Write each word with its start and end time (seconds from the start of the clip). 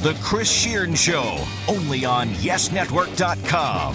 is 0.00 0.04
The 0.04 0.22
Chris 0.22 0.50
Shearn 0.50 0.94
Show, 0.94 1.38
only 1.68 2.04
on 2.04 2.28
YesNetwork.com. 2.28 3.94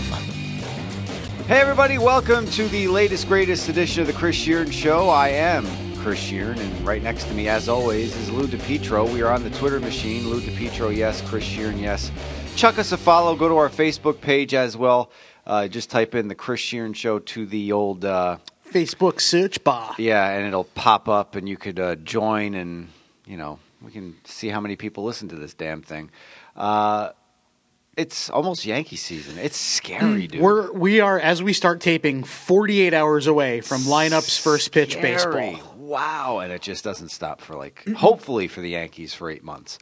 Hey, 1.47 1.60
everybody, 1.60 1.97
welcome 1.97 2.47
to 2.51 2.67
the 2.67 2.88
latest, 2.88 3.28
greatest 3.28 3.70
edition 3.70 4.01
of 4.01 4.07
The 4.07 4.13
Chris 4.13 4.35
Shearn 4.35 4.71
Show. 4.71 5.10
I 5.10 5.29
am 5.29 5.65
Chris 5.97 6.20
Shearn, 6.20 6.60
and 6.60 6.88
right 6.88 7.02
next 7.02 7.26
to 7.26 7.33
me, 7.33 7.47
as 7.47 7.70
always, 7.70 8.15
is 8.15 8.31
Lou 8.31 8.47
DiPietro. 8.47 9.12
We 9.12 9.21
are 9.21 9.31
on 9.31 9.44
the 9.44 9.49
Twitter 9.52 9.79
machine. 9.79 10.28
Lou 10.29 10.42
DiPietro, 10.42 10.96
yes. 10.96 11.21
Chris 11.21 11.44
Shearn, 11.44 11.79
yes. 11.79 12.12
Chuck 12.56 12.79
us 12.79 12.92
a 12.92 12.97
follow. 12.97 13.35
Go 13.35 13.47
to 13.47 13.58
our 13.58 13.69
Facebook 13.69 14.22
page 14.22 14.53
as 14.53 14.78
well. 14.78 15.12
Uh, 15.46 15.67
just 15.67 15.90
type 15.90 16.16
in 16.16 16.27
The 16.27 16.35
Chris 16.35 16.59
Shearn 16.59 16.94
Show 16.94 17.20
to 17.20 17.45
the 17.45 17.72
old. 17.72 18.05
Uh, 18.05 18.38
Facebook 18.72 19.22
search 19.22 19.63
bar. 19.63 19.95
Yeah, 19.98 20.29
and 20.29 20.45
it'll 20.48 20.63
pop 20.65 21.07
up, 21.07 21.35
and 21.35 21.48
you 21.48 21.57
could 21.57 21.79
uh, 21.79 21.95
join, 21.95 22.55
and 22.55 22.90
you 23.26 23.37
know 23.37 23.59
we 23.85 23.91
can 23.91 24.16
see 24.25 24.49
how 24.49 24.59
many 24.59 24.75
people 24.75 25.03
listen 25.03 25.30
to 25.30 25.35
this 25.35 25.53
damn 25.53 25.84
thing. 25.84 26.09
Uh, 26.55 27.12
it's 27.95 28.30
almost 28.30 28.66
Yankee 28.66 28.95
season. 28.95 29.38
It's 29.38 29.57
scary, 29.57 30.27
dude. 30.27 30.41
We're 30.41 30.71
we 30.73 30.99
are 30.99 31.20
as 31.20 31.41
we 31.41 31.53
start 31.53 31.80
taping 31.80 32.23
48 32.23 32.93
hours 32.93 33.27
away 33.27 33.62
from 33.62 33.81
lineups 33.81 34.41
first 34.41 34.71
pitch 34.71 34.93
Scary. 34.93 35.13
baseball. 35.13 35.76
Wow, 35.77 36.40
and 36.40 36.52
it 36.52 36.62
just 36.62 36.84
doesn't 36.84 37.09
stop 37.09 37.40
for 37.40 37.55
like 37.55 37.88
hopefully 37.95 38.48
for 38.48 38.59
the 38.59 38.71
Yankees 38.71 39.13
for 39.13 39.29
eight 39.29 39.43
months 39.43 39.77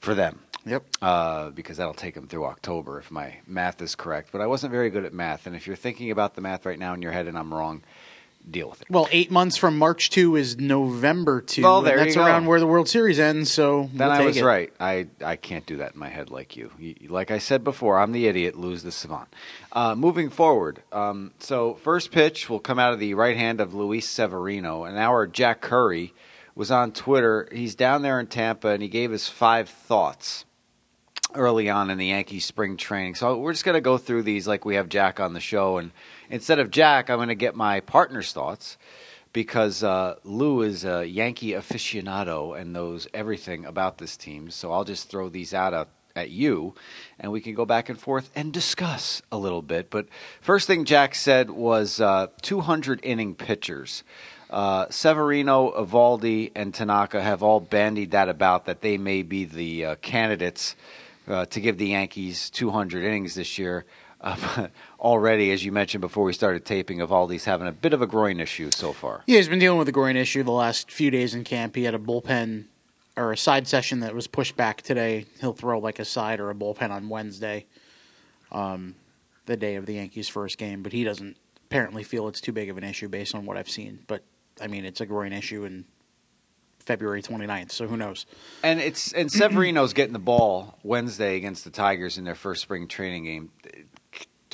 for 0.00 0.14
them. 0.14 0.40
Yep. 0.66 0.84
Uh, 1.00 1.50
because 1.50 1.76
that'll 1.76 1.94
take 1.94 2.14
them 2.14 2.26
through 2.26 2.46
October 2.46 2.98
if 2.98 3.10
my 3.10 3.36
math 3.46 3.80
is 3.82 3.94
correct. 3.94 4.30
But 4.32 4.40
I 4.40 4.46
wasn't 4.46 4.72
very 4.72 4.90
good 4.90 5.04
at 5.04 5.12
math, 5.12 5.46
and 5.46 5.54
if 5.54 5.66
you're 5.66 5.76
thinking 5.76 6.10
about 6.10 6.34
the 6.34 6.40
math 6.40 6.66
right 6.66 6.78
now 6.78 6.94
in 6.94 7.02
your 7.02 7.12
head 7.12 7.28
and 7.28 7.38
I'm 7.38 7.52
wrong, 7.52 7.82
deal 8.50 8.68
with 8.68 8.82
it. 8.82 8.90
Well, 8.90 9.08
eight 9.10 9.30
months 9.30 9.56
from 9.56 9.78
March 9.78 10.10
2 10.10 10.36
is 10.36 10.58
November 10.58 11.40
2. 11.40 11.62
Well, 11.62 11.78
and 11.86 11.98
that's 11.98 12.10
you 12.14 12.20
go. 12.20 12.26
around 12.26 12.46
where 12.46 12.60
the 12.60 12.66
World 12.66 12.88
Series 12.88 13.18
ends, 13.18 13.50
so 13.50 13.88
Then 13.92 14.08
we'll 14.08 14.16
I 14.20 14.24
was 14.24 14.36
it. 14.36 14.44
right. 14.44 14.72
I, 14.78 15.06
I 15.24 15.36
can't 15.36 15.64
do 15.66 15.78
that 15.78 15.94
in 15.94 15.98
my 16.00 16.08
head 16.08 16.30
like 16.30 16.56
you. 16.56 16.70
You- 16.78 16.94
Like 17.08 17.30
I 17.30 17.38
said 17.38 17.64
before, 17.64 17.98
I'm 17.98 18.12
the 18.12 18.26
idiot, 18.26 18.56
lose 18.56 18.82
the 18.82 18.92
savant. 18.92 19.28
Uh, 19.72 19.94
moving 19.94 20.30
forward, 20.30 20.82
um, 20.92 21.32
so 21.38 21.74
first 21.74 22.10
pitch 22.12 22.48
will 22.50 22.60
come 22.60 22.78
out 22.78 22.92
of 22.92 23.00
the 23.00 23.14
right 23.14 23.36
hand 23.36 23.60
of 23.60 23.74
Luis 23.74 24.08
Severino. 24.08 24.84
And 24.84 24.96
our 24.98 25.26
Jack 25.26 25.60
Curry 25.60 26.12
was 26.54 26.70
on 26.70 26.92
Twitter. 26.92 27.48
He's 27.50 27.74
down 27.74 28.02
there 28.02 28.20
in 28.20 28.26
Tampa, 28.28 28.68
and 28.68 28.82
he 28.82 28.88
gave 28.88 29.12
us 29.12 29.28
five 29.28 29.68
thoughts 29.68 30.44
early 31.34 31.68
on 31.68 31.90
in 31.90 31.98
the 31.98 32.06
Yankees 32.06 32.44
spring 32.44 32.76
training. 32.76 33.16
So 33.16 33.36
we're 33.38 33.52
just 33.52 33.64
going 33.64 33.74
to 33.74 33.80
go 33.80 33.98
through 33.98 34.22
these 34.22 34.46
like 34.46 34.64
we 34.64 34.76
have 34.76 34.88
Jack 34.88 35.18
on 35.18 35.32
the 35.32 35.40
show. 35.40 35.78
And 35.78 35.90
instead 36.30 36.58
of 36.58 36.70
Jack, 36.70 37.10
I'm 37.10 37.18
going 37.18 37.28
to 37.28 37.34
get 37.34 37.54
my 37.54 37.80
partner's 37.80 38.32
thoughts 38.32 38.76
because 39.34 39.82
uh, 39.82 40.14
Lou 40.24 40.62
is 40.62 40.84
a 40.84 41.04
Yankee 41.04 41.50
aficionado 41.50 42.58
and 42.58 42.72
knows 42.72 43.06
everything 43.12 43.66
about 43.66 43.98
this 43.98 44.16
team. 44.16 44.50
So 44.50 44.72
I'll 44.72 44.84
just 44.84 45.10
throw 45.10 45.28
these 45.28 45.52
out 45.52 45.74
at, 45.74 45.88
at 46.14 46.30
you, 46.30 46.74
and 47.18 47.32
we 47.32 47.40
can 47.40 47.54
go 47.54 47.66
back 47.66 47.88
and 47.88 48.00
forth 48.00 48.30
and 48.36 48.52
discuss 48.52 49.20
a 49.32 49.36
little 49.36 49.60
bit. 49.60 49.90
But 49.90 50.06
first 50.40 50.66
thing 50.68 50.84
Jack 50.84 51.16
said 51.16 51.50
was 51.50 52.00
uh, 52.00 52.28
200 52.42 53.00
inning 53.02 53.34
pitchers. 53.34 54.04
Uh, 54.48 54.86
Severino, 54.88 55.72
Eovaldi, 55.72 56.52
and 56.54 56.72
Tanaka 56.72 57.20
have 57.20 57.42
all 57.42 57.58
bandied 57.58 58.12
that 58.12 58.28
about 58.28 58.66
that 58.66 58.82
they 58.82 58.96
may 58.96 59.22
be 59.22 59.44
the 59.44 59.84
uh, 59.84 59.94
candidates 59.96 60.76
uh, 61.26 61.46
to 61.46 61.60
give 61.60 61.76
the 61.76 61.88
Yankees 61.88 62.50
200 62.50 63.02
innings 63.02 63.34
this 63.34 63.58
year. 63.58 63.84
Uh, 64.24 64.68
already, 65.00 65.52
as 65.52 65.64
you 65.64 65.70
mentioned 65.70 66.00
before 66.00 66.24
we 66.24 66.32
started 66.32 66.64
taping, 66.64 66.98
Eovaldi's 66.98 67.44
having 67.44 67.68
a 67.68 67.72
bit 67.72 67.92
of 67.92 68.02
a 68.02 68.06
groin 68.06 68.40
issue 68.40 68.70
so 68.72 68.92
far. 68.92 69.22
Yeah, 69.26 69.36
he's 69.36 69.48
been 69.48 69.58
dealing 69.58 69.78
with 69.78 69.88
a 69.88 69.92
groin 69.92 70.16
issue 70.16 70.42
the 70.42 70.50
last 70.50 70.90
few 70.90 71.10
days 71.10 71.34
in 71.34 71.44
camp. 71.44 71.76
He 71.76 71.84
had 71.84 71.94
a 71.94 71.98
bullpen 71.98 72.64
or 73.16 73.32
a 73.32 73.36
side 73.36 73.68
session 73.68 74.00
that 74.00 74.14
was 74.14 74.26
pushed 74.26 74.56
back 74.56 74.82
today. 74.82 75.26
He'll 75.40 75.52
throw 75.52 75.78
like 75.78 75.98
a 75.98 76.04
side 76.04 76.40
or 76.40 76.50
a 76.50 76.54
bullpen 76.54 76.90
on 76.90 77.08
Wednesday, 77.08 77.66
um, 78.50 78.96
the 79.46 79.56
day 79.56 79.76
of 79.76 79.86
the 79.86 79.94
Yankees' 79.94 80.28
first 80.28 80.58
game. 80.58 80.82
But 80.82 80.92
he 80.92 81.04
doesn't 81.04 81.36
apparently 81.66 82.02
feel 82.02 82.26
it's 82.26 82.40
too 82.40 82.52
big 82.52 82.70
of 82.70 82.78
an 82.78 82.84
issue 82.84 83.08
based 83.08 83.34
on 83.34 83.44
what 83.44 83.58
I've 83.58 83.70
seen. 83.70 84.00
But 84.06 84.24
I 84.60 84.68
mean, 84.68 84.86
it's 84.86 85.02
a 85.02 85.06
groin 85.06 85.32
issue 85.32 85.64
in 85.64 85.84
February 86.78 87.22
29th, 87.22 87.72
so 87.72 87.86
who 87.86 87.96
knows? 87.96 88.26
And 88.62 88.80
it's 88.80 89.12
and 89.12 89.30
Severino's 89.30 89.92
getting 89.92 90.12
the 90.12 90.18
ball 90.18 90.78
Wednesday 90.82 91.36
against 91.36 91.64
the 91.64 91.70
Tigers 91.70 92.18
in 92.18 92.24
their 92.24 92.34
first 92.34 92.62
spring 92.62 92.88
training 92.88 93.24
game. 93.24 93.50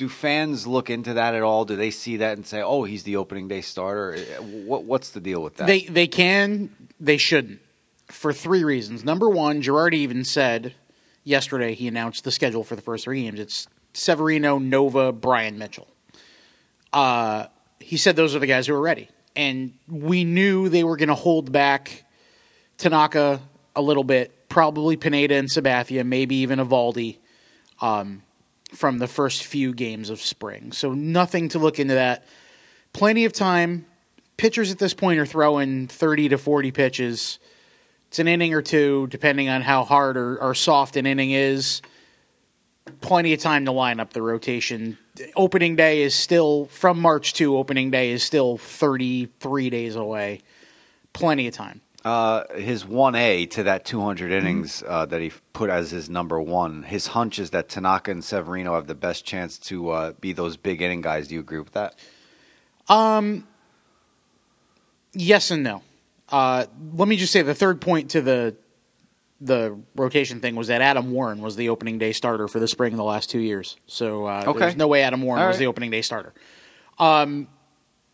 Do 0.01 0.09
fans 0.09 0.65
look 0.65 0.89
into 0.89 1.13
that 1.13 1.35
at 1.35 1.43
all? 1.43 1.63
Do 1.63 1.75
they 1.75 1.91
see 1.91 2.17
that 2.17 2.35
and 2.35 2.43
say, 2.43 2.59
"Oh, 2.59 2.85
he's 2.85 3.03
the 3.03 3.17
opening 3.17 3.47
day 3.47 3.61
starter"? 3.61 4.17
What 4.41 4.83
what's 4.83 5.11
the 5.11 5.19
deal 5.19 5.43
with 5.43 5.57
that? 5.57 5.67
They 5.67 5.81
they 5.81 6.07
can, 6.07 6.71
they 6.99 7.17
shouldn't, 7.17 7.59
for 8.07 8.33
three 8.33 8.63
reasons. 8.63 9.05
Number 9.05 9.29
one, 9.29 9.61
Girardi 9.61 9.97
even 9.97 10.23
said 10.23 10.73
yesterday 11.23 11.75
he 11.75 11.87
announced 11.87 12.23
the 12.23 12.31
schedule 12.31 12.63
for 12.63 12.75
the 12.75 12.81
first 12.81 13.03
three 13.03 13.21
games. 13.21 13.39
It's 13.39 13.67
Severino, 13.93 14.57
Nova, 14.57 15.11
Bryan 15.11 15.59
Mitchell. 15.59 15.87
Uh, 16.91 17.45
he 17.79 17.95
said 17.95 18.15
those 18.15 18.35
are 18.35 18.39
the 18.39 18.47
guys 18.47 18.65
who 18.65 18.73
are 18.73 18.81
ready, 18.81 19.07
and 19.35 19.71
we 19.87 20.23
knew 20.23 20.67
they 20.67 20.83
were 20.83 20.97
going 20.97 21.09
to 21.09 21.13
hold 21.13 21.51
back 21.51 22.05
Tanaka 22.79 23.39
a 23.75 23.83
little 23.83 24.03
bit, 24.03 24.49
probably 24.49 24.97
Pineda 24.97 25.35
and 25.35 25.47
Sabathia, 25.47 26.03
maybe 26.03 26.37
even 26.37 26.57
Eovaldi, 26.57 27.17
um, 27.81 28.23
from 28.73 28.99
the 28.99 29.07
first 29.07 29.43
few 29.43 29.73
games 29.73 30.09
of 30.09 30.21
spring. 30.21 30.71
So 30.71 30.93
nothing 30.93 31.49
to 31.49 31.59
look 31.59 31.79
into 31.79 31.95
that. 31.95 32.25
Plenty 32.93 33.25
of 33.25 33.33
time. 33.33 33.85
Pitchers 34.37 34.71
at 34.71 34.79
this 34.79 34.93
point 34.93 35.19
are 35.19 35.25
throwing 35.25 35.87
30 35.87 36.29
to 36.29 36.37
40 36.37 36.71
pitches. 36.71 37.39
It's 38.07 38.19
an 38.19 38.27
inning 38.27 38.53
or 38.53 38.61
two, 38.61 39.07
depending 39.07 39.49
on 39.49 39.61
how 39.61 39.83
hard 39.83 40.17
or, 40.17 40.41
or 40.41 40.55
soft 40.55 40.97
an 40.97 41.05
inning 41.05 41.31
is. 41.31 41.81
Plenty 43.01 43.33
of 43.33 43.39
time 43.39 43.65
to 43.65 43.71
line 43.71 43.99
up 43.99 44.13
the 44.13 44.21
rotation. 44.21 44.97
Opening 45.35 45.75
day 45.75 46.01
is 46.01 46.15
still, 46.15 46.65
from 46.65 46.99
March 46.99 47.33
to 47.35 47.57
opening 47.57 47.91
day 47.91 48.11
is 48.11 48.23
still 48.23 48.57
33 48.57 49.69
days 49.69 49.95
away. 49.95 50.41
Plenty 51.13 51.47
of 51.47 51.53
time. 51.53 51.81
Uh, 52.03 52.43
his 52.55 52.83
one 52.83 53.13
A 53.13 53.45
to 53.47 53.63
that 53.63 53.85
200 53.85 54.31
Mm-hmm. 54.31 54.47
innings 54.47 54.83
uh, 54.87 55.05
that 55.05 55.21
he 55.21 55.31
put 55.53 55.69
as 55.69 55.91
his 55.91 56.09
number 56.09 56.41
one. 56.41 56.81
His 56.83 57.07
hunch 57.07 57.37
is 57.37 57.51
that 57.51 57.69
Tanaka 57.69 58.09
and 58.11 58.23
Severino 58.23 58.73
have 58.73 58.87
the 58.87 58.95
best 58.95 59.23
chance 59.23 59.59
to 59.59 59.89
uh, 59.91 60.13
be 60.19 60.33
those 60.33 60.57
big 60.57 60.81
inning 60.81 61.01
guys. 61.01 61.27
Do 61.27 61.35
you 61.35 61.41
agree 61.41 61.59
with 61.59 61.73
that? 61.73 61.95
Um, 62.89 63.47
Yes 65.13 65.51
and 65.51 65.61
no. 65.63 65.83
Uh, 66.29 66.65
let 66.93 67.07
me 67.07 67.17
just 67.17 67.33
say 67.33 67.41
the 67.41 67.53
third 67.53 67.81
point 67.81 68.11
to 68.11 68.21
the 68.21 68.55
the 69.41 69.77
rotation 69.95 70.39
thing 70.39 70.55
was 70.55 70.67
that 70.67 70.81
Adam 70.81 71.11
Warren 71.11 71.41
was 71.41 71.55
the 71.55 71.69
opening 71.69 71.97
day 71.97 72.13
starter 72.13 72.47
for 72.47 72.59
the 72.59 72.67
spring 72.67 72.93
in 72.93 72.97
the 72.97 73.03
last 73.03 73.29
two 73.29 73.39
years. 73.39 73.75
So 73.87 74.25
uh, 74.27 74.43
Okay. 74.47 74.59
there's 74.59 74.75
no 74.75 74.87
way 74.87 75.01
Adam 75.01 75.21
Warren 75.23 75.41
All 75.41 75.47
was 75.49 75.57
the 75.57 75.65
opening 75.67 75.89
day 75.91 76.01
starter. 76.03 76.33
Um, 76.99 77.47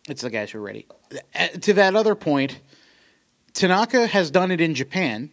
it's 0.09 0.21
the 0.21 0.29
guys 0.29 0.51
who 0.51 0.59
are 0.59 0.61
ready. 0.61 0.87
Uh, 1.35 1.47
to 1.61 1.73
that 1.73 1.95
other 1.97 2.15
point, 2.15 2.59
Tanaka 3.57 4.05
has 4.05 4.29
done 4.29 4.51
it 4.51 4.61
in 4.61 4.75
Japan, 4.75 5.31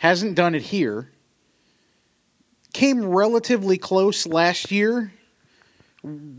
hasn't 0.00 0.34
done 0.34 0.54
it 0.54 0.60
here. 0.60 1.10
Came 2.74 3.06
relatively 3.06 3.78
close 3.78 4.26
last 4.26 4.70
year, 4.70 5.10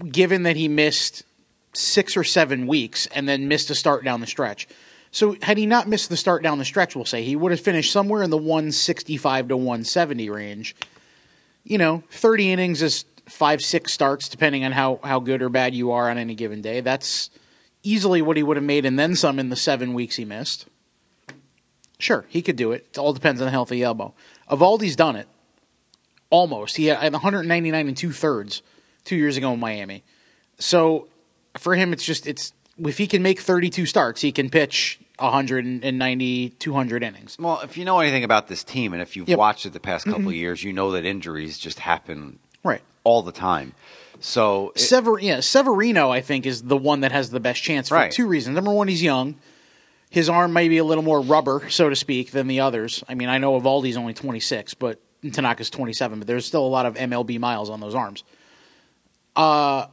given 0.08 0.44
that 0.44 0.56
he 0.56 0.68
missed 0.68 1.24
six 1.74 2.16
or 2.18 2.24
seven 2.24 2.68
weeks 2.68 3.08
and 3.08 3.28
then 3.28 3.48
missed 3.48 3.72
a 3.72 3.76
start 3.76 4.06
down 4.06 4.22
the 4.22 4.28
stretch. 4.28 4.68
So 5.10 5.36
had 5.42 5.58
he 5.58 5.66
not 5.66 5.88
missed 5.88 6.10
the 6.10 6.18
start 6.18 6.44
down 6.44 6.60
the 6.60 6.66
stretch, 6.66 6.96
we'll 6.96 7.06
say 7.06 7.24
he 7.24 7.36
would 7.36 7.52
have 7.52 7.62
finished 7.62 7.92
somewhere 7.92 8.22
in 8.22 8.30
the 8.30 8.38
165 8.38 9.48
to 9.48 9.58
170 9.58 10.30
range. 10.30 10.76
You 11.64 11.80
know, 11.80 12.04
30 12.12 12.52
innings 12.52 12.84
is 12.84 13.06
five, 13.26 13.62
six 13.62 13.92
starts, 13.92 14.30
depending 14.30 14.64
on 14.64 14.72
how, 14.72 15.00
how 15.04 15.20
good 15.20 15.42
or 15.42 15.50
bad 15.50 15.74
you 15.74 15.94
are 15.94 16.12
on 16.12 16.20
any 16.20 16.36
given 16.36 16.62
day. 16.62 16.82
That's 16.82 17.32
easily 17.82 18.22
what 18.22 18.38
he 18.38 18.44
would 18.44 18.58
have 18.58 18.64
made 18.64 18.86
and 18.86 19.00
then 19.00 19.16
some 19.16 19.40
in 19.40 19.50
the 19.50 19.56
seven 19.56 19.96
weeks 19.96 20.16
he 20.16 20.24
missed. 20.24 20.68
Sure, 22.00 22.26
he 22.30 22.42
could 22.42 22.56
do 22.56 22.72
it. 22.72 22.86
It 22.92 22.98
all 22.98 23.14
depends 23.14 23.42
on 23.42 23.48
a 23.48 23.52
healthy 23.52 23.82
elbow. 23.84 24.14
Eovaldi's 24.50 24.96
done 24.96 25.16
it. 25.16 25.28
Almost. 26.30 26.78
He 26.78 26.86
had 26.88 27.12
199 27.14 27.88
and 27.88 27.98
two 27.98 28.12
thirds 28.12 28.62
two 29.06 29.16
years 29.16 29.38
ago 29.38 29.54
in 29.54 29.60
Miami. 29.60 30.04
So 30.60 31.08
for 31.58 31.76
him, 31.76 31.94
it's 31.94 32.04
just 32.06 32.28
it's 32.28 32.52
if 32.78 32.98
he 32.98 33.08
can 33.08 33.24
make 33.24 33.40
32 33.40 33.86
starts, 33.86 34.22
he 34.22 34.32
can 34.32 34.50
pitch 34.50 35.00
190, 35.20 36.50
200 36.50 37.04
innings. 37.04 37.38
Well, 37.40 37.62
if 37.62 37.78
you 37.78 37.86
know 37.86 38.00
anything 38.00 38.24
about 38.24 38.48
this 38.48 38.64
team, 38.64 38.94
and 38.94 39.02
if 39.02 39.16
you've 39.16 39.28
Yep. 39.28 39.36
Mm-hmm. 39.36 39.40
watched 39.40 39.66
it 39.66 39.74
the 39.74 39.80
past 39.80 40.06
couple 40.06 40.28
of 40.28 40.34
years, 40.36 40.64
you 40.64 40.74
know 40.74 40.92
that 40.92 41.06
injuries 41.06 41.58
just 41.58 41.80
happen 41.80 42.38
Right. 42.64 42.82
all 43.04 43.24
the 43.24 43.32
time. 43.32 43.74
So 44.20 44.74
it- 44.76 44.80
Sever, 44.82 45.18
yeah, 45.20 45.40
Severino, 45.40 46.12
I 46.12 46.22
think, 46.22 46.46
is 46.46 46.64
the 46.64 46.78
one 46.78 47.02
that 47.02 47.12
has 47.12 47.30
the 47.32 47.40
best 47.40 47.64
chance 47.64 47.90
for 47.90 47.96
Right. 47.96 48.12
two 48.12 48.28
reasons. 48.28 48.56
Number 48.56 48.72
one, 48.72 48.88
he's 48.88 49.02
young. 49.02 49.36
His 50.10 50.30
arm 50.30 50.54
may 50.54 50.70
be 50.70 50.78
a 50.78 50.84
little 50.84 51.04
more 51.04 51.22
rubber, 51.22 51.70
so 51.70 51.90
to 51.90 51.96
speak, 51.96 52.32
than 52.32 52.48
the 52.48 52.62
others. 52.62 53.04
I 53.10 53.16
mean, 53.16 53.30
I 53.30 53.38
know 53.38 53.60
Eovaldi's 53.60 53.98
only 53.98 54.14
26, 54.14 54.74
but 54.76 55.00
Tanaka's 55.22 55.70
27, 55.70 56.20
but 56.20 56.28
there's 56.28 56.46
still 56.46 56.66
a 56.66 56.68
lot 56.68 56.86
of 56.86 56.96
MLB 56.96 57.40
miles 57.40 57.70
on 57.70 57.80
those 57.80 57.94
arms. 57.96 58.24
Uh, 59.36 59.88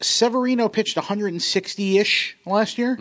Severino 0.00 0.68
pitched 0.68 0.96
160 0.96 1.98
ish 1.98 2.36
last 2.46 2.78
year. 2.78 2.98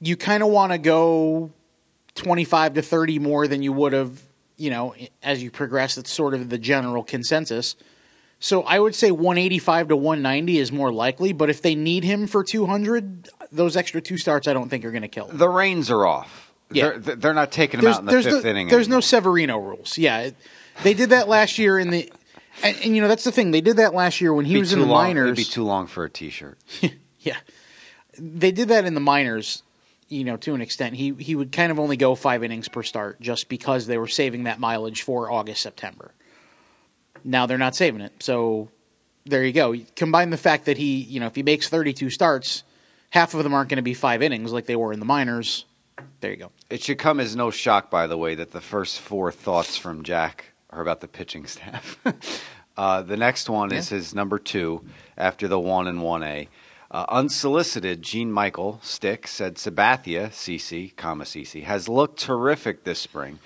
You 0.00 0.16
kind 0.16 0.42
of 0.42 0.50
want 0.50 0.72
to 0.72 0.78
go 0.78 1.52
25 2.16 2.74
to 2.74 2.82
30 2.82 3.18
more 3.18 3.46
than 3.46 3.62
you 3.62 3.72
would 3.72 3.92
have 3.92 4.22
you 4.56 4.70
know, 4.70 4.94
as 5.22 5.42
you 5.42 5.50
progress, 5.50 5.94
that's 5.94 6.10
sort 6.10 6.34
of 6.34 6.48
the 6.48 6.58
general 6.58 7.02
consensus. 7.02 7.76
So 8.38 8.62
I 8.62 8.78
would 8.78 8.94
say 8.94 9.10
185 9.10 9.88
to 9.88 9.96
190 9.96 10.58
is 10.58 10.70
more 10.70 10.92
likely, 10.92 11.32
but 11.32 11.48
if 11.48 11.62
they 11.62 11.74
need 11.74 12.04
him 12.04 12.26
for 12.26 12.44
200, 12.44 13.30
those 13.50 13.76
extra 13.76 14.00
two 14.00 14.18
starts 14.18 14.46
I 14.46 14.52
don't 14.52 14.68
think 14.68 14.84
are 14.84 14.90
going 14.90 15.02
to 15.02 15.08
kill 15.08 15.28
him. 15.28 15.38
The 15.38 15.48
reins 15.48 15.90
are 15.90 16.06
off. 16.06 16.52
Yeah. 16.70 16.98
They're, 16.98 17.16
they're 17.16 17.34
not 17.34 17.50
taking 17.52 17.80
him 17.80 17.86
out 17.86 18.00
in 18.00 18.06
the 18.06 18.22
fifth 18.22 18.44
inning. 18.44 18.68
There's 18.68 18.88
no. 18.88 19.00
Severino 19.00 19.58
rules. 19.58 19.96
Yeah, 19.96 20.30
they 20.82 20.94
did 20.94 21.10
that 21.10 21.28
last 21.28 21.58
year 21.58 21.78
in 21.78 21.90
the, 21.90 22.12
and, 22.62 22.76
and 22.82 22.94
you 22.96 23.00
know 23.02 23.08
that's 23.08 23.22
the 23.24 23.30
thing. 23.32 23.52
They 23.52 23.60
did 23.60 23.76
that 23.76 23.94
last 23.94 24.20
year 24.20 24.34
when 24.34 24.44
he 24.44 24.54
Be 24.54 24.60
was 24.60 24.72
in 24.72 24.80
the 24.80 24.86
long- 24.86 25.06
It'd 25.06 25.16
minors. 25.16 25.36
be 25.36 25.44
too 25.44 25.62
long 25.64 25.86
for 25.86 26.04
a 26.04 26.10
T-shirt. 26.10 26.58
Yeah, 27.20 27.36
they 28.18 28.52
did 28.52 28.68
that 28.68 28.84
in 28.84 28.94
the 28.94 29.00
minors. 29.00 29.62
You 30.08 30.22
know, 30.22 30.36
to 30.38 30.54
an 30.54 30.60
extent, 30.60 30.94
he 30.94 31.12
he 31.18 31.34
would 31.34 31.50
kind 31.50 31.72
of 31.72 31.80
only 31.80 31.96
go 31.96 32.14
five 32.14 32.44
innings 32.44 32.68
per 32.68 32.84
start 32.84 33.20
just 33.20 33.48
because 33.48 33.86
they 33.86 33.98
were 33.98 34.06
saving 34.06 34.44
that 34.44 34.60
mileage 34.60 35.02
for 35.02 35.28
August 35.30 35.60
September. 35.62 36.12
Now 37.26 37.46
they're 37.46 37.58
not 37.58 37.74
saving 37.74 38.00
it, 38.00 38.12
so 38.20 38.70
there 39.24 39.44
you 39.44 39.52
go. 39.52 39.74
Combine 39.96 40.30
the 40.30 40.36
fact 40.36 40.66
that 40.66 40.78
he, 40.78 40.98
you 41.02 41.20
know, 41.20 41.26
if 41.26 41.34
he 41.34 41.42
makes 41.42 41.68
thirty 41.68 41.92
two 41.92 42.08
starts, 42.08 42.62
half 43.10 43.34
of 43.34 43.42
them 43.42 43.52
aren't 43.52 43.68
going 43.68 43.76
to 43.76 43.82
be 43.82 43.94
five 43.94 44.22
innings 44.22 44.52
like 44.52 44.66
they 44.66 44.76
were 44.76 44.92
in 44.92 45.00
the 45.00 45.06
minors. 45.06 45.64
There 46.20 46.30
you 46.30 46.36
go. 46.36 46.52
It 46.70 46.82
should 46.82 46.98
come 46.98 47.20
as 47.20 47.34
no 47.34 47.50
shock, 47.50 47.90
by 47.90 48.06
the 48.06 48.16
way, 48.16 48.34
that 48.34 48.52
the 48.52 48.60
first 48.60 49.00
four 49.00 49.32
thoughts 49.32 49.76
from 49.76 50.02
Jack 50.02 50.52
are 50.70 50.80
about 50.80 51.00
the 51.00 51.08
pitching 51.08 51.46
staff. 51.46 51.98
uh, 52.76 53.02
the 53.02 53.16
next 53.16 53.48
one 53.48 53.72
is 53.72 53.88
his 53.88 54.14
number 54.14 54.38
two 54.38 54.84
after 55.16 55.48
the 55.48 55.58
one 55.58 55.86
and 55.86 56.02
one 56.02 56.22
A. 56.22 56.48
Uh, 56.88 57.04
unsolicited, 57.08 58.00
Gene 58.00 58.30
Michael 58.30 58.78
Stick 58.82 59.26
said 59.26 59.56
Sabathia, 59.56 60.28
CC, 60.28 60.94
comma 60.94 61.24
CC, 61.24 61.64
has 61.64 61.88
looked 61.88 62.20
terrific 62.20 62.84
this 62.84 63.00
spring. 63.00 63.40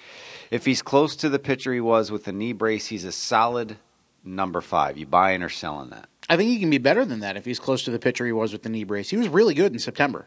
If 0.51 0.65
he's 0.65 0.83
close 0.83 1.15
to 1.17 1.29
the 1.29 1.39
pitcher 1.39 1.73
he 1.73 1.81
was 1.81 2.11
with 2.11 2.25
the 2.25 2.33
knee 2.33 2.53
brace, 2.53 2.87
he's 2.87 3.05
a 3.05 3.13
solid 3.13 3.77
number 4.25 4.61
five. 4.61 4.99
You 4.99 5.07
buying 5.07 5.43
or 5.43 5.49
selling 5.49 5.91
that? 5.91 6.09
I 6.29 6.37
think 6.37 6.51
he 6.51 6.59
can 6.59 6.71
be 6.71 6.79
better 6.79 7.05
than 7.05 7.21
that 7.21 7.37
if 7.37 7.45
he's 7.45 7.59
close 7.61 7.83
to 7.85 7.91
the 7.91 7.99
pitcher 7.99 8.27
he 8.27 8.33
was 8.33 8.53
with 8.53 8.63
the 8.63 8.69
knee 8.69 8.85
brace. 8.85 9.11
He 9.11 9.17
was 9.17 9.29
really 9.29 9.55
good 9.55 9.73
in 9.73 9.79
September. 9.79 10.27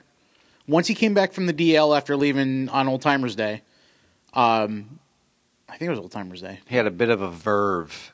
Once 0.68 0.88
he 0.88 0.96
came 0.96 1.14
back 1.14 1.34
from 1.34 1.46
the 1.46 1.54
DL 1.54 1.96
after 1.96 2.16
leaving 2.16 2.70
on 2.70 2.88
Old 2.88 3.02
Timers 3.02 3.36
Day, 3.36 3.62
um, 4.34 5.00
I 5.68 5.74
think 5.78 5.88
it 5.88 5.92
was 5.92 6.00
Old 6.00 6.12
Timers 6.12 6.42
Day, 6.42 6.60
He 6.68 6.76
had 6.78 6.88
a 6.88 6.92
bit 6.92 7.10
of 7.10 7.22
a 7.22 7.30
verve, 7.30 8.14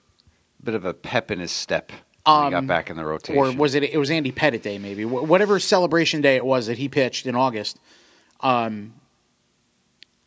a 0.61 0.65
bit 0.65 0.73
of 0.75 0.85
a 0.85 0.93
pep 0.93 1.29
in 1.29 1.39
his 1.39 1.51
step 1.51 1.91
when 2.25 2.45
he 2.45 2.49
got 2.51 2.57
Um, 2.59 2.67
back 2.67 2.89
in 2.89 2.95
the 2.97 3.05
rotation. 3.05 3.37
or 3.39 3.51
was 3.51 3.75
it? 3.75 3.83
It 3.83 3.97
was 3.97 4.09
Andy 4.09 4.31
Pettitte 4.31 4.61
Day, 4.63 4.77
maybe 4.79 5.03
Wh- 5.03 5.27
whatever 5.29 5.59
celebration 5.59 6.21
day 6.21 6.35
it 6.35 6.45
was 6.45 6.65
that 6.67 6.77
he 6.79 6.89
pitched 6.89 7.25
in 7.27 7.35
August. 7.35 7.77
Um, 8.41 8.93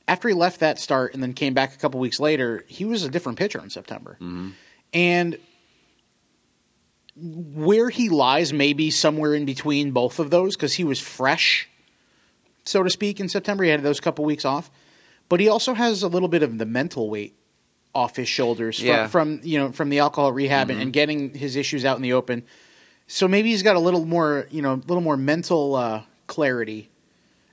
after 0.08 0.28
he 0.28 0.34
left 0.34 0.60
that 0.60 0.78
start 0.78 1.14
and 1.14 1.22
then 1.22 1.32
came 1.32 1.54
back 1.54 1.75
a 1.75 1.78
couple 1.78 2.00
weeks 2.00 2.19
later, 2.20 2.64
he 2.69 2.84
was 2.84 3.04
a 3.04 3.08
different 3.08 3.38
pitcher 3.38 3.60
in 3.62 3.70
September, 3.70 4.16
and 4.93 5.38
where 7.14 7.90
he 7.90 8.08
lies 8.08 8.52
maybe 8.52 8.90
somewhere 8.90 9.34
in 9.34 9.44
between 9.44 9.90
both 9.90 10.19
of 10.19 10.31
those 10.31 10.56
because 10.56 10.75
he 10.75 10.84
was 10.84 10.99
fresh, 10.99 11.69
so 12.64 12.82
to 12.82 12.88
speak, 12.90 13.20
in 13.20 13.28
September. 13.28 13.64
He 13.64 13.70
had 13.70 13.82
those 13.82 14.00
couple 14.00 14.25
weeks 14.25 14.44
off, 14.44 14.70
but 15.28 15.38
he 15.40 15.49
also 15.49 15.75
has 15.75 16.02
a 16.02 16.08
little 16.08 16.28
bit 16.28 16.43
of 16.43 16.58
the 16.58 16.64
mental 16.66 17.10
weight 17.10 17.34
off 17.94 18.16
his 18.16 18.28
shoulders 18.28 18.78
from, 18.78 18.87
Yeah. 18.87 19.06
from 19.08 19.40
you 19.43 19.58
know 19.58 19.72
from 19.72 19.90
the 19.90 19.99
alcohol 19.99 20.32
rehab 20.32 20.70
and, 20.70 20.81
and 20.81 20.93
getting 20.93 21.34
his 21.34 21.56
issues 21.56 21.84
out 21.84 21.96
in 21.96 22.02
the 22.02 22.14
open. 22.14 22.44
So 23.06 23.28
maybe 23.28 23.50
he's 23.50 23.62
got 23.62 23.76
a 23.76 23.81
little 23.81 24.06
more 24.06 24.46
you 24.50 24.62
know 24.62 24.72
a 24.75 24.76
little 24.87 25.02
more 25.02 25.19
mental 25.19 25.75
uh, 25.75 26.02
clarity, 26.26 26.88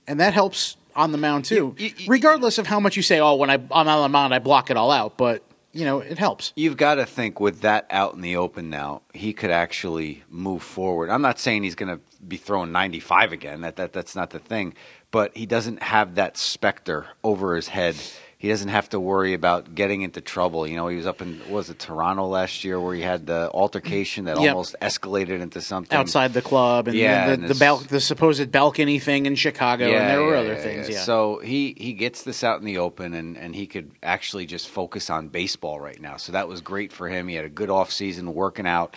and 0.08 0.22
that 0.22 0.34
helps 0.34 0.78
on 1.00 1.12
the 1.14 1.18
mound 1.18 1.46
too. 1.46 1.74
You- 1.78 1.92
you- 1.98 2.06
Regardless 2.08 2.58
of 2.58 2.68
how 2.68 2.80
much 2.80 2.96
you 2.98 3.02
say, 3.02 3.20
oh, 3.20 3.36
when 3.36 3.50
I, 3.50 3.54
I'm 3.56 3.88
on 3.88 4.02
the 4.04 4.10
mound, 4.10 4.34
I 4.34 4.40
block 4.40 4.70
it 4.70 4.78
all 4.78 4.92
out, 4.92 5.18
but 5.18 5.44
you 5.72 5.86
know 5.86 6.00
it 6.00 6.18
helps. 6.18 6.52
You've 6.56 6.78
got 6.78 6.96
to 6.96 7.06
think 7.06 7.40
with 7.40 7.62
that 7.62 7.88
out 7.90 8.14
in 8.16 8.22
the 8.22 8.36
open 8.36 8.70
now, 8.70 9.02
he 9.14 9.34
could 9.34 9.52
actually 9.52 10.24
move 10.30 10.62
forward. 10.62 11.10
I'm 11.10 11.22
not 11.22 11.40
saying 11.40 11.64
he's 11.64 11.76
going 11.76 11.96
to 11.96 12.02
be 12.28 12.38
throwing 12.38 12.72
95 12.72 13.32
again. 13.32 13.62
That, 13.62 13.78
that 13.78 13.94
that's 13.94 14.16
not 14.16 14.32
the 14.32 14.40
thing. 14.40 14.74
But 15.12 15.36
he 15.38 15.46
doesn't 15.46 15.82
have 15.82 16.16
that 16.16 16.38
specter 16.38 17.08
over 17.24 17.56
his 17.56 17.70
head. 17.70 17.96
He 18.40 18.48
doesn't 18.48 18.70
have 18.70 18.88
to 18.92 19.02
worry 19.02 19.34
about 19.34 19.76
getting 19.76 20.02
into 20.02 20.22
trouble. 20.22 20.66
You 20.66 20.78
know, 20.78 20.88
he 20.88 20.96
was 20.96 21.06
up 21.06 21.22
in 21.22 21.42
was 21.50 21.70
it 21.70 21.78
Toronto 21.78 22.26
last 22.26 22.64
year 22.64 22.80
where 22.80 22.96
he 22.96 23.02
had 23.02 23.28
the 23.28 23.52
altercation 23.54 24.26
that 24.26 24.40
Yep. 24.40 24.50
almost 24.52 24.78
escalated 24.82 25.42
into 25.42 25.60
something 25.60 25.98
Outside 25.98 26.34
the 26.34 26.42
club 26.42 26.88
and 26.88 26.96
Yeah, 26.96 27.28
the 27.28 27.34
and 27.34 27.44
the, 27.44 27.48
the, 27.50 27.56
bal- 27.60 27.80
the 27.80 28.00
supposed 28.00 28.50
balcony 28.50 28.98
thing 28.98 29.26
in 29.26 29.36
Chicago, 29.36 29.88
and 29.92 30.08
there 30.10 30.22
were 30.24 30.38
other 30.38 30.56
things. 30.56 30.88
Yeah. 30.88 31.02
So 31.02 31.40
he 31.40 31.76
he 31.78 31.92
gets 31.92 32.24
this 32.24 32.42
out 32.42 32.60
in 32.62 32.66
the 32.66 32.78
open, 32.78 33.14
and 33.14 33.36
and 33.38 33.54
he 33.54 33.68
could 33.68 33.92
actually 34.02 34.46
just 34.46 34.70
focus 34.70 35.10
on 35.10 35.28
baseball 35.28 35.78
right 35.82 36.00
now. 36.00 36.16
So 36.16 36.32
that 36.32 36.48
was 36.48 36.62
great 36.62 36.94
for 36.94 37.10
him. 37.10 37.28
He 37.28 37.36
had 37.36 37.44
a 37.44 37.50
good 37.50 37.70
off 37.70 37.92
season 37.92 38.34
working 38.34 38.66
out. 38.66 38.96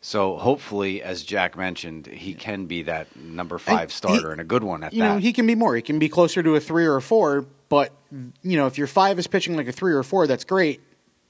So 0.00 0.36
hopefully, 0.36 1.00
as 1.00 1.22
Jack 1.22 1.56
mentioned, 1.56 2.06
he 2.08 2.34
can 2.34 2.66
be 2.66 2.82
that 2.82 3.14
number 3.14 3.58
five 3.58 3.90
he- 3.90 3.94
starter 3.94 4.32
and 4.32 4.40
a 4.40 4.44
good 4.44 4.64
one 4.64 4.82
at 4.82 4.92
you 4.92 5.02
that. 5.02 5.12
know, 5.14 5.18
he 5.20 5.32
can 5.32 5.46
be 5.46 5.54
more. 5.54 5.76
He 5.76 5.82
can 5.82 6.00
be 6.00 6.08
closer 6.08 6.42
to 6.42 6.56
a 6.56 6.60
three 6.60 6.86
or 6.86 6.96
a 6.96 7.02
four. 7.02 7.46
But 7.70 7.92
you 8.12 8.56
know, 8.58 8.66
if 8.66 8.76
your 8.76 8.88
five 8.88 9.18
is 9.18 9.26
pitching 9.26 9.56
like 9.56 9.68
a 9.68 9.72
three 9.72 9.94
or 9.94 10.00
a 10.00 10.04
four, 10.04 10.26
that's 10.26 10.44
great. 10.44 10.82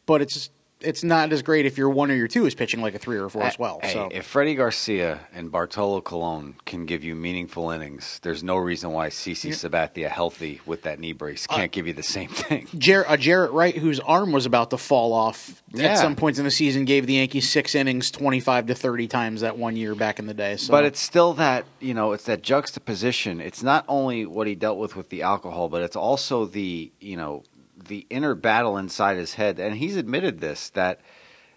But 0.06 0.22
it's 0.22 0.50
it's 0.80 1.04
not 1.04 1.32
as 1.32 1.42
great 1.42 1.66
if 1.66 1.76
your 1.78 1.90
one 1.90 2.10
or 2.10 2.14
your 2.14 2.28
two 2.28 2.46
is 2.46 2.54
pitching 2.54 2.80
like 2.80 2.94
a 2.94 2.98
three 2.98 3.16
or 3.18 3.26
a 3.26 3.30
four 3.30 3.42
as 3.42 3.58
well. 3.58 3.80
Hey, 3.82 3.92
so 3.92 4.08
if 4.10 4.26
Freddie 4.26 4.54
Garcia 4.54 5.20
and 5.34 5.50
Bartolo 5.52 6.00
Colon 6.00 6.54
can 6.64 6.86
give 6.86 7.04
you 7.04 7.14
meaningful 7.14 7.70
innings, 7.70 8.18
there's 8.22 8.42
no 8.42 8.56
reason 8.56 8.90
why 8.92 9.08
CC 9.08 9.50
Sabathia, 9.50 10.08
healthy 10.08 10.60
with 10.66 10.82
that 10.82 10.98
knee 10.98 11.12
brace, 11.12 11.46
Uh, 11.50 11.56
can't 11.56 11.72
give 11.72 11.86
you 11.86 11.92
the 11.92 12.02
same 12.02 12.28
thing. 12.28 12.66
Jar- 12.78 13.04
uh, 13.08 13.16
Jaret 13.16 13.52
Wright, 13.52 13.76
whose 13.76 14.00
arm 14.00 14.32
was 14.32 14.46
about 14.46 14.70
to 14.70 14.78
fall 14.78 15.12
off 15.12 15.62
Yeah. 15.72 15.88
at 15.92 15.98
some 15.98 16.16
points 16.16 16.38
in 16.38 16.44
the 16.44 16.50
season, 16.50 16.84
gave 16.84 17.06
the 17.06 17.14
Yankees 17.14 17.48
six 17.48 17.74
innings, 17.74 18.10
twenty 18.10 18.40
five 18.40 18.66
to 18.66 18.74
thirty 18.74 19.06
times 19.08 19.42
that 19.42 19.58
one 19.58 19.76
year 19.76 19.94
back 19.94 20.18
in 20.18 20.26
the 20.26 20.34
day. 20.34 20.56
So. 20.56 20.70
But 20.70 20.84
it's 20.84 21.00
still 21.00 21.34
that 21.34 21.64
you 21.80 21.94
know, 21.94 22.12
it's 22.12 22.24
that 22.24 22.42
juxtaposition. 22.42 23.40
It's 23.40 23.62
not 23.62 23.84
only 23.88 24.26
what 24.26 24.46
he 24.46 24.54
dealt 24.54 24.78
with 24.78 24.96
with 24.96 25.08
the 25.10 25.22
alcohol, 25.22 25.68
but 25.68 25.82
it's 25.82 25.96
also 25.96 26.46
the 26.46 26.90
you 27.00 27.16
know 27.16 27.42
the 27.90 28.06
inner 28.08 28.34
battle 28.34 28.78
inside 28.78 29.16
his 29.18 29.34
head. 29.34 29.58
And 29.58 29.76
he's 29.76 29.96
admitted 29.96 30.40
this 30.40 30.70
that 30.70 31.00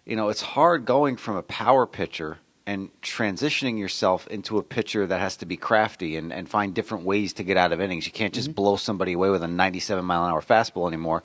you 0.03 0.15
know 0.17 0.27
it's 0.29 0.41
hard 0.41 0.83
going 0.85 1.15
from 1.15 1.37
a 1.37 1.43
power 1.43 1.85
pitcher 1.87 2.39
and 2.65 2.89
transitioning 3.01 3.77
yourself 3.77 4.25
into 4.27 4.57
a 4.57 4.63
pitcher 4.63 5.05
that 5.05 5.19
has 5.19 5.35
to 5.37 5.45
be 5.45 5.57
crafty 5.57 6.15
and, 6.15 6.31
and 6.33 6.47
find 6.49 6.73
different 6.73 7.03
ways 7.05 7.33
to 7.33 7.43
get 7.43 7.57
out 7.57 7.71
of 7.73 7.81
innings. 7.81 8.05
You 8.05 8.11
can't 8.13 8.33
just 8.33 8.55
blow 8.55 8.77
somebody 8.77 9.13
away 9.13 9.29
with 9.29 9.43
a 9.43 9.47
97 9.49 10.03
mile 10.03 10.23
an 10.25 10.31
hour 10.31 10.41
fastball 10.41 10.87
anymore. 10.87 11.23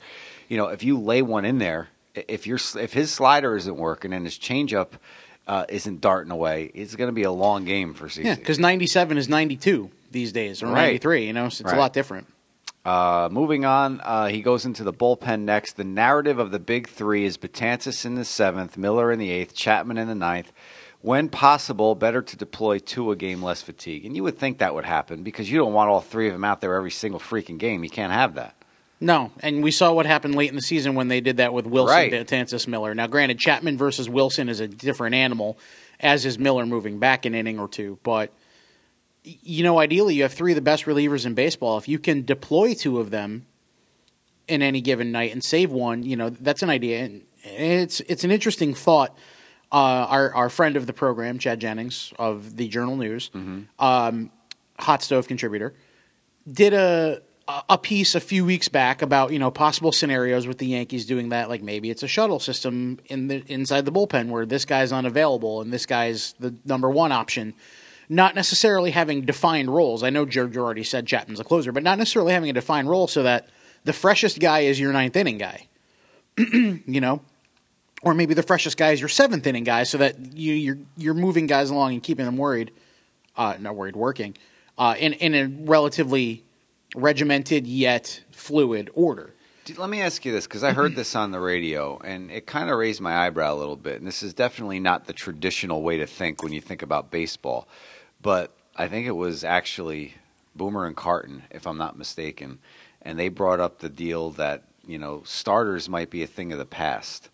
You 0.49 0.57
know, 0.57 0.67
if 0.67 0.83
you 0.83 0.99
lay 0.99 1.21
one 1.21 1.45
in 1.45 1.57
there, 1.57 1.87
if 2.13 2.45
your 2.45 2.59
if 2.77 2.93
his 2.93 3.11
slider 3.11 3.55
isn't 3.55 3.75
working 3.77 4.13
and 4.13 4.25
his 4.25 4.37
changeup 4.37 4.89
uh, 5.47 5.65
isn't 5.69 6.01
darting 6.01 6.31
away, 6.31 6.69
it's 6.75 6.95
going 6.95 7.07
to 7.07 7.13
be 7.13 7.23
a 7.23 7.31
long 7.31 7.65
game 7.65 7.93
for 7.93 8.07
CC. 8.07 8.25
yeah, 8.25 8.35
because 8.35 8.59
ninety 8.59 8.85
seven 8.87 9.17
is 9.17 9.27
ninety 9.27 9.55
two 9.55 9.89
these 10.11 10.31
days, 10.31 10.61
or 10.61 10.67
Right. 10.67 10.73
ninety 10.83 10.97
three. 10.99 11.25
You 11.25 11.33
know, 11.33 11.49
so 11.49 11.63
it's 11.63 11.71
Right. 11.71 11.77
a 11.77 11.79
lot 11.79 11.93
different. 11.93 12.27
Uh, 12.85 13.29
moving 13.31 13.65
on, 13.65 13.99
uh, 14.03 14.27
he 14.27 14.41
goes 14.41 14.65
into 14.65 14.83
the 14.83 14.93
bullpen 14.93 15.41
next. 15.41 15.73
The 15.73 15.83
narrative 15.83 16.39
of 16.39 16.51
the 16.51 16.59
big 16.59 16.87
three 16.87 17.25
is 17.25 17.37
Betances 17.37 18.05
in 18.05 18.15
the 18.15 18.25
seventh, 18.25 18.77
Miller 18.77 19.11
in 19.11 19.19
the 19.19 19.29
eighth, 19.29 19.53
Chapman 19.53 19.97
in 19.97 20.07
the 20.07 20.15
ninth. 20.15 20.51
When 21.01 21.29
possible, 21.29 21.95
better 21.95 22.21
to 22.21 22.35
deploy 22.37 22.79
two 22.79 23.11
a 23.11 23.15
game, 23.15 23.41
less 23.41 23.61
fatigue. 23.61 24.05
And 24.05 24.15
you 24.15 24.23
would 24.23 24.37
think 24.37 24.57
that 24.57 24.73
would 24.75 24.85
happen 24.85 25.23
because 25.23 25.49
you 25.49 25.57
don't 25.57 25.73
want 25.73 25.89
all 25.89 26.01
three 26.01 26.27
of 26.27 26.33
them 26.33 26.43
out 26.43 26.61
there 26.61 26.75
every 26.75 26.91
single 26.91 27.19
freaking 27.19 27.57
game. 27.57 27.83
You 27.83 27.89
can't 27.89 28.11
have 28.11 28.35
that. 28.35 28.55
No, 29.01 29.31
and 29.39 29.63
we 29.63 29.71
saw 29.71 29.93
what 29.93 30.05
happened 30.05 30.35
late 30.35 30.49
in 30.49 30.55
the 30.55 30.61
season 30.61 30.95
when 30.95 31.07
they 31.07 31.21
did 31.21 31.37
that 31.37 31.53
with 31.53 31.65
Wilson, 31.65 31.95
Right. 31.95 32.67
Miller. 32.67 32.93
Now, 32.93 33.07
granted, 33.07 33.39
Chapman 33.39 33.77
versus 33.77 34.09
Wilson 34.09 34.49
is 34.49 34.59
a 34.59 34.67
different 34.67 35.15
animal, 35.15 35.57
as 36.01 36.25
is 36.25 36.37
Miller 36.37 36.65
moving 36.65 36.99
back 36.99 37.25
an 37.25 37.33
inning 37.33 37.59
or 37.59 37.69
two. 37.69 37.97
But 38.03 38.33
you 39.23 39.63
know, 39.63 39.79
ideally, 39.79 40.15
you 40.15 40.23
have 40.23 40.33
three 40.33 40.51
of 40.51 40.55
the 40.55 40.61
best 40.61 40.85
relievers 40.85 41.25
in 41.25 41.33
baseball. 41.33 41.77
If 41.77 41.87
you 41.87 41.99
can 41.99 42.23
deploy 42.25 42.73
two 42.73 42.99
of 42.99 43.11
them 43.11 43.45
in 44.47 44.61
any 44.61 44.81
given 44.81 45.11
night 45.11 45.31
and 45.31 45.43
save 45.43 45.71
one, 45.71 46.03
you 46.03 46.15
know 46.15 46.29
that's 46.29 46.63
an 46.63 46.69
idea. 46.69 47.03
And 47.03 47.21
it's 47.43 47.99
it's 48.01 48.23
an 48.23 48.31
interesting 48.31 48.73
thought. 48.73 49.17
Uh, 49.71 50.07
our 50.09 50.33
our 50.33 50.49
friend 50.49 50.75
of 50.77 50.87
the 50.87 50.93
program, 50.93 51.37
Chad 51.37 51.59
Jennings 51.59 52.11
of 52.17 52.55
the 52.55 52.67
Journal 52.67 52.95
News, 52.95 53.29
um, 53.77 54.31
hot 54.79 55.03
stove 55.03 55.27
contributor, 55.27 55.75
did 56.51 56.73
a 56.73 57.21
a 57.67 57.77
piece 57.77 58.15
a 58.15 58.19
few 58.19 58.45
weeks 58.45 58.67
back 58.67 59.01
about 59.01 59.31
you 59.31 59.39
know 59.39 59.51
possible 59.51 59.91
scenarios 59.91 60.47
with 60.47 60.57
the 60.57 60.67
Yankees 60.67 61.05
doing 61.05 61.29
that. 61.29 61.49
Like 61.49 61.61
maybe 61.61 61.89
it's 61.89 62.03
a 62.03 62.07
shuttle 62.07 62.39
system 62.39 62.99
in 63.05 63.27
the 63.27 63.43
inside 63.47 63.85
the 63.85 63.91
bullpen 63.91 64.29
where 64.29 64.45
this 64.45 64.65
guy's 64.65 64.91
unavailable 64.91 65.61
and 65.61 65.71
this 65.71 65.85
guy's 65.85 66.33
the 66.39 66.55
number 66.65 66.89
one 66.89 67.11
option. 67.11 67.53
Not 68.09 68.33
necessarily 68.33 68.91
having 68.91 69.21
defined 69.21 69.69
roles. 69.69 70.01
I 70.01 70.09
know 70.09 70.25
George 70.25 70.57
already 70.57 70.83
said 70.83 71.05
Chapman's 71.05 71.39
a 71.39 71.43
closer, 71.43 71.71
but 71.71 71.83
not 71.83 71.99
necessarily 71.99 72.33
having 72.33 72.49
a 72.49 72.53
defined 72.53 72.89
role 72.89 73.07
so 73.07 73.23
that 73.23 73.49
the 73.83 73.93
freshest 73.93 74.39
guy 74.39 74.61
is 74.61 74.79
your 74.79 74.91
ninth 74.91 75.15
inning 75.15 75.37
guy. 75.37 75.67
you 76.37 77.01
know, 77.01 77.21
or 78.01 78.13
maybe 78.13 78.33
the 78.33 78.43
freshest 78.43 78.77
guy 78.77 78.91
is 78.91 78.99
your 78.99 79.09
seventh 79.09 79.45
inning 79.45 79.63
guy, 79.63 79.83
so 79.83 79.97
that 79.97 80.33
you 80.33 80.53
you're 80.53 80.77
you're 80.97 81.13
moving 81.13 81.47
guys 81.47 81.69
along 81.69 81.93
and 81.93 82.03
keeping 82.03 82.25
them 82.25 82.37
worried, 82.37 82.71
uh, 83.35 83.55
not 83.59 83.75
worried, 83.75 83.95
working, 83.95 84.35
uh, 84.77 84.95
in 84.97 85.13
in 85.13 85.35
a 85.35 85.45
relatively 85.65 86.43
regimented 86.95 87.67
yet 87.67 88.23
fluid 88.31 88.89
order. 88.93 89.33
Let 89.77 89.89
me 89.89 90.01
ask 90.01 90.25
you 90.25 90.31
this 90.31 90.47
because 90.47 90.63
I 90.63 90.73
heard 90.73 90.95
this 90.95 91.15
on 91.15 91.29
the 91.29 91.39
radio 91.39 91.99
and 91.99 92.31
it 92.31 92.47
kind 92.47 92.71
of 92.71 92.77
raised 92.77 93.01
my 93.01 93.15
eyebrow 93.15 93.53
a 93.53 93.57
little 93.57 93.75
bit. 93.75 93.97
And 93.97 94.07
this 94.07 94.23
is 94.23 94.33
definitely 94.33 94.79
not 94.79 95.05
the 95.05 95.13
traditional 95.13 95.83
way 95.83 95.97
to 95.97 96.07
think 96.07 96.41
when 96.41 96.51
you 96.51 96.61
think 96.61 96.81
about 96.81 97.11
baseball, 97.11 97.67
but 98.21 98.55
I 98.75 98.87
think 98.87 99.07
it 99.07 99.15
was 99.15 99.43
actually 99.43 100.15
Boomer 100.55 100.85
and 100.85 100.95
Carton, 100.95 101.43
if 101.51 101.67
I'm 101.67 101.77
not 101.77 101.97
mistaken, 101.97 102.59
and 103.01 103.17
they 103.17 103.29
brought 103.29 103.59
up 103.59 103.79
the 103.79 103.89
deal 103.89 104.31
that 104.31 104.63
you 104.85 104.97
know 104.97 105.21
starters 105.25 105.89
might 105.89 106.09
be 106.09 106.23
a 106.23 106.27
thing 106.27 106.51
of 106.51 106.59
the 106.59 106.65
past 106.65 107.29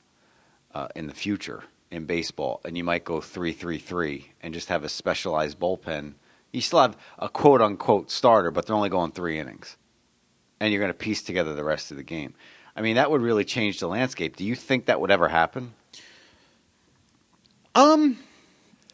uh, 0.73 0.87
in 0.95 1.07
the 1.07 1.13
future 1.13 1.63
in 1.91 2.05
baseball, 2.05 2.61
and 2.65 2.77
you 2.77 2.83
might 2.83 3.03
go 3.03 3.21
three 3.21 3.53
three 3.53 3.79
three 3.79 4.31
and 4.41 4.53
just 4.53 4.69
have 4.69 4.83
a 4.83 4.89
specialized 4.89 5.59
bullpen. 5.59 6.13
You 6.51 6.61
still 6.61 6.79
have 6.79 6.97
a 7.19 7.29
quote 7.29 7.61
unquote 7.61 8.11
starter, 8.11 8.51
but 8.51 8.65
they're 8.65 8.75
only 8.75 8.89
going 8.89 9.11
three 9.11 9.39
innings 9.39 9.77
and 10.59 10.71
you're 10.71 10.81
going 10.81 10.91
to 10.91 10.97
piece 10.97 11.21
together 11.21 11.53
the 11.53 11.63
rest 11.63 11.91
of 11.91 11.97
the 11.97 12.03
game. 12.03 12.33
I 12.75 12.81
mean, 12.81 12.95
that 12.95 13.09
would 13.11 13.21
really 13.21 13.45
change 13.45 13.79
the 13.79 13.87
landscape. 13.87 14.35
Do 14.35 14.43
you 14.43 14.55
think 14.55 14.85
that 14.85 14.99
would 14.99 15.11
ever 15.11 15.27
happen? 15.27 15.73
Um, 17.73 18.17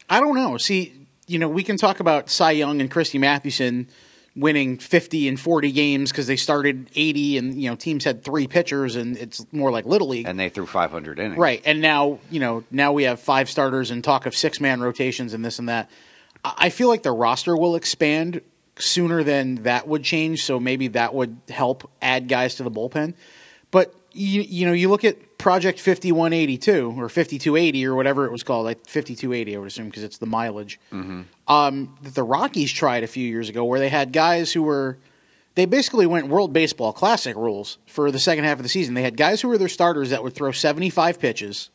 I 0.08 0.20
don't 0.20 0.34
know. 0.34 0.56
See, 0.56 1.01
you 1.32 1.38
know, 1.38 1.48
we 1.48 1.62
can 1.62 1.78
talk 1.78 2.00
about 2.00 2.28
Cy 2.28 2.52
Young 2.52 2.80
and 2.80 2.90
Christy 2.90 3.18
Mathewson 3.18 3.88
winning 4.36 4.78
50 4.78 5.28
and 5.28 5.40
40 5.40 5.72
games 5.72 6.10
because 6.10 6.26
they 6.26 6.36
started 6.36 6.88
80 6.94 7.38
and, 7.38 7.60
you 7.60 7.70
know, 7.70 7.76
teams 7.76 8.04
had 8.04 8.22
three 8.22 8.46
pitchers 8.46 8.96
and 8.96 9.16
it's 9.16 9.44
more 9.52 9.70
like 9.70 9.86
Little 9.86 10.08
League. 10.08 10.26
And 10.26 10.38
they 10.38 10.48
threw 10.48 10.66
500 10.66 11.18
innings. 11.18 11.38
Right. 11.38 11.62
And 11.64 11.80
now, 11.80 12.18
you 12.30 12.40
know, 12.40 12.64
now 12.70 12.92
we 12.92 13.04
have 13.04 13.20
five 13.20 13.50
starters 13.50 13.90
and 13.90 14.04
talk 14.04 14.26
of 14.26 14.34
six 14.34 14.60
man 14.60 14.80
rotations 14.80 15.32
and 15.34 15.44
this 15.44 15.58
and 15.58 15.68
that. 15.68 15.90
I 16.44 16.54
I 16.58 16.70
feel 16.70 16.88
like 16.88 17.02
the 17.02 17.12
roster 17.12 17.56
will 17.56 17.76
expand 17.76 18.40
sooner 18.78 19.22
than 19.22 19.56
that 19.62 19.86
would 19.86 20.02
change. 20.02 20.44
So 20.44 20.58
maybe 20.58 20.88
that 20.88 21.14
would 21.14 21.38
help 21.48 21.90
add 22.00 22.28
guys 22.28 22.56
to 22.56 22.62
the 22.62 22.70
bullpen. 22.70 23.14
But, 23.70 23.94
you, 24.14 24.42
you 24.42 24.66
know, 24.66 24.72
you 24.72 24.88
look 24.88 25.04
at 25.04 25.38
Project 25.38 25.80
5182 25.80 26.94
or 26.98 27.08
5280 27.08 27.86
or 27.86 27.94
whatever 27.94 28.26
it 28.26 28.32
was 28.32 28.42
called, 28.42 28.64
like 28.64 28.78
5280, 28.86 29.56
I 29.56 29.58
would 29.58 29.68
assume, 29.68 29.86
because 29.86 30.04
it's 30.04 30.18
the 30.18 30.26
mileage. 30.26 30.78
Um, 31.48 31.96
that 32.02 32.14
the 32.14 32.22
Rockies 32.22 32.70
tried 32.72 33.02
a 33.02 33.06
few 33.06 33.26
years 33.26 33.48
ago 33.48 33.64
where 33.64 33.80
they 33.80 33.88
had 33.88 34.12
guys 34.12 34.52
who 34.52 34.62
were. 34.62 34.98
They 35.54 35.66
basically 35.66 36.06
went 36.06 36.28
World 36.28 36.54
Baseball 36.54 36.94
Classic 36.94 37.36
rules 37.36 37.76
for 37.86 38.10
the 38.10 38.18
second 38.18 38.44
half 38.44 38.58
of 38.58 38.62
the 38.62 38.70
season. 38.70 38.94
They 38.94 39.02
had 39.02 39.18
guys 39.18 39.42
who 39.42 39.48
were 39.48 39.58
their 39.58 39.68
starters 39.68 40.08
that 40.08 40.22
would 40.22 40.34
throw 40.34 40.50
75 40.50 41.18
pitches, 41.18 41.68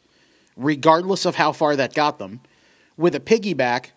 regardless 0.56 1.26
of 1.26 1.36
how 1.36 1.52
far 1.52 1.76
that 1.76 1.94
got 1.94 2.18
them, 2.18 2.40
with 2.98 3.14
a 3.14 3.20
piggyback 3.20 3.92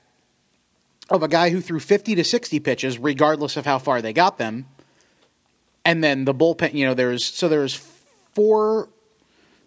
of 1.09 1.23
a 1.23 1.29
guy 1.29 1.49
who 1.49 1.63
threw 1.63 1.81
50 1.81 2.15
to 2.15 2.25
60 2.25 2.61
pitches, 2.61 2.99
regardless 2.99 3.57
of 3.57 3.65
how 3.65 3.79
far 3.79 4.03
they 4.03 4.13
got 4.13 4.37
them. 4.37 4.67
And 5.83 6.05
then 6.05 6.27
the 6.27 6.35
bullpen, 6.35 6.75
you 6.75 6.85
know, 6.85 6.93
there's 6.93 7.25
so 7.25 7.49
there's 7.49 7.75
four, 8.41 8.89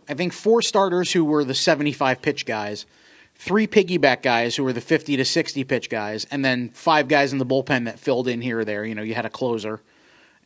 I 0.10 0.16
think 0.16 0.34
four 0.34 0.64
starters 0.64 1.12
who 1.12 1.24
were 1.24 1.44
the 1.44 1.54
75 1.54 2.24
pitch 2.24 2.44
guys, 2.48 2.88
three 3.36 3.68
piggyback 3.68 4.24
guys 4.24 4.56
who 4.56 4.64
were 4.64 4.74
the 4.74 4.82
50 4.82 5.16
to 5.16 5.24
60 5.24 5.64
pitch 5.64 5.92
guys, 5.92 6.26
and 6.32 6.44
then 6.44 6.70
five 6.70 7.08
guys 7.08 7.34
in 7.34 7.38
the 7.38 7.46
bullpen 7.46 7.86
that 7.86 8.00
filled 8.00 8.28
in 8.28 8.42
here 8.42 8.60
or 8.60 8.66
there. 8.66 8.84
You 8.84 8.96
know, 8.96 9.04
you 9.04 9.14
had 9.14 9.28
a 9.28 9.30
closer 9.30 9.84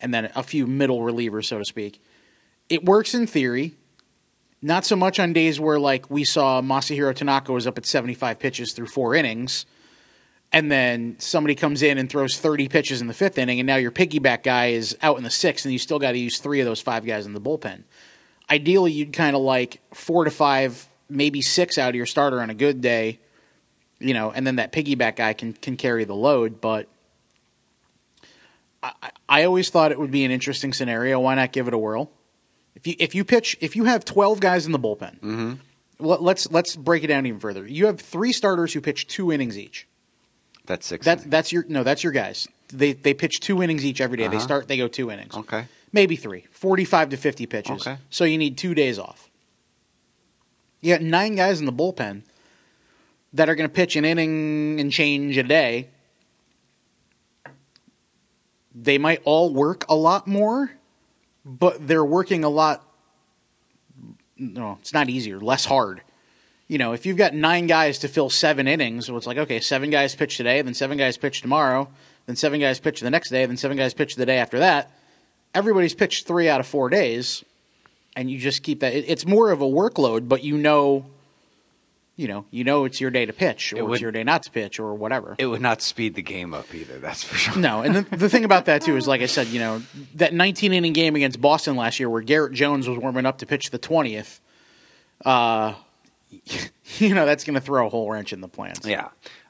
and 0.02 0.14
then 0.14 0.30
a 0.36 0.44
few 0.44 0.68
middle 0.68 1.00
relievers, 1.00 1.46
so 1.46 1.58
to 1.58 1.64
speak. 1.64 2.02
It 2.68 2.84
works 2.84 3.14
in 3.14 3.28
theory. 3.28 3.76
Not 4.62 4.84
so 4.86 4.98
much 4.98 5.22
on 5.22 5.32
days 5.32 5.58
where, 5.58 5.80
like, 5.80 6.12
we 6.12 6.26
saw 6.26 6.62
Masahiro 6.62 7.16
Tanaka 7.16 7.54
was 7.54 7.66
up 7.66 7.78
at 7.78 7.86
75 7.86 8.40
pitches 8.40 8.74
through 8.74 8.88
four 8.88 9.16
innings 9.16 9.66
and 10.52 10.72
then 10.72 11.16
somebody 11.20 11.56
comes 11.56 11.82
in 11.84 11.98
and 11.98 12.10
throws 12.10 12.38
30 12.38 12.70
pitches 12.70 13.02
in 13.02 13.08
the 13.08 13.14
fifth 13.14 13.38
inning, 13.38 13.60
and 13.60 13.68
now 13.68 13.76
your 13.76 13.92
piggyback 13.92 14.44
guy 14.44 14.68
is 14.68 14.98
out 15.02 15.18
in 15.18 15.24
the 15.24 15.30
sixth, 15.30 15.66
and 15.66 15.74
you 15.74 15.80
still 15.80 16.00
got 16.00 16.14
to 16.14 16.18
use 16.18 16.40
three 16.40 16.60
of 16.60 16.66
those 16.66 16.82
five 16.82 17.06
guys 17.06 17.26
in 17.26 17.34
the 17.34 17.42
bullpen. 17.42 17.84
Ideally, 18.50 18.92
you'd 18.94 19.14
kind 19.14 19.36
of 19.36 19.42
like 19.42 19.82
four 19.94 20.24
to 20.24 20.32
five, 20.32 20.88
maybe 21.10 21.42
six 21.42 21.78
out 21.78 21.90
of 21.90 21.96
your 21.96 22.06
starter 22.06 22.42
on 22.42 22.50
a 22.50 22.54
good 22.54 22.80
day, 22.82 23.20
you 24.00 24.14
know, 24.14 24.32
and 24.32 24.48
then 24.48 24.56
that 24.58 24.72
piggyback 24.72 25.18
guy 25.18 25.34
can 25.34 25.54
can 25.54 25.76
carry 25.78 26.06
the 26.06 26.16
load. 26.16 26.62
But 26.62 26.88
I, 28.84 28.92
I- 29.28 29.44
always 29.44 29.70
thought 29.70 29.92
it 29.92 30.00
would 30.00 30.12
be 30.12 30.24
an 30.24 30.32
interesting 30.32 30.74
scenario. 30.74 31.20
Why 31.20 31.36
not 31.36 31.52
give 31.52 31.68
it 31.68 31.74
a 31.74 31.78
whirl? 31.78 32.12
If 32.76 32.86
you 32.88 32.96
if 33.00 33.16
you 33.16 33.26
pitch 33.26 33.58
if 33.60 33.76
you 33.76 33.86
have 33.86 34.06
12 34.06 34.40
guys 34.40 34.66
in 34.66 34.72
the 34.72 34.80
bullpen, 34.80 35.58
let, 36.00 36.22
let's 36.22 36.50
let's 36.52 36.76
break 36.76 37.04
it 37.04 37.08
down 37.08 37.26
even 37.26 37.40
further. 37.40 37.66
You 37.68 37.88
have 37.88 38.00
three 38.00 38.32
starters 38.32 38.74
who 38.74 38.82
pitch 38.82 39.08
two 39.08 39.32
innings 39.32 39.58
each. 39.58 39.88
That's 40.68 40.86
six. 40.86 41.06
That 41.06 41.30
that's 41.30 41.52
your 41.52 41.66
no, 41.68 41.84
that's 41.84 42.04
your 42.04 42.14
guys. 42.14 42.48
They 42.70 42.94
they 42.94 43.14
pitch 43.16 43.40
two 43.40 43.64
innings 43.64 43.84
each 43.84 44.00
every 44.00 44.18
day. 44.18 44.28
They 44.28 44.36
Uh-huh. 44.38 44.46
start 44.46 44.68
they 44.68 44.78
go 44.78 44.88
two 44.88 45.10
innings. 45.10 45.36
Okay. 45.36 45.66
Maybe 45.92 46.16
three. 46.16 46.46
45 46.52 47.10
to 47.10 47.18
50 47.18 47.46
pitches. 47.46 47.88
Okay. 47.88 47.98
So 48.10 48.24
you 48.24 48.38
need 48.38 48.58
2 48.58 48.74
days 48.76 49.00
off. 49.00 49.30
You 50.82 50.94
got 50.94 51.02
9 51.02 51.36
guys 51.36 51.60
in 51.60 51.66
the 51.66 51.74
bullpen 51.74 52.24
that 53.34 53.50
are 53.50 53.56
going 53.56 53.70
to 53.70 53.74
pitch 53.74 53.96
an 53.96 54.06
inning 54.06 54.80
and 54.80 54.92
change 54.92 55.38
a 55.38 55.44
day. 55.44 55.90
They 58.74 58.98
might 58.98 59.22
all 59.24 59.54
work 59.54 59.86
a 59.90 59.96
lot 59.96 60.28
more, 60.28 60.72
but 61.44 61.88
they're 61.88 62.06
working 62.06 62.44
a 62.44 62.50
lot 62.50 62.88
no, 64.40 64.78
it's 64.80 64.94
not 64.94 65.10
easier, 65.10 65.40
less 65.40 65.66
hard. 65.66 66.02
You 66.68 66.78
know, 66.78 66.94
if 66.94 67.06
you've 67.06 67.18
got 67.18 67.34
nine 67.34 67.68
guys 67.68 68.00
to 68.00 68.08
fill 68.08 68.30
seven 68.30 68.68
innings, 68.68 69.10
it's 69.10 69.28
like, 69.28 69.38
okay, 69.38 69.60
seven 69.60 69.90
guys 69.90 70.16
pitch 70.16 70.38
today, 70.38 70.62
then 70.62 70.74
seven 70.74 70.98
guys 70.98 71.18
pitch 71.18 71.42
tomorrow, 71.42 71.90
then 72.26 72.36
seven 72.36 72.60
guys 72.60 72.80
pitch 72.80 73.00
the 73.00 73.10
next 73.10 73.30
day, 73.30 73.46
then 73.46 73.58
seven 73.58 73.78
guys 73.78 73.94
pitch 73.94 74.16
the 74.16 74.26
day 74.26 74.38
after 74.38 74.60
that. 74.60 74.92
Everybody's 75.54 75.96
pitched 75.96 76.28
three 76.28 76.50
out 76.50 76.60
of 76.60 76.68
four 76.68 76.90
days, 76.90 77.44
and 78.16 78.30
you 78.30 78.38
just 78.38 78.64
keep 78.64 78.82
that. 78.82 78.94
It, 78.94 79.06
it's 79.08 79.26
more 79.26 79.52
of 79.52 79.62
a 79.62 79.66
workload, 79.66 80.28
but 80.28 80.44
you 80.44 80.58
know, 80.58 81.06
you 82.16 82.28
know, 82.28 82.46
you 82.52 82.64
know 82.64 82.86
it's 82.86 83.00
your 83.02 83.10
day 83.12 83.26
to 83.26 83.34
pitch, 83.34 83.74
or 83.74 83.78
It 83.78 83.92
it's 83.92 84.02
your 84.02 84.12
day 84.12 84.24
not 84.24 84.44
to 84.44 84.52
pitch, 84.52 84.80
or 84.80 84.94
whatever. 84.94 85.36
it 85.38 85.46
would 85.48 85.62
not 85.62 85.82
speed 85.82 86.16
the 86.16 86.22
game 86.22 86.54
up 86.54 86.74
either. 86.76 87.00
That's 87.00 87.24
for 87.24 87.36
sure. 87.36 87.58
No, 87.58 87.82
and 87.82 87.96
the, 87.96 88.16
the 88.18 88.30
thing 88.30 88.44
about 88.46 88.66
that 88.66 88.82
too 88.84 88.98
is, 88.98 89.08
like 89.08 89.22
I 89.22 89.26
said, 89.28 89.48
you 89.48 89.60
know, 89.60 89.82
that 90.16 90.34
19 90.34 90.74
inning 90.74 90.94
game 90.94 91.16
against 91.16 91.40
Boston 91.42 91.76
last 91.76 92.00
year, 92.00 92.10
where 92.10 92.22
Garrett 92.22 92.54
Jones 92.54 92.88
was 92.88 92.98
warming 92.98 93.26
up 93.26 93.40
to 93.40 93.46
pitch 93.46 93.70
the 93.72 93.80
20th. 93.80 94.40
Uh, 95.26 95.74
you 96.98 97.14
know, 97.16 97.26
that's 97.26 97.44
going 97.44 97.56
to 97.56 97.62
throw 97.62 97.88
a 97.88 97.90
whole 97.90 98.12
wrench 98.12 98.34
in 98.34 98.42
the 98.42 98.48
plans. 98.48 98.86
Yeah. 98.86 99.08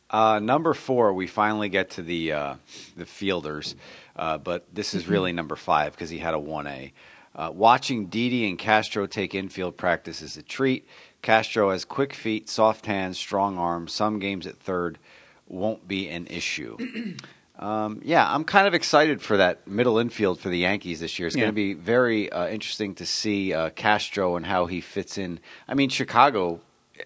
Uh, 0.10 0.39
number 0.39 0.74
four, 0.74 1.12
we 1.13 1.27
finally 1.27 1.68
get 1.68 1.89
to 1.92 2.01
the 2.01 2.32
uh, 2.32 2.56
the 2.96 3.06
fielders, 3.06 3.75
uh, 4.17 4.38
but 4.38 4.65
this 4.74 4.93
is 4.93 5.07
really 5.07 5.31
number 5.31 5.55
five 5.55 5.93
because 5.93 6.09
he 6.09 6.17
had 6.17 6.33
a 6.33 6.39
one 6.39 6.67
A. 6.67 6.93
Uh, 7.36 7.51
watching 7.53 8.07
Didi 8.07 8.50
and 8.50 8.57
Castro 8.57 9.05
take 9.05 9.36
infield 9.36 9.77
practice 9.77 10.21
is 10.21 10.38
a 10.38 10.41
treat. 10.41 10.88
Castro 11.21 11.69
has 11.71 11.86
quick 11.86 12.13
feet, 12.13 12.50
soft 12.50 12.88
hands, 12.88 13.17
strong 13.17 13.57
arms. 13.57 13.93
Some 13.93 14.17
games 14.19 14.47
at 14.47 14.57
third 14.57 14.97
won't 15.47 15.88
be 15.88 16.09
an 16.09 16.27
issue. 16.27 16.77
Um, 17.59 18.01
yeah, 18.03 18.31
I'm 18.31 18.43
kind 18.43 18.67
of 18.67 18.75
excited 18.75 19.19
for 19.19 19.38
that 19.38 19.67
middle 19.67 19.97
infield 19.97 20.39
for 20.39 20.50
the 20.50 20.59
Yankees 20.59 21.00
this 21.00 21.17
year. 21.17 21.27
It's 21.27 21.36
Yeah. 21.36 21.41
going 21.45 21.51
to 21.51 21.55
be 21.55 21.74
very 21.74 22.31
uh, 22.31 22.47
interesting 22.47 22.93
to 22.95 23.05
see 23.05 23.51
uh, 23.51 23.71
Castro 23.71 24.36
and 24.36 24.45
how 24.45 24.67
he 24.67 24.79
fits 24.79 25.17
in. 25.17 25.39
I 25.67 25.74
mean, 25.74 25.89
Chicago, 25.89 26.62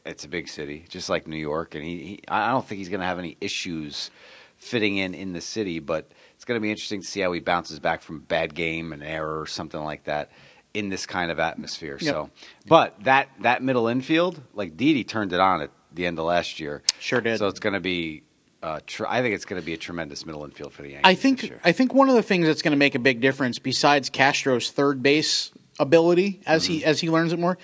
it's 0.05 0.25
a 0.25 0.27
big 0.27 0.49
city, 0.49 0.83
just 0.89 1.09
like 1.09 1.25
New 1.25 1.37
York, 1.37 1.73
and 1.73 1.83
he, 1.85 1.97
he 1.99 2.19
I 2.27 2.51
don't 2.51 2.65
think 2.67 2.79
he's 2.79 2.89
going 2.89 2.99
to 2.99 3.05
have 3.05 3.17
any 3.19 3.37
issues 3.39 4.11
fitting 4.57 4.97
in 4.97 5.13
in 5.13 5.31
the 5.31 5.39
city. 5.39 5.79
But 5.79 6.11
going 6.51 6.60
to 6.60 6.63
be 6.63 6.72
interesting 6.72 7.01
to 7.01 7.08
see 7.08 7.22
how 7.22 7.31
he 7.31 7.39
bounces 7.39 7.79
back 7.79 8.01
from 8.01 8.20
bad 8.20 8.53
game 8.53 8.93
and 8.93 9.01
error 9.03 9.39
or 9.41 9.48
something 9.48 9.79
like 9.81 10.03
that 10.05 10.31
in 10.74 10.89
this 10.89 11.05
kind 11.05 11.31
of 11.31 11.39
atmosphere. 11.39 11.98
Yep. 12.00 12.13
So, 12.13 12.29
but 12.67 13.01
that 13.03 13.29
that 13.41 13.63
middle 13.63 13.88
infield, 13.88 14.41
like 14.53 14.77
Didi 14.77 15.03
turned 15.03 15.34
it 15.34 15.39
on 15.39 15.62
at 15.62 15.72
the 15.93 16.05
end 16.05 16.20
of 16.20 16.25
last 16.25 16.60
year. 16.60 16.84
Sure 17.00 17.22
did. 17.22 17.39
So 17.39 17.48
it's 17.48 17.60
going 17.60 17.74
to 17.74 17.79
be. 17.79 18.24
Uh, 18.63 18.79
tr- 18.86 19.08
I 19.08 19.22
think 19.24 19.34
it's 19.34 19.46
going 19.46 19.60
to 19.60 19.65
be 19.65 19.74
a 19.74 19.77
tremendous 19.77 20.24
middle 20.25 20.46
infield 20.46 20.72
for 20.72 20.84
the 20.84 20.89
Yankees. 20.89 21.10
I 21.10 21.15
think. 21.15 21.51
I 21.63 21.72
think 21.72 21.93
one 21.96 22.10
of 22.10 22.15
the 22.15 22.22
things 22.24 22.46
that's 22.46 22.62
going 22.62 22.74
to 22.74 22.77
make 22.77 22.93
a 22.93 23.00
big 23.00 23.20
difference, 23.20 23.58
besides 23.58 24.10
Castro's 24.12 24.70
third 24.70 25.01
base 25.01 25.51
ability 25.79 26.41
as 26.46 26.63
Mm-hmm. 26.65 26.74
he 26.74 26.86
as 26.86 27.00
he 27.01 27.10
learns 27.10 27.34
it 27.34 27.39
more, 27.39 27.58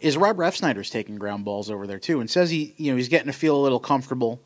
is 0.00 0.16
Rob 0.16 0.36
Refsnyder's 0.38 0.90
taking 0.90 1.16
ground 1.16 1.44
balls 1.44 1.70
over 1.70 1.86
there 1.86 1.98
too, 2.00 2.20
and 2.20 2.28
says 2.28 2.50
he 2.50 2.74
you 2.78 2.90
know 2.90 2.96
he's 2.96 3.08
getting 3.08 3.28
to 3.28 3.32
feel 3.32 3.56
a 3.56 3.62
little 3.62 3.78
comfortable. 3.80 4.40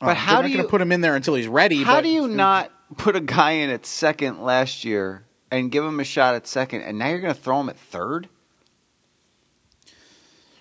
But 0.00 0.08
Uh, 0.10 0.14
how 0.14 0.36
do 0.36 0.42
not 0.42 0.50
you- 0.50 0.56
going 0.56 0.66
to 0.66 0.70
put 0.70 0.80
him 0.80 0.92
in 0.92 1.00
there 1.00 1.16
until 1.16 1.34
he's 1.34 1.48
ready? 1.48 1.82
How 1.82 2.00
do 2.00 2.08
you 2.08 2.28
not 2.28 2.70
put 2.96 3.16
a 3.16 3.20
guy 3.20 3.52
in 3.52 3.70
at 3.70 3.86
second 3.86 4.42
last 4.42 4.84
year 4.84 5.24
and 5.50 5.70
give 5.70 5.84
him 5.84 6.00
a 6.00 6.04
shot 6.04 6.34
at 6.34 6.46
second, 6.46 6.82
and 6.82 6.98
now 6.98 7.08
you're 7.08 7.20
going 7.20 7.34
to 7.34 7.40
throw 7.40 7.60
him 7.60 7.68
at 7.68 7.78
third? 7.78 8.28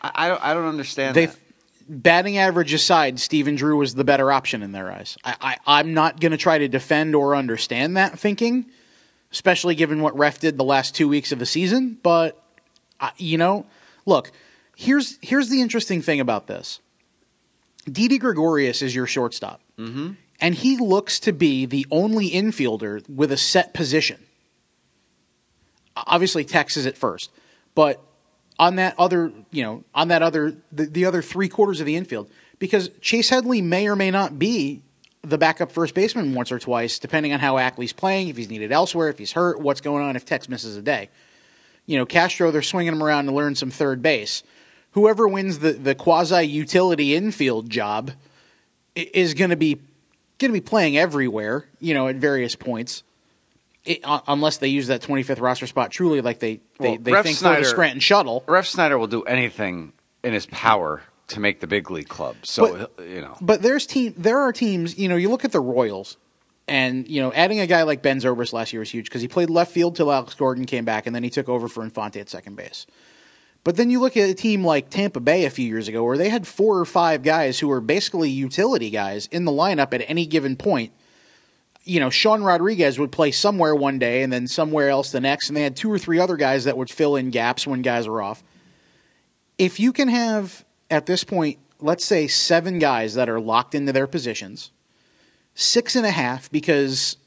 I, 0.01 0.11
I 0.15 0.27
don't. 0.27 0.43
I 0.45 0.53
don't 0.53 0.65
understand 0.65 1.15
They 1.15 1.27
that. 1.27 1.37
batting 1.87 2.37
average 2.37 2.73
aside, 2.73 3.19
Stephen 3.19 3.55
Drew 3.55 3.77
was 3.77 3.95
the 3.95 4.03
better 4.03 4.31
option 4.31 4.61
in 4.63 4.71
their 4.71 4.91
eyes. 4.91 5.17
I, 5.23 5.35
I, 5.41 5.57
I'm 5.79 5.93
not 5.93 6.19
going 6.19 6.31
to 6.31 6.37
try 6.37 6.57
to 6.57 6.67
defend 6.67 7.15
or 7.15 7.35
understand 7.35 7.95
that 7.97 8.19
thinking, 8.19 8.65
especially 9.31 9.75
given 9.75 10.01
what 10.01 10.17
Ref 10.17 10.39
did 10.39 10.57
the 10.57 10.63
last 10.63 10.95
two 10.95 11.07
weeks 11.07 11.31
of 11.31 11.39
the 11.39 11.45
season. 11.45 11.97
But 12.03 12.41
I, 12.99 13.11
you 13.17 13.37
know, 13.37 13.65
look, 14.05 14.31
here's 14.75 15.17
here's 15.21 15.49
the 15.49 15.61
interesting 15.61 16.01
thing 16.01 16.19
about 16.19 16.47
this. 16.47 16.79
Didi 17.91 18.17
Gregorius 18.17 18.81
is 18.81 18.95
your 18.95 19.07
shortstop, 19.07 19.61
mm-hmm. 19.77 20.11
and 20.39 20.55
he 20.55 20.77
looks 20.77 21.19
to 21.21 21.33
be 21.33 21.65
the 21.65 21.85
only 21.91 22.29
infielder 22.29 23.07
with 23.09 23.31
a 23.31 23.37
set 23.37 23.73
position. 23.73 24.19
obviously 25.95 26.43
Tex 26.43 26.77
is 26.77 26.85
at 26.85 26.97
first, 26.97 27.29
but 27.75 28.01
on 28.59 28.75
that 28.77 28.95
other, 28.97 29.31
you 29.51 29.63
know, 29.63 29.83
on 29.93 30.09
that 30.09 30.21
other, 30.21 30.55
the, 30.71 30.85
the 30.85 31.05
other 31.05 31.21
three 31.21 31.49
quarters 31.49 31.79
of 31.79 31.85
the 31.85 31.95
infield, 31.95 32.29
because 32.59 32.89
Chase 33.01 33.29
Headley 33.29 33.61
may 33.61 33.87
or 33.87 33.95
may 33.95 34.11
not 34.11 34.39
be 34.39 34.81
the 35.21 35.37
backup 35.37 35.71
first 35.71 35.95
baseman 35.95 36.33
once 36.33 36.51
or 36.51 36.59
twice, 36.59 36.99
depending 36.99 37.33
on 37.33 37.39
how 37.39 37.57
Ackley's 37.57 37.93
playing, 37.93 38.27
if 38.27 38.37
he's 38.37 38.49
needed 38.49 38.71
elsewhere, 38.71 39.09
if 39.09 39.17
he's 39.17 39.31
hurt, 39.31 39.59
what's 39.59 39.81
going 39.81 40.03
on, 40.03 40.15
if 40.15 40.25
Tex 40.25 40.49
misses 40.49 40.75
a 40.75 40.81
day. 40.81 41.09
You 41.85 41.97
know, 41.97 42.05
Castro, 42.05 42.51
they're 42.51 42.61
swinging 42.61 42.93
him 42.93 43.03
around 43.03 43.25
to 43.25 43.31
learn 43.31 43.55
some 43.55 43.71
third 43.71 44.01
base. 44.01 44.43
Whoever 44.93 45.27
wins 45.27 45.59
the, 45.59 45.73
the 45.73 45.95
quasi 45.95 46.43
utility 46.43 47.15
infield 47.15 47.69
job 47.69 48.11
is 48.95 49.33
going 49.33 49.49
to 49.49 49.55
be 49.55 49.75
going 50.39 50.49
to 50.51 50.59
be 50.59 50.61
playing 50.61 50.97
everywhere, 50.97 51.65
you 51.79 51.93
know, 51.93 52.07
at 52.07 52.15
various 52.17 52.55
points. 52.55 53.03
It, 53.85 53.99
un- 54.05 54.19
uh, 54.19 54.21
unless 54.27 54.57
they 54.57 54.67
use 54.69 54.87
that 54.87 55.01
25th 55.01 55.41
roster 55.41 55.67
spot 55.67 55.91
truly 55.91 56.21
like 56.21 56.39
they 56.39 56.61
they, 56.79 56.89
Well, 56.89 56.97
they 56.99 57.11
Ref 57.11 57.25
think 57.25 57.37
Snyder- 57.37 57.65
Scranton 57.65 57.99
shuttle. 57.99 58.43
Refsnyder 58.47 58.97
will 58.97 59.07
do 59.07 59.23
anything 59.23 59.93
in 60.23 60.33
his 60.33 60.45
power 60.45 61.01
to 61.29 61.39
make 61.39 61.59
the 61.59 61.67
big 61.67 61.89
league 61.91 62.07
club. 62.07 62.35
So 62.43 62.89
you 62.99 63.21
know, 63.21 63.35
But 63.41 63.61
there's 63.61 63.85
team. 63.85 64.13
There 64.17 64.39
are 64.39 64.53
teams. 64.53 64.97
You 64.97 65.09
know, 65.09 65.15
you 65.15 65.29
look 65.29 65.43
at 65.43 65.51
the 65.51 65.59
Royals, 65.59 66.17
and 66.67 67.07
you 67.07 67.21
know, 67.21 67.33
adding 67.33 67.59
a 67.59 67.67
guy 67.67 67.83
like 67.83 68.01
Ben 68.01 68.19
Zobrist 68.19 68.53
last 68.53 68.71
year 68.73 68.79
was 68.79 68.91
huge 68.91 69.05
because 69.05 69.21
he 69.21 69.27
played 69.27 69.49
left 69.49 69.71
field 69.71 69.95
till 69.95 70.11
Alex 70.11 70.33
Gordon 70.35 70.65
came 70.65 70.85
back, 70.85 71.05
and 71.07 71.15
then 71.15 71.23
he 71.23 71.29
took 71.29 71.49
over 71.49 71.67
for 71.67 71.83
Infante 71.83 72.19
at 72.19 72.29
second 72.29 72.55
base. 72.55 72.85
But 73.63 73.77
then 73.77 73.89
you 73.89 73.99
look 73.99 74.17
at 74.17 74.29
a 74.29 74.33
team 74.33 74.65
like 74.65 74.89
Tampa 74.89 75.21
Bay 75.21 75.45
a 75.45 75.49
few 75.49 75.65
years 75.65 75.87
ago, 75.87 76.03
where 76.03 76.17
they 76.17 76.29
had 76.29 76.45
four 76.45 76.79
or 76.79 76.85
five 76.85 77.23
guys 77.23 77.59
who 77.59 77.69
were 77.69 77.79
basically 77.79 78.29
utility 78.29 78.89
guys 78.89 79.27
in 79.27 79.45
the 79.45 79.51
lineup 79.51 79.93
at 79.93 80.03
any 80.07 80.25
given 80.25 80.55
point. 80.57 80.91
You 81.85 81.99
know, 81.99 82.09
Sean 82.09 82.43
Rodriguez 82.43 82.99
would 82.99 83.11
play 83.11 83.31
somewhere 83.31 83.75
one 83.75 83.99
day 83.99 84.21
and 84.21 84.31
then 84.31 84.47
somewhere 84.47 84.89
else 84.89 85.11
the 85.11 85.21
next, 85.21 85.49
and 85.49 85.55
they 85.57 85.63
had 85.63 85.75
two 85.75 85.91
or 85.91 85.97
three 85.97 86.19
other 86.19 86.37
guys 86.37 86.65
that 86.65 86.77
would 86.77 86.89
fill 86.89 87.15
in 87.15 87.29
gaps 87.29 87.65
when 87.65 87.81
guys 87.81 88.07
are 88.07 88.21
off. 88.21 88.43
If 89.57 89.79
you 89.79 89.93
can 89.93 90.07
have 90.07 90.65
at 90.89 91.05
this 91.05 91.23
point, 91.23 91.59
let's 91.79 92.05
say 92.05 92.27
seven 92.27 92.79
guys 92.79 93.13
that 93.15 93.29
are 93.29 93.39
locked 93.39 93.75
into 93.75 93.91
their 93.91 94.07
positions, 94.07 94.71
six 95.55 95.95
and 95.95 96.05
a 96.05 96.11
half 96.11 96.51
because 96.51 97.17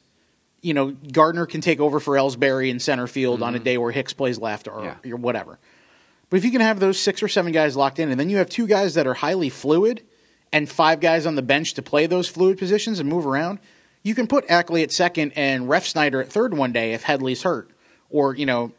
you 0.62 0.74
know 0.74 0.90
Gardner 1.12 1.46
can 1.46 1.60
take 1.60 1.80
over 1.80 2.00
for 2.00 2.14
Ellsbury 2.14 2.70
in 2.70 2.80
center 2.80 3.06
field 3.06 3.42
on 3.42 3.54
a 3.54 3.58
mm-hmm. 3.58 3.64
day 3.64 3.78
where 3.78 3.92
Hicks 3.92 4.12
plays 4.12 4.38
left 4.38 4.68
or, 4.68 4.82
Yeah. 5.04 5.12
or 5.12 5.16
whatever. 5.16 5.58
But 6.28 6.38
if 6.38 6.44
you 6.44 6.50
can 6.50 6.60
have 6.60 6.80
those 6.80 6.98
six 6.98 7.22
or 7.22 7.28
seven 7.28 7.52
guys 7.52 7.76
locked 7.76 7.98
in, 7.98 8.10
and 8.10 8.18
then 8.18 8.30
you 8.30 8.38
have 8.38 8.48
two 8.48 8.66
guys 8.66 8.94
that 8.94 9.06
are 9.06 9.14
highly 9.14 9.48
fluid, 9.48 10.02
and 10.52 10.68
five 10.68 11.00
guys 11.00 11.26
on 11.26 11.34
the 11.34 11.42
bench 11.42 11.74
to 11.74 11.82
play 11.82 12.06
those 12.06 12.28
fluid 12.28 12.58
positions 12.58 12.98
and 12.98 13.08
move 13.08 13.26
around, 13.26 13.58
you 14.02 14.14
can 14.14 14.26
put 14.26 14.48
Ackley 14.48 14.82
at 14.82 14.92
second 14.92 15.32
and 15.36 15.68
Refsnyder 15.68 16.22
at 16.22 16.30
third 16.30 16.54
one 16.54 16.72
day 16.72 16.92
if 16.92 17.02
Headley's 17.02 17.42
hurt, 17.42 17.70
or 18.10 18.34
you 18.34 18.46
know, 18.46 18.72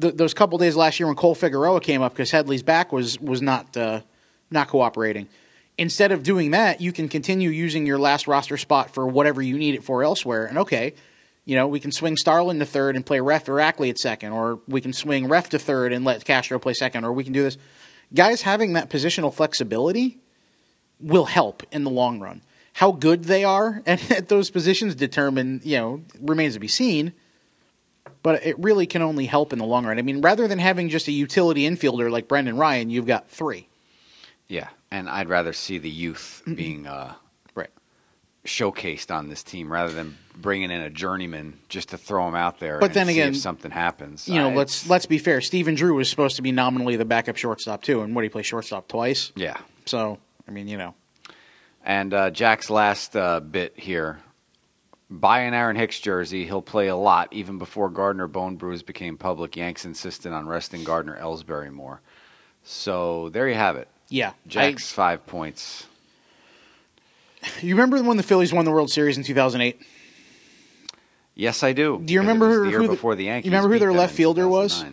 th- 0.00 0.14
those 0.14 0.34
couple 0.34 0.58
days 0.58 0.76
last 0.76 1.00
year 1.00 1.06
when 1.06 1.16
Cole 1.16 1.34
Figueroa 1.34 1.80
came 1.80 2.02
up 2.02 2.12
because 2.12 2.30
Headley's 2.30 2.62
back 2.62 2.92
was 2.92 3.20
was 3.20 3.42
not 3.42 3.76
uh, 3.76 4.00
not 4.50 4.68
cooperating. 4.68 5.28
Instead 5.76 6.12
of 6.12 6.22
doing 6.22 6.52
that, 6.52 6.80
you 6.80 6.92
can 6.92 7.08
continue 7.08 7.50
using 7.50 7.86
your 7.86 7.98
last 7.98 8.26
roster 8.26 8.56
spot 8.56 8.90
for 8.90 9.06
whatever 9.06 9.40
you 9.40 9.58
need 9.58 9.74
it 9.74 9.84
for 9.84 10.02
elsewhere. 10.02 10.46
And 10.46 10.58
okay, 10.58 10.94
you 11.48 11.54
know, 11.54 11.66
we 11.66 11.80
can 11.80 11.92
swing 11.92 12.18
Starlin 12.18 12.58
to 12.58 12.66
third 12.66 12.94
and 12.94 13.06
play 13.06 13.20
Ref 13.20 13.48
or 13.48 13.58
Ackley 13.58 13.88
at 13.88 13.98
second, 13.98 14.32
or 14.32 14.60
we 14.68 14.82
can 14.82 14.92
swing 14.92 15.28
Ref 15.28 15.48
to 15.48 15.58
third 15.58 15.94
and 15.94 16.04
let 16.04 16.22
Castro 16.26 16.58
play 16.58 16.74
second, 16.74 17.06
or 17.06 17.12
we 17.14 17.24
can 17.24 17.32
do 17.32 17.42
this. 17.42 17.56
Guys 18.12 18.42
having 18.42 18.74
that 18.74 18.90
positional 18.90 19.32
flexibility 19.32 20.18
will 21.00 21.24
help 21.24 21.62
in 21.72 21.84
the 21.84 21.90
long 21.90 22.20
run. 22.20 22.42
How 22.74 22.92
good 22.92 23.24
they 23.24 23.44
are 23.44 23.82
at, 23.86 24.10
at 24.10 24.28
those 24.28 24.50
positions 24.50 24.94
determine, 24.94 25.62
you 25.64 25.78
know, 25.78 26.02
remains 26.20 26.52
to 26.52 26.60
be 26.60 26.68
seen. 26.68 27.14
But 28.22 28.44
it 28.44 28.58
really 28.58 28.84
can 28.84 29.00
only 29.00 29.24
help 29.24 29.54
in 29.54 29.58
the 29.58 29.64
long 29.64 29.86
run. 29.86 29.98
I 29.98 30.02
mean, 30.02 30.20
rather 30.20 30.48
than 30.48 30.58
having 30.58 30.90
just 30.90 31.08
a 31.08 31.12
utility 31.12 31.62
infielder 31.62 32.10
like 32.10 32.28
Brendan 32.28 32.58
Ryan, 32.58 32.90
you've 32.90 33.06
got 33.06 33.30
three. 33.30 33.68
yeah. 34.48 34.68
And 34.90 35.08
I'd 35.08 35.30
rather 35.30 35.54
see 35.54 35.78
the 35.78 35.88
youth 35.88 36.42
being 36.54 36.86
uh. 36.86 37.14
Showcased 38.48 39.14
on 39.14 39.28
this 39.28 39.42
team 39.42 39.72
rather 39.72 39.92
than 39.92 40.16
bringing 40.36 40.70
in 40.70 40.80
a 40.80 40.90
journeyman 40.90 41.58
just 41.68 41.90
to 41.90 41.98
throw 41.98 42.26
him 42.28 42.34
out 42.34 42.58
there. 42.60 42.78
But 42.80 42.86
and 42.86 42.94
then 42.94 43.06
see 43.06 43.12
again, 43.20 43.28
if 43.30 43.36
something 43.38 43.70
happens. 43.70 44.28
You 44.28 44.36
know, 44.36 44.50
I- 44.50 44.54
let's 44.54 44.88
let's 44.88 45.06
be 45.06 45.18
fair. 45.18 45.40
Stephen 45.40 45.74
Drew 45.74 45.94
was 45.94 46.08
supposed 46.10 46.36
to 46.36 46.42
be 46.42 46.52
nominally 46.52 46.96
the 46.96 47.04
backup 47.04 47.36
shortstop 47.36 47.82
too, 47.82 48.02
and 48.02 48.14
what 48.14 48.24
he 48.24 48.30
play 48.30 48.42
shortstop 48.42 48.88
twice. 48.88 49.32
yeah. 49.36 49.56
So 49.86 50.18
I 50.46 50.50
mean, 50.50 50.66
you 50.68 50.76
know, 50.78 50.94
And 51.84 52.12
uh, 52.12 52.30
Jack's 52.30 52.68
last 52.70 53.16
uh, 53.16 53.40
bit 53.40 53.74
here. 53.78 54.18
Buy 55.10 55.40
an 55.40 55.54
Aaron 55.54 55.76
Hicks 55.76 55.98
jersey. 56.00 56.44
He'll 56.44 56.60
play 56.60 56.88
a 56.88 56.96
lot. 56.96 57.32
Even 57.32 57.56
before 57.58 57.88
Gardner 57.88 58.26
bone 58.28 58.56
bruise 58.56 58.82
became 58.82 59.16
public, 59.16 59.56
Yanks 59.56 59.86
insisted 59.86 60.32
on 60.32 60.46
resting 60.46 60.84
Gardner 60.84 61.18
Ellsbury 61.18 61.70
more. 61.72 62.00
So 62.62 63.30
there 63.30 63.48
you 63.48 63.54
have 63.54 63.76
it. 63.76 63.88
yeah. 64.10 64.32
Jack's 64.46 64.92
five 64.92 65.26
points. 65.26 65.86
You 67.60 67.74
remember 67.74 68.02
when 68.02 68.16
the 68.16 68.22
Phillies 68.22 68.52
won 68.52 68.64
the 68.64 68.70
World 68.70 68.90
Series 68.90 69.16
in 69.16 69.24
two 69.24 69.34
thousand 69.34 69.60
eight? 69.60 69.80
Yes, 71.34 71.62
I 71.62 71.72
do. 71.72 72.00
Do 72.04 72.12
you 72.12 72.20
remember 72.20 72.48
who 72.48 72.64
the 72.64 72.70
year 72.70 72.82
the- 72.82 72.88
before 72.88 73.14
the 73.14 73.24
Yankees? 73.24 73.46
you 73.46 73.56
remember 73.56 73.72
who 73.72 73.78
their 73.78 73.92
left 73.92 74.14
fielder 74.14 74.48
was? 74.48 74.84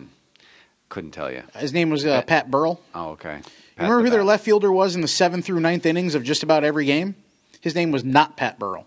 Couldn't 0.88 1.10
tell 1.10 1.30
you. 1.32 1.42
His 1.56 1.72
name 1.72 1.90
was 1.90 2.06
uh, 2.06 2.22
Pat 2.22 2.50
Burrell. 2.50 2.80
Oh, 2.94 3.10
okay. 3.10 3.38
You 3.38 3.82
remember 3.82 4.04
who 4.04 4.10
their 4.10 4.24
left 4.24 4.44
fielder 4.44 4.70
was 4.70 4.94
in 4.94 5.00
the 5.00 5.08
seventh 5.08 5.44
through 5.44 5.60
ninth 5.60 5.84
innings 5.84 6.14
of 6.14 6.22
just 6.22 6.42
about 6.44 6.62
every 6.62 6.84
game? 6.84 7.16
His 7.60 7.74
name 7.74 7.90
was 7.90 8.04
not 8.04 8.36
Pat 8.36 8.58
Burrell. 8.60 8.86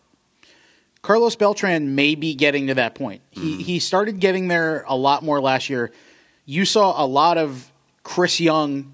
Carlos 1.01 1.35
Beltran 1.35 1.95
may 1.95 2.15
be 2.15 2.33
getting 2.35 2.67
to 2.67 2.75
that 2.75 2.95
point. 2.95 3.21
He 3.31 3.61
he 3.61 3.79
started 3.79 4.19
getting 4.19 4.47
there 4.47 4.83
a 4.87 4.95
lot 4.95 5.23
more 5.23 5.41
last 5.41 5.69
year. 5.69 5.91
You 6.45 6.65
saw 6.65 7.03
a 7.03 7.05
lot 7.05 7.37
of 7.37 7.71
Chris 8.03 8.39
Young, 8.39 8.93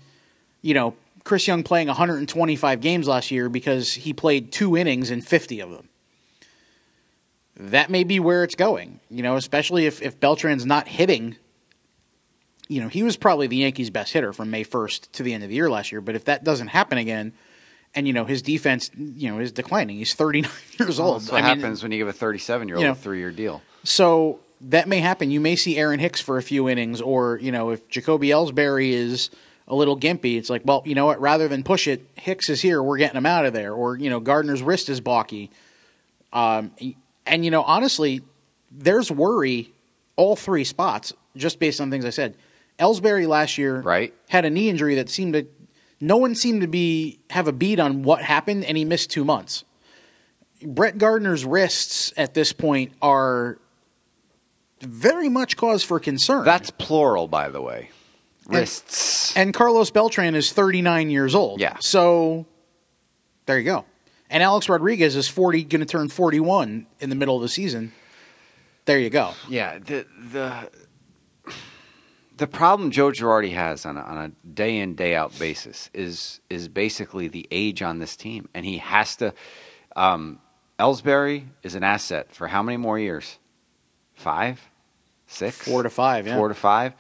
you 0.61 0.73
know, 0.73 0.95
Chris 1.25 1.45
Young 1.47 1.63
playing 1.63 1.87
125 1.87 2.79
games 2.79 3.07
last 3.09 3.31
year 3.31 3.49
because 3.49 3.93
he 3.93 4.13
played 4.13 4.53
two 4.53 4.77
innings 4.77 5.11
in 5.11 5.21
50 5.21 5.59
of 5.59 5.71
them. 5.71 5.89
That 7.57 7.89
may 7.89 8.05
be 8.05 8.21
where 8.21 8.43
it's 8.45 8.55
going, 8.55 9.01
you 9.09 9.23
know, 9.23 9.35
especially 9.35 9.85
if, 9.85 10.01
if 10.01 10.19
Beltran's 10.19 10.65
not 10.65 10.87
hitting 10.87 11.35
you 12.67 12.81
know, 12.81 12.87
he 12.87 13.03
was 13.03 13.17
probably 13.17 13.47
the 13.47 13.57
Yankees' 13.57 13.89
best 13.89 14.13
hitter 14.13 14.33
from 14.33 14.49
May 14.49 14.63
1st 14.63 15.11
to 15.13 15.23
the 15.23 15.33
end 15.33 15.43
of 15.43 15.49
the 15.49 15.55
year 15.55 15.69
last 15.69 15.91
year. 15.91 16.01
But 16.01 16.15
if 16.15 16.25
that 16.25 16.43
doesn't 16.43 16.69
happen 16.69 16.97
again, 16.97 17.33
and 17.93 18.07
you 18.07 18.13
know 18.13 18.25
his 18.25 18.41
defense, 18.41 18.91
you 18.97 19.31
know, 19.31 19.39
is 19.39 19.51
declining. 19.51 19.97
He's 19.97 20.13
39 20.13 20.51
years 20.79 20.99
Well, 20.99 21.09
old. 21.09 21.21
that's 21.21 21.31
what 21.31 21.43
I 21.43 21.47
mean, 21.47 21.59
happens 21.59 21.83
when 21.83 21.91
you 21.91 21.99
give 21.99 22.07
a 22.07 22.13
37 22.13 22.67
year 22.67 22.77
old 22.77 22.81
you 22.81 22.87
know, 22.87 22.93
a 22.93 22.95
three 22.95 23.19
year 23.19 23.31
deal. 23.31 23.61
So 23.83 24.39
that 24.61 24.87
may 24.87 24.99
happen. 24.99 25.31
You 25.31 25.39
may 25.39 25.55
see 25.55 25.77
Aaron 25.77 25.99
Hicks 25.99 26.19
for 26.19 26.37
a 26.37 26.43
few 26.43 26.67
innings, 26.67 27.01
or 27.01 27.37
you 27.41 27.51
know, 27.51 27.69
if 27.69 27.87
Jacoby 27.87 28.29
Ellsbury 28.29 28.89
is 28.89 29.29
a 29.67 29.75
little 29.75 29.97
gimpy, 29.99 30.37
it's 30.37 30.49
like, 30.49 30.61
well, 30.65 30.83
you 30.85 30.95
know 30.95 31.05
what? 31.05 31.19
Rather 31.19 31.47
than 31.47 31.63
push 31.63 31.87
it, 31.87 32.05
Hicks 32.15 32.49
is 32.49 32.61
here. 32.61 32.81
We're 32.83 32.97
getting 32.97 33.17
him 33.17 33.25
out 33.25 33.45
of 33.45 33.53
there. 33.53 33.73
Or 33.73 33.97
you 33.97 34.09
know, 34.09 34.19
Gardner's 34.19 34.61
wrist 34.61 34.89
is 34.89 35.01
balky. 35.01 35.49
Um, 36.33 36.71
and 37.25 37.43
you 37.43 37.51
know, 37.51 37.63
honestly, 37.63 38.21
there's 38.71 39.11
worry 39.11 39.71
all 40.15 40.35
three 40.35 40.63
spots 40.63 41.13
just 41.35 41.59
based 41.59 41.81
on 41.81 41.89
things 41.89 42.05
I 42.05 42.09
said. 42.09 42.37
Ellsbury 42.79 43.27
last 43.27 43.57
year 43.57 43.79
Right. 43.79 44.13
had 44.29 44.43
a 44.45 44.49
knee 44.49 44.69
injury 44.69 44.95
that 44.95 45.09
seemed 45.09 45.33
to 45.33 45.47
no 46.01 46.17
one 46.17 46.35
seemed 46.35 46.61
to 46.61 46.67
be 46.67 47.19
have 47.29 47.47
a 47.47 47.53
beat 47.53 47.79
on 47.79 48.03
what 48.03 48.21
happened, 48.21 48.65
and 48.65 48.77
he 48.77 48.85
missed 48.85 49.09
two 49.09 49.23
months. 49.23 49.63
Brett 50.61 50.97
Gardner's 50.97 51.45
wrists 51.45 52.13
at 52.17 52.33
this 52.33 52.53
point 52.53 52.91
are 53.01 53.57
very 54.81 55.29
much 55.29 55.57
cause 55.57 55.83
for 55.83 55.99
concern. 55.99 56.43
That's 56.43 56.69
plural, 56.69 57.27
by 57.27 57.49
the 57.49 57.61
way. 57.61 57.91
Wrists. 58.47 59.35
and 59.35 59.53
Carlos 59.53 59.91
Beltran 59.91 60.35
is 60.35 60.51
39 60.51 61.09
years 61.09 61.33
old. 61.35 61.59
Yeah. 61.59 61.77
So 61.79 62.45
there 63.45 63.57
you 63.57 63.65
go. 63.65 63.85
And 64.29 64.41
Alex 64.43 64.67
Rodriguez 64.69 65.15
is 65.15 65.27
40, 65.27 65.63
going 65.65 65.79
to 65.79 65.85
turn 65.85 66.09
41 66.09 66.87
in 66.99 67.09
the 67.09 67.15
middle 67.15 67.35
of 67.35 67.41
the 67.41 67.49
season. 67.49 67.91
There 68.85 68.99
you 68.99 69.09
go. 69.09 69.33
Yeah, 69.49 69.79
the 69.79 70.05
the 70.31 70.69
the 72.37 72.47
problem 72.47 72.91
Joe 72.91 73.09
Girardi 73.11 73.53
has 73.53 73.85
on 73.85 73.97
a, 73.97 74.01
on 74.01 74.17
a 74.17 74.47
day 74.47 74.77
in 74.77 74.93
day 74.95 75.15
out 75.15 75.37
basis 75.39 75.89
is 75.93 76.39
is 76.49 76.67
basically 76.67 77.27
the 77.27 77.47
age 77.49 77.81
on 77.81 77.99
this 77.99 78.15
team, 78.15 78.47
and 78.53 78.65
he 78.65 78.77
has 78.77 79.15
to. 79.17 79.33
Um, 79.95 80.39
Ellsbury 80.77 81.45
is 81.63 81.73
an 81.75 81.83
asset 81.83 82.31
for 82.33 82.47
how 82.47 82.61
many 82.61 82.77
more 82.77 82.99
years? 82.99 83.39
Five, 84.13 84.61
six, 85.25 85.57
Four 85.57 85.83
to 85.83 85.89
five, 85.89 86.27
yeah. 86.27 86.35
four 86.37 86.49
to 86.49 86.53
five, 86.53 86.93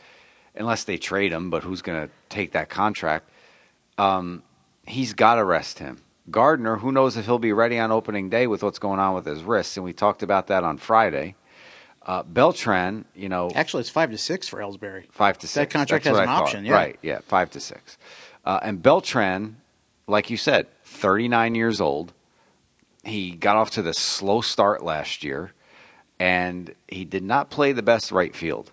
unless 0.55 0.83
they 0.83 0.97
trade 0.97 1.31
him. 1.31 1.49
But 1.49 1.63
who's 1.63 1.81
going 1.81 2.07
to 2.07 2.13
take 2.29 2.51
that 2.53 2.69
contract? 2.69 3.29
Um, 3.97 4.43
he's 4.85 5.13
got 5.13 5.35
to 5.35 5.43
rest 5.43 5.79
him. 5.79 6.01
Gardner, 6.31 6.77
who 6.77 6.91
knows 6.91 7.17
if 7.17 7.25
he'll 7.25 7.37
be 7.39 7.53
ready 7.53 7.77
on 7.77 7.91
opening 7.91 8.29
day 8.29 8.47
with 8.47 8.63
what's 8.63 8.79
going 8.79 8.99
on 8.99 9.13
with 9.13 9.25
his 9.25 9.43
wrists, 9.43 9.77
and 9.77 9.83
we 9.83 9.93
talked 9.93 10.23
about 10.23 10.47
that 10.47 10.63
on 10.63 10.77
Friday. 10.77 11.35
Uh, 12.03 12.23
Beltran, 12.23 13.05
you 13.15 13.29
know, 13.29 13.51
Actually, 13.53 13.81
it's 13.81 13.89
five 13.89 14.11
to 14.11 14.17
six 14.17 14.47
for 14.47 14.59
Ellsbury. 14.59 15.05
five 15.11 15.37
to 15.39 15.47
six. 15.47 15.53
That 15.53 15.69
contract 15.77 16.03
That's 16.03 16.17
has 16.17 16.23
an 16.23 16.29
I 16.29 16.35
thought. 16.37 16.43
option, 16.43 16.65
yeah. 16.65 16.73
Right, 16.73 16.99
yeah, 17.01 17.19
five 17.27 17.49
to 17.51 17.59
six. 17.59 17.97
Uh, 18.43 18.59
and 18.61 18.81
Beltran, 18.81 19.57
like 20.07 20.29
you 20.29 20.37
said, 20.37 20.67
39 20.83 21.55
years 21.55 21.81
old. 21.81 22.13
He 23.03 23.31
got 23.31 23.55
off 23.55 23.71
to 23.71 23.81
the 23.83 23.93
slow 23.93 24.41
start 24.41 24.83
last 24.83 25.23
year, 25.23 25.51
and 26.19 26.73
he 26.87 27.05
did 27.05 27.23
not 27.23 27.49
play 27.51 27.71
the 27.71 27.83
best 27.83 28.11
right 28.11 28.35
field. 28.35 28.71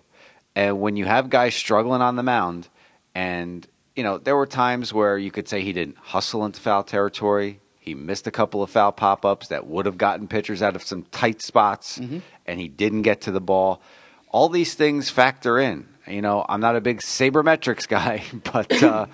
And 0.55 0.79
when 0.79 0.95
you 0.95 1.05
have 1.05 1.29
guys 1.29 1.55
struggling 1.55 2.01
on 2.01 2.15
the 2.15 2.23
mound, 2.23 2.67
and 3.15 3.67
you 3.95 4.03
know 4.03 4.17
there 4.17 4.35
were 4.35 4.45
times 4.45 4.93
where 4.93 5.17
you 5.17 5.31
could 5.31 5.47
say 5.47 5.61
he 5.61 5.73
didn't 5.73 5.97
hustle 5.97 6.45
into 6.45 6.59
foul 6.59 6.83
territory. 6.83 7.59
He 7.79 7.95
missed 7.95 8.27
a 8.27 8.31
couple 8.31 8.63
of 8.63 8.69
foul 8.69 8.91
pop 8.93 9.25
ups 9.25 9.49
that 9.49 9.67
would 9.67 9.85
have 9.85 9.97
gotten 9.97 10.27
pitchers 10.27 10.61
out 10.61 10.75
of 10.75 10.83
some 10.83 11.03
tight 11.11 11.41
spots, 11.41 11.97
and 11.97 12.59
he 12.59 12.67
didn't 12.67 13.01
get 13.01 13.21
to 13.21 13.31
the 13.31 13.41
ball. 13.41 13.81
All 14.29 14.47
these 14.49 14.73
things 14.73 15.09
factor 15.09 15.59
in. 15.59 15.87
You 16.07 16.21
know, 16.21 16.45
I'm 16.47 16.59
not 16.59 16.75
a 16.75 16.81
big 16.81 16.99
sabermetrics 16.99 17.87
guy, 17.87 18.23
but 18.51 18.81
uh, 18.83 19.05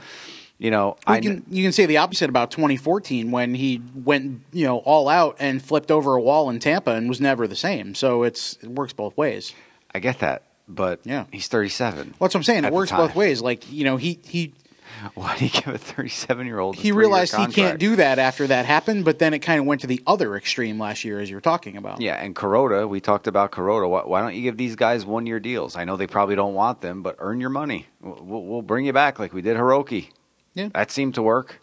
you 0.57 0.71
know, 0.71 0.97
You 1.07 1.13
I 1.13 1.19
can 1.19 1.45
you 1.49 1.63
can 1.63 1.71
say 1.71 1.85
the 1.85 1.97
opposite 1.97 2.29
about 2.29 2.51
2014 2.51 3.31
when 3.31 3.55
he 3.55 3.81
went 3.95 4.41
you 4.51 4.65
know 4.65 4.79
all 4.79 5.07
out 5.07 5.37
and 5.39 5.63
flipped 5.63 5.89
over 5.89 6.15
a 6.15 6.21
wall 6.21 6.49
in 6.49 6.59
Tampa 6.59 6.91
and 6.91 7.07
was 7.07 7.21
never 7.21 7.47
the 7.47 7.55
same. 7.55 7.95
So 7.95 8.23
it's 8.23 8.57
it 8.61 8.69
works 8.69 8.93
both 8.93 9.15
ways. 9.17 9.53
I 9.95 9.99
get 9.99 10.19
that, 10.19 10.43
but 10.69 10.99
Yeah. 11.03 11.25
he's 11.31 11.47
37. 11.47 11.97
Well, 11.97 12.27
that's 12.27 12.33
what 12.33 12.35
I'm 12.35 12.43
saying. 12.43 12.63
It 12.65 12.71
works 12.71 12.91
both 12.91 13.15
ways. 13.15 13.41
Like 13.41 13.71
you 13.71 13.83
know 13.83 13.97
he 13.97 14.19
he 14.23 14.53
Why 15.15 15.37
do 15.37 15.45
you 15.45 15.51
give 15.51 15.67
a 15.67 15.77
37 15.77 16.45
year 16.45 16.59
old? 16.59 16.75
he 16.75 16.91
realized 16.91 17.35
he 17.35 17.47
can't 17.47 17.79
do 17.79 17.95
that 17.97 18.19
after 18.19 18.47
that 18.47 18.65
happened, 18.65 19.05
but 19.05 19.17
then 19.19 19.33
it 19.33 19.39
kind 19.39 19.59
of 19.59 19.65
went 19.65 19.81
to 19.81 19.87
the 19.87 20.01
other 20.05 20.35
extreme 20.35 20.77
last 20.79 21.05
year, 21.05 21.19
as 21.19 21.29
you're 21.29 21.39
talking 21.41 21.77
about. 21.77 22.01
Yeah, 22.01 22.15
and 22.15 22.35
Kuroda, 22.35 22.87
we 22.89 22.99
talked 22.99 23.27
about 23.27 23.51
Kuroda. 23.51 23.89
Why, 23.89 24.01
why 24.01 24.21
don't 24.21 24.35
you 24.35 24.41
give 24.41 24.57
these 24.57 24.75
guys 24.75 25.05
one 25.05 25.25
year 25.25 25.39
deals? 25.39 25.77
I 25.77 25.85
know 25.85 25.95
they 25.95 26.07
probably 26.07 26.35
don't 26.35 26.53
want 26.53 26.81
them, 26.81 27.01
but 27.01 27.15
earn 27.19 27.39
your 27.39 27.49
money. 27.49 27.85
We'll, 28.01 28.19
we'll, 28.21 28.43
we'll 28.43 28.61
bring 28.61 28.85
you 28.85 28.91
back 28.93 29.19
like 29.19 29.31
we 29.31 29.41
did 29.41 29.55
Hiroki. 29.55 30.09
Yeah. 30.53 30.69
That 30.73 30.91
seemed 30.91 31.15
to 31.15 31.21
work. 31.21 31.61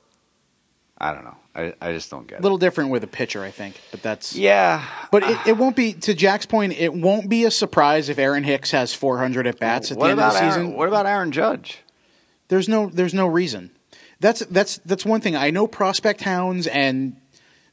I 0.96 1.12
don't 1.12 1.24
know. 1.24 1.36
I, 1.56 1.72
I 1.80 1.92
just 1.92 2.10
don't 2.10 2.26
get 2.26 2.40
A 2.40 2.42
little 2.42 2.58
different 2.58 2.90
with 2.90 3.02
a 3.02 3.06
pitcher, 3.06 3.42
I 3.42 3.50
think, 3.50 3.80
but 3.90 4.02
that's. 4.02 4.36
Yeah. 4.36 4.84
But 5.10 5.22
it, 5.22 5.38
it 5.46 5.56
won't 5.56 5.74
be 5.74 5.94
to 5.94 6.12
Jack's 6.12 6.44
point. 6.44 6.74
It 6.74 6.92
won't 6.92 7.30
be 7.30 7.44
a 7.44 7.50
surprise 7.50 8.10
if 8.10 8.18
Aaron 8.18 8.44
Hicks 8.44 8.72
has 8.72 8.92
400 8.92 9.46
at 9.46 9.58
bats 9.58 9.90
at 9.90 9.96
what 9.96 10.04
the 10.04 10.10
end 10.10 10.20
of 10.20 10.32
the 10.34 10.38
season. 10.38 10.62
Aaron, 10.66 10.76
what 10.76 10.86
about 10.86 11.06
Aaron 11.06 11.32
Judge? 11.32 11.78
There's 12.48 12.68
no 12.68 12.90
there's 12.90 13.14
no 13.14 13.26
reason. 13.26 13.70
That's 14.20 14.40
that's 14.46 14.78
that's 14.78 15.06
one 15.06 15.22
thing. 15.22 15.34
I 15.34 15.50
know 15.50 15.66
prospect 15.66 16.20
hounds 16.20 16.66
and 16.66 17.16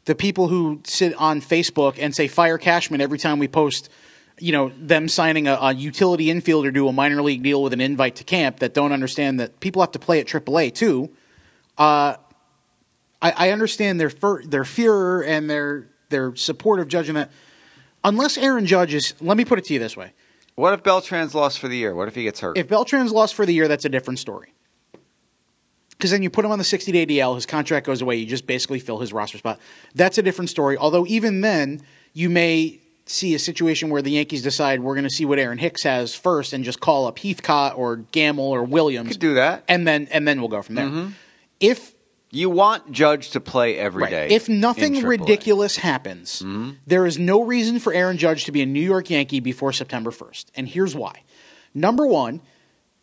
the 0.06 0.16
people 0.16 0.48
who 0.48 0.82
sit 0.86 1.14
on 1.16 1.42
Facebook 1.42 1.98
and 2.00 2.16
say 2.16 2.28
fire 2.28 2.58
Cashman 2.58 3.02
every 3.02 3.18
time 3.18 3.38
we 3.38 3.48
post, 3.48 3.90
you 4.40 4.52
know, 4.54 4.72
them 4.78 5.10
signing 5.10 5.48
a, 5.48 5.58
a 5.62 5.74
utility 5.74 6.28
infielder 6.28 6.74
to 6.74 6.88
a 6.88 6.94
minor 6.94 7.22
league 7.22 7.44
deal 7.44 7.62
with 7.62 7.74
an 7.74 7.82
invite 7.82 8.16
to 8.18 8.24
camp 8.24 8.60
that 8.60 8.74
don't 8.74 8.94
understand 8.94 9.40
that 9.42 9.60
people 9.60 9.82
have 9.82 9.92
to 9.92 10.00
play 10.00 10.22
at 10.22 10.28
AAA 10.28 10.74
too. 10.74 11.10
Uh, 11.78 12.16
I, 13.24 13.48
I 13.48 13.50
understand 13.52 14.00
their 14.00 14.10
fir- 14.10 14.44
their 14.44 14.66
fear 14.66 15.24
and 15.24 15.50
their 15.50 15.88
their 16.10 16.36
support 16.36 16.80
of 16.80 16.90
that. 16.90 17.32
Unless 18.04 18.38
Aaron 18.38 18.66
Judge 18.66 18.94
is, 18.94 19.14
let 19.22 19.38
me 19.38 19.46
put 19.46 19.58
it 19.58 19.66
to 19.66 19.74
you 19.74 19.80
this 19.80 19.96
way: 19.96 20.12
What 20.56 20.74
if 20.74 20.84
Beltran's 20.84 21.34
lost 21.34 21.58
for 21.58 21.70
the 21.70 21.78
year? 21.78 21.96
What 21.96 22.10
if 22.10 22.16
he 22.16 22.24
gets 22.24 22.42
hurt? 22.42 22.58
if 22.58 22.68
Beltran's 22.68 23.14
lost 23.14 23.34
for 23.34 23.46
the 23.46 23.54
year, 23.54 23.68
that's 23.68 23.86
a 23.86 23.90
different 23.90 24.20
story. 24.20 24.54
Because 25.92 26.12
then 26.12 26.22
you 26.22 26.30
put 26.30 26.44
him 26.44 26.52
on 26.52 26.58
the 26.58 26.66
60 26.66 26.92
day 26.92 27.06
DL, 27.06 27.34
his 27.36 27.46
contract 27.46 27.86
goes 27.86 28.02
away, 28.02 28.18
you 28.18 28.26
just 28.26 28.46
basically 28.46 28.80
fill 28.80 29.00
his 29.00 29.14
roster 29.14 29.38
spot. 29.38 29.60
That's 29.96 30.18
a 30.18 30.22
different 30.22 30.50
story. 30.50 30.76
Although, 30.78 31.06
even 31.08 31.40
then, 31.40 31.82
you 32.12 32.30
may 32.30 32.82
see 33.06 33.36
a 33.36 33.40
situation 33.40 33.90
where 33.90 34.02
the 34.02 34.12
Yankees 34.12 34.42
decide 34.42 34.82
we're 34.82 34.96
going 34.96 35.06
to 35.06 35.10
see 35.10 35.24
what 35.24 35.40
Aaron 35.40 35.58
Hicks 35.58 35.84
has 35.84 36.14
first 36.14 36.52
and 36.52 36.66
just 36.66 36.82
call 36.82 37.08
up 37.08 37.20
Heathcott 37.20 37.78
or 37.78 37.98
Gamble 37.98 38.44
or 38.44 38.64
Williams. 38.64 39.12
Could 39.12 39.20
do 39.20 39.34
that. 39.36 39.64
And 39.70 39.88
then, 39.88 40.10
and 40.12 40.28
then 40.28 40.42
we'll 40.42 40.50
go 40.50 40.62
from 40.62 40.76
there. 40.76 40.88
Mm-hmm. 40.88 41.12
If 41.62 41.93
you 42.34 42.50
want 42.50 42.92
Judge 42.92 43.32
to 43.32 43.40
play 43.40 43.78
every 43.78 44.04
Right. 44.04 44.10
day. 44.10 44.28
If 44.30 44.50
nothing 44.50 45.02
ridiculous 45.04 45.78
happens, 45.78 46.42
mm-hmm. 46.42 46.72
there 46.88 47.06
is 47.06 47.20
no 47.20 47.44
reason 47.44 47.80
for 47.80 47.94
Aaron 47.94 48.18
Judge 48.18 48.46
to 48.46 48.52
be 48.52 48.62
a 48.62 48.66
New 48.66 48.82
York 48.82 49.10
Yankee 49.10 49.40
before 49.40 49.72
September 49.72 50.12
1st. 50.12 50.46
And 50.56 50.68
here's 50.68 50.96
why. 50.96 51.24
Number 51.74 52.06
one, 52.06 52.42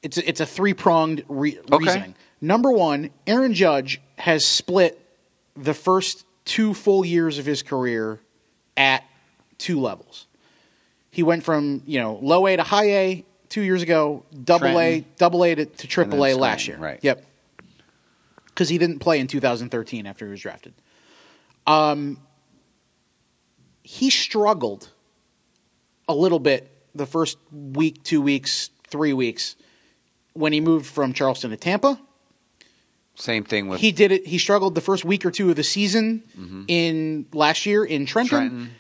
it's 0.03 0.19
a, 0.19 0.29
it's 0.29 0.41
a 0.41 0.47
three 0.47 0.75
pronged 0.75 1.25
re- 1.29 1.59
Okay. 1.71 1.85
reasoning. 1.85 2.15
Number 2.41 2.71
one, 2.73 3.11
Aaron 3.27 3.55
Judge 3.55 4.01
has 4.17 4.47
split 4.47 4.99
the 5.57 5.75
first 5.75 6.25
two 6.45 6.73
full 6.75 7.05
years 7.05 7.39
of 7.39 7.47
his 7.47 7.63
career 7.63 8.19
at 8.77 9.05
two 9.59 9.79
levels. 9.81 10.27
He 11.11 11.23
went 11.23 11.45
from 11.45 11.83
you 11.87 12.01
know 12.01 12.19
low 12.23 12.47
A 12.47 12.57
to 12.57 12.63
high 12.63 12.91
A 12.91 13.25
two 13.49 13.61
years 13.61 13.83
ago, 13.83 14.25
double 14.45 14.79
A, 14.79 15.05
double 15.19 15.45
A 15.45 15.55
to, 15.55 15.67
to 15.67 15.87
triple 15.87 16.25
A 16.25 16.35
last 16.35 16.67
year. 16.67 16.79
Right. 16.79 16.99
Yep. 17.03 17.27
Because 18.61 18.69
he 18.69 18.77
didn't 18.77 18.99
play 18.99 19.19
in 19.19 19.27
2013 19.27 20.05
after 20.05 20.27
he 20.27 20.31
was 20.33 20.43
drafted. 20.43 20.75
Um, 21.67 22.21
he 23.83 24.11
struggled 24.11 24.91
a 26.07 26.15
little 26.15 26.39
bit 26.39 26.71
the 26.95 27.07
first 27.07 27.39
week, 27.51 28.03
two 28.03 28.21
weeks, 28.21 28.69
three 28.87 29.15
weeks 29.15 29.57
when 30.35 30.53
he 30.53 30.61
moved 30.61 30.85
from 30.85 31.15
Charleston 31.15 31.53
to 31.53 31.57
Tampa. 31.57 31.99
Same 33.15 33.45
thing 33.45 33.69
with 33.69 33.81
He 33.81 33.93
did 33.93 34.13
it. 34.13 34.27
He 34.27 34.37
struggled 34.37 34.75
the 34.75 34.83
first 34.83 35.07
week 35.07 35.25
or 35.25 35.31
two 35.31 35.49
of 35.49 35.57
the 35.57 35.65
season 35.65 36.65
in 36.69 37.25
last 37.33 37.65
year 37.65 37.83
in 37.83 38.05
Trenton. 38.05 38.29
Trenton. 38.29 38.71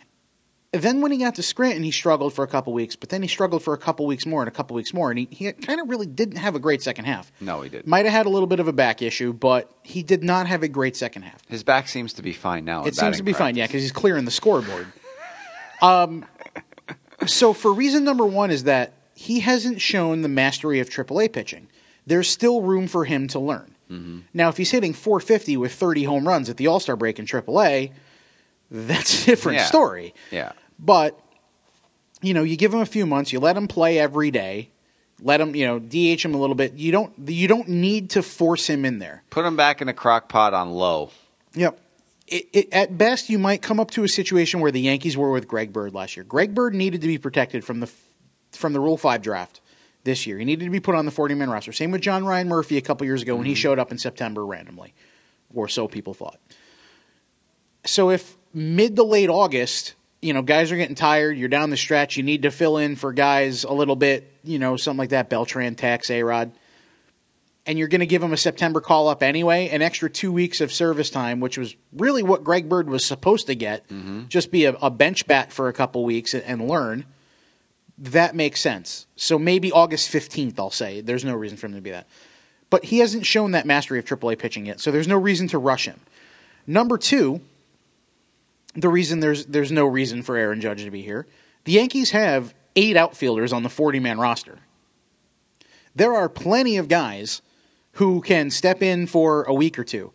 Then 0.72 1.00
when 1.00 1.10
he 1.10 1.18
got 1.18 1.34
to 1.34 1.42
Scranton, 1.42 1.82
he 1.82 1.90
struggled 1.90 2.32
for 2.32 2.44
a 2.44 2.46
couple 2.46 2.72
weeks, 2.72 2.94
but 2.94 3.08
then 3.08 3.22
he 3.22 3.28
struggled 3.28 3.60
for 3.64 3.74
a 3.74 3.78
couple 3.78 4.06
weeks 4.06 4.24
more 4.24 4.40
and 4.40 4.46
a 4.48 4.52
couple 4.52 4.76
weeks 4.76 4.94
more, 4.94 5.10
and 5.10 5.18
he, 5.18 5.26
he 5.32 5.50
kind 5.52 5.80
of 5.80 5.88
really 5.88 6.06
didn't 6.06 6.36
have 6.36 6.54
a 6.54 6.60
great 6.60 6.80
second 6.80 7.06
half. 7.06 7.32
No, 7.40 7.60
he 7.62 7.68
didn't. 7.68 7.88
Might 7.88 8.04
have 8.04 8.14
had 8.14 8.26
a 8.26 8.28
little 8.28 8.46
bit 8.46 8.60
of 8.60 8.68
a 8.68 8.72
back 8.72 9.02
issue, 9.02 9.32
but 9.32 9.68
he 9.82 10.04
did 10.04 10.22
not 10.22 10.46
have 10.46 10.62
a 10.62 10.68
great 10.68 10.94
second 10.96 11.22
half. 11.22 11.40
His 11.48 11.64
back 11.64 11.88
seems 11.88 12.12
to 12.12 12.22
be 12.22 12.32
fine 12.32 12.64
now. 12.64 12.84
It 12.84 12.94
seems 12.94 13.16
to 13.16 13.24
be 13.24 13.32
fine, 13.32 13.56
yeah, 13.56 13.66
because 13.66 13.82
he's 13.82 13.90
clearing 13.90 14.24
the 14.26 14.30
scoreboard. 14.30 14.86
Um, 15.82 16.24
so 17.26 17.52
for 17.52 17.72
reason 17.72 18.04
number 18.04 18.24
one 18.24 18.50
is 18.52 18.64
that 18.64 18.92
he 19.14 19.40
hasn't 19.40 19.80
shown 19.80 20.22
the 20.22 20.28
mastery 20.28 20.78
of 20.78 20.88
AAA 20.88 21.32
pitching. 21.32 21.68
There's 22.06 22.28
still 22.28 22.62
room 22.62 22.86
for 22.86 23.04
him 23.04 23.26
to 23.28 23.40
learn. 23.40 23.74
Mm-hmm. 23.90 24.18
Now, 24.32 24.48
if 24.50 24.56
he's 24.56 24.70
hitting 24.70 24.92
450 24.92 25.56
with 25.56 25.72
30 25.72 26.04
home 26.04 26.28
runs 26.28 26.48
at 26.48 26.58
the 26.58 26.68
All 26.68 26.78
Star 26.78 26.94
break 26.94 27.18
in 27.18 27.26
AAA, 27.26 27.90
that's 28.70 29.24
a 29.24 29.26
different 29.26 29.58
Yeah. 29.58 29.64
story. 29.64 30.14
Yeah. 30.30 30.52
But 30.82 31.18
you 32.22 32.34
know, 32.34 32.42
you 32.42 32.56
give 32.56 32.74
him 32.74 32.80
a 32.80 32.86
few 32.86 33.06
months, 33.06 33.32
you 33.32 33.40
let 33.40 33.56
him 33.56 33.68
play 33.68 33.98
every 33.98 34.30
day, 34.30 34.70
let 35.22 35.40
him, 35.40 35.54
you 35.54 35.66
know, 35.66 35.78
DH 35.78 36.24
him 36.24 36.34
a 36.34 36.38
little 36.38 36.54
bit. 36.54 36.74
You 36.74 36.92
don't 36.92 37.12
you 37.28 37.48
don't 37.48 37.68
need 37.68 38.10
to 38.10 38.22
force 38.22 38.66
him 38.68 38.84
in 38.84 38.98
there. 38.98 39.22
Put 39.30 39.44
him 39.44 39.56
back 39.56 39.80
in 39.80 39.88
a 39.88 39.94
crock 39.94 40.28
pot 40.28 40.54
on 40.54 40.70
low. 40.70 41.10
Yep. 41.54 41.78
It, 42.26 42.48
it, 42.52 42.68
at 42.72 42.96
best, 42.96 43.28
you 43.28 43.40
might 43.40 43.60
come 43.60 43.80
up 43.80 43.90
to 43.92 44.04
a 44.04 44.08
situation 44.08 44.60
where 44.60 44.70
the 44.70 44.80
Yankees 44.80 45.16
were 45.16 45.32
with 45.32 45.48
Greg 45.48 45.72
Bird 45.72 45.94
last 45.94 46.16
year. 46.16 46.22
Greg 46.22 46.54
Bird 46.54 46.74
needed 46.74 47.00
to 47.00 47.08
be 47.08 47.18
protected 47.18 47.64
from 47.64 47.80
the 47.80 47.90
from 48.52 48.72
the 48.72 48.80
Rule 48.80 48.96
Five 48.96 49.22
draft 49.22 49.60
this 50.04 50.26
year. 50.26 50.38
He 50.38 50.44
needed 50.44 50.64
to 50.64 50.70
be 50.70 50.80
put 50.80 50.94
on 50.94 51.06
the 51.06 51.10
forty 51.10 51.34
man 51.34 51.50
roster. 51.50 51.72
Same 51.72 51.90
with 51.90 52.02
John 52.02 52.24
Ryan 52.24 52.48
Murphy 52.48 52.76
a 52.76 52.82
couple 52.82 53.04
years 53.06 53.22
ago 53.22 53.34
when 53.36 53.46
he 53.46 53.52
mm-hmm. 53.52 53.58
showed 53.58 53.78
up 53.78 53.90
in 53.90 53.98
September 53.98 54.46
randomly, 54.46 54.94
or 55.52 55.68
so 55.68 55.88
people 55.88 56.14
thought. 56.14 56.38
So 57.84 58.10
if 58.10 58.36
mid 58.54 58.94
to 58.96 59.02
late 59.02 59.28
August, 59.28 59.94
you 60.22 60.34
know, 60.34 60.42
guys 60.42 60.70
are 60.70 60.76
getting 60.76 60.94
tired, 60.94 61.38
you're 61.38 61.48
down 61.48 61.70
the 61.70 61.76
stretch, 61.76 62.16
you 62.16 62.22
need 62.22 62.42
to 62.42 62.50
fill 62.50 62.76
in 62.76 62.96
for 62.96 63.12
guys 63.12 63.64
a 63.64 63.72
little 63.72 63.96
bit, 63.96 64.32
you 64.44 64.58
know, 64.58 64.76
something 64.76 64.98
like 64.98 65.10
that, 65.10 65.30
Beltran, 65.30 65.74
Tex, 65.74 66.10
A 66.10 66.22
Rod, 66.22 66.52
and 67.66 67.78
you're 67.78 67.88
going 67.88 68.00
to 68.00 68.06
give 68.06 68.22
him 68.22 68.32
a 68.32 68.36
September 68.36 68.80
call 68.80 69.08
up 69.08 69.22
anyway, 69.22 69.68
an 69.68 69.80
extra 69.80 70.10
two 70.10 70.32
weeks 70.32 70.60
of 70.60 70.72
service 70.72 71.08
time, 71.08 71.40
which 71.40 71.56
was 71.56 71.74
really 71.92 72.22
what 72.22 72.44
Greg 72.44 72.68
Bird 72.68 72.90
was 72.90 73.04
supposed 73.04 73.46
to 73.46 73.54
get, 73.54 73.88
mm-hmm. 73.88 74.26
just 74.28 74.50
be 74.50 74.66
a, 74.66 74.72
a 74.74 74.90
bench 74.90 75.26
bat 75.26 75.52
for 75.52 75.68
a 75.68 75.72
couple 75.72 76.04
weeks 76.04 76.34
and, 76.34 76.42
and 76.44 76.68
learn. 76.68 77.04
That 77.96 78.34
makes 78.34 78.60
sense. 78.60 79.06
So 79.16 79.38
maybe 79.38 79.72
August 79.72 80.10
15th, 80.10 80.58
I'll 80.58 80.70
say. 80.70 81.00
There's 81.00 81.24
no 81.24 81.34
reason 81.34 81.58
for 81.58 81.66
him 81.66 81.74
to 81.74 81.80
be 81.80 81.90
that. 81.90 82.08
But 82.70 82.84
he 82.84 82.98
hasn't 82.98 83.26
shown 83.26 83.52
that 83.52 83.66
mastery 83.66 83.98
of 83.98 84.04
AAA 84.04 84.38
pitching 84.38 84.66
yet, 84.66 84.80
so 84.80 84.90
there's 84.90 85.08
no 85.08 85.16
reason 85.16 85.48
to 85.48 85.58
rush 85.58 85.86
him. 85.86 86.00
Number 86.66 86.98
two, 86.98 87.40
the 88.74 88.88
reason 88.88 89.20
there's 89.20 89.46
there's 89.46 89.72
no 89.72 89.86
reason 89.86 90.22
for 90.22 90.36
Aaron 90.36 90.60
Judge 90.60 90.84
to 90.84 90.90
be 90.90 91.02
here. 91.02 91.26
The 91.64 91.72
Yankees 91.72 92.10
have 92.10 92.54
eight 92.76 92.96
outfielders 92.96 93.52
on 93.52 93.62
the 93.62 93.68
40 93.68 94.00
man 94.00 94.18
roster. 94.18 94.58
There 95.94 96.14
are 96.14 96.28
plenty 96.28 96.76
of 96.76 96.88
guys 96.88 97.42
who 97.92 98.20
can 98.20 98.50
step 98.50 98.82
in 98.82 99.06
for 99.06 99.42
a 99.44 99.52
week 99.52 99.78
or 99.78 99.84
two. 99.84 100.12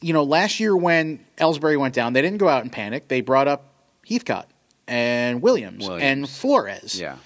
You 0.00 0.12
know, 0.12 0.22
last 0.22 0.60
year 0.60 0.76
when 0.76 1.24
Ellsbury 1.38 1.78
went 1.78 1.94
down, 1.94 2.12
they 2.12 2.20
didn't 2.20 2.38
go 2.38 2.48
out 2.48 2.62
and 2.62 2.70
panic. 2.70 3.08
They 3.08 3.22
brought 3.22 3.48
up 3.48 3.72
Heathcott 4.06 4.48
and 4.86 5.40
Williams, 5.40 5.86
Williams. 5.86 6.02
and 6.02 6.28
Flores. 6.28 7.00
Yeah. 7.00 7.16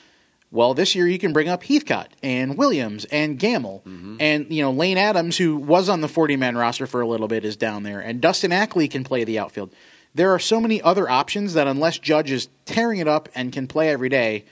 Well, 0.51 0.73
this 0.73 0.95
year 0.95 1.07
you 1.07 1.19
can 1.19 1.33
bring 1.33 1.49
up 1.49 1.65
Heathcott 1.65 2.09
and 2.23 2.57
Williams 2.57 3.05
and 3.07 3.39
Gamble 3.39 3.83
mm-hmm. 3.87 4.17
and 4.21 4.51
you 4.51 4.63
know 4.63 4.71
Lane 4.71 4.97
Adams, 4.97 5.37
who 5.37 5.57
was 5.57 5.89
on 5.89 6.01
the 6.01 6.09
forty 6.09 6.37
man 6.37 6.57
roster 6.57 6.87
for 6.87 7.01
a 7.01 7.07
little 7.07 7.29
bit, 7.29 7.45
is 7.45 7.57
down 7.57 7.83
there, 7.83 8.01
and 8.01 8.21
Dustin 8.21 8.53
Ackley 8.53 8.89
can 8.89 9.05
play 9.05 9.25
the 9.25 9.39
outfield. 9.39 9.75
There 10.15 10.33
are 10.33 10.39
so 10.39 10.61
many 10.61 10.83
other 10.83 11.09
options 11.09 11.55
that 11.55 11.67
unless 11.67 11.99
Judge 11.99 12.31
is 12.31 12.49
tearing 12.65 12.99
it 12.99 13.09
up 13.09 13.29
and 13.35 13.53
can 13.53 13.67
play 13.67 13.91
every 13.91 14.09
day, 14.09 14.45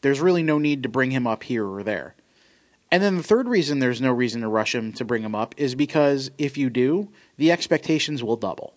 there's 0.00 0.20
really 0.20 0.42
no 0.42 0.58
need 0.58 0.82
to 0.82 0.88
bring 0.88 1.10
him 1.10 1.26
up 1.26 1.42
here 1.44 1.66
or 1.66 1.82
there. 1.82 2.14
And 2.90 3.02
then 3.02 3.16
the 3.16 3.22
third 3.22 3.48
reason 3.48 3.78
there's 3.78 4.00
no 4.00 4.12
reason 4.12 4.40
to 4.42 4.48
rush 4.48 4.74
him 4.74 4.92
to 4.94 5.04
bring 5.04 5.22
him 5.22 5.34
up 5.34 5.54
is 5.58 5.74
because 5.74 6.30
if 6.38 6.56
you 6.56 6.70
do, 6.70 7.08
the 7.36 7.52
expectations 7.52 8.22
will 8.22 8.36
double. 8.36 8.74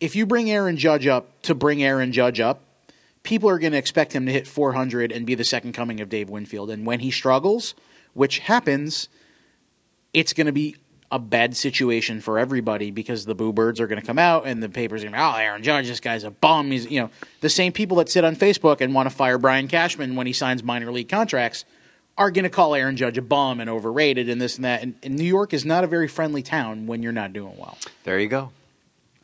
If 0.00 0.16
you 0.16 0.26
bring 0.26 0.50
Aaron 0.50 0.76
Judge 0.76 1.06
up 1.06 1.42
to 1.42 1.54
bring 1.54 1.82
Aaron 1.82 2.12
Judge 2.12 2.40
up, 2.40 2.62
people 3.22 3.50
are 3.50 3.58
going 3.58 3.72
to 3.72 3.78
expect 3.78 4.12
him 4.12 4.26
to 4.26 4.32
hit 4.32 4.46
400 4.46 5.12
and 5.12 5.26
be 5.26 5.34
the 5.34 5.44
second 5.44 5.72
coming 5.72 6.00
of 6.00 6.08
Dave 6.08 6.30
Winfield. 6.30 6.70
And 6.70 6.86
when 6.86 7.00
he 7.00 7.10
struggles, 7.10 7.74
which 8.14 8.38
happens, 8.38 9.08
it's 10.14 10.32
going 10.32 10.46
to 10.46 10.52
be 10.52 10.76
a 11.10 11.18
bad 11.18 11.56
situation 11.56 12.20
for 12.20 12.38
everybody 12.38 12.90
because 12.90 13.24
the 13.24 13.34
boo 13.34 13.52
birds 13.52 13.80
are 13.80 13.86
going 13.86 14.00
to 14.00 14.06
come 14.06 14.18
out 14.18 14.46
and 14.46 14.62
the 14.62 14.68
papers 14.68 15.02
are 15.02 15.06
going 15.06 15.12
to 15.12 15.18
be, 15.18 15.22
oh, 15.22 15.36
Aaron 15.36 15.62
Judge, 15.62 15.88
this 15.88 16.00
guy's 16.00 16.24
a 16.24 16.30
bum. 16.30 16.70
He's, 16.70 16.90
you 16.90 17.00
know, 17.00 17.10
the 17.40 17.48
same 17.48 17.72
people 17.72 17.96
that 17.98 18.08
sit 18.10 18.24
on 18.24 18.36
Facebook 18.36 18.80
and 18.80 18.94
want 18.94 19.08
to 19.08 19.14
fire 19.14 19.38
Brian 19.38 19.68
Cashman 19.68 20.16
when 20.16 20.26
he 20.26 20.32
signs 20.32 20.62
minor 20.62 20.92
league 20.92 21.08
contracts 21.08 21.64
are 22.18 22.30
going 22.30 22.42
to 22.42 22.50
call 22.50 22.74
Aaron 22.74 22.96
Judge 22.96 23.16
a 23.16 23.22
bum 23.22 23.60
and 23.60 23.70
overrated 23.70 24.28
and 24.28 24.40
this 24.40 24.56
and 24.56 24.64
that. 24.64 24.82
And, 24.82 24.96
and 25.02 25.16
New 25.16 25.24
York 25.24 25.54
is 25.54 25.64
not 25.64 25.84
a 25.84 25.86
very 25.86 26.08
friendly 26.08 26.42
town 26.42 26.86
when 26.86 27.02
you're 27.02 27.12
not 27.12 27.32
doing 27.32 27.56
well. 27.56 27.78
There 28.04 28.18
you 28.18 28.28
go. 28.28 28.50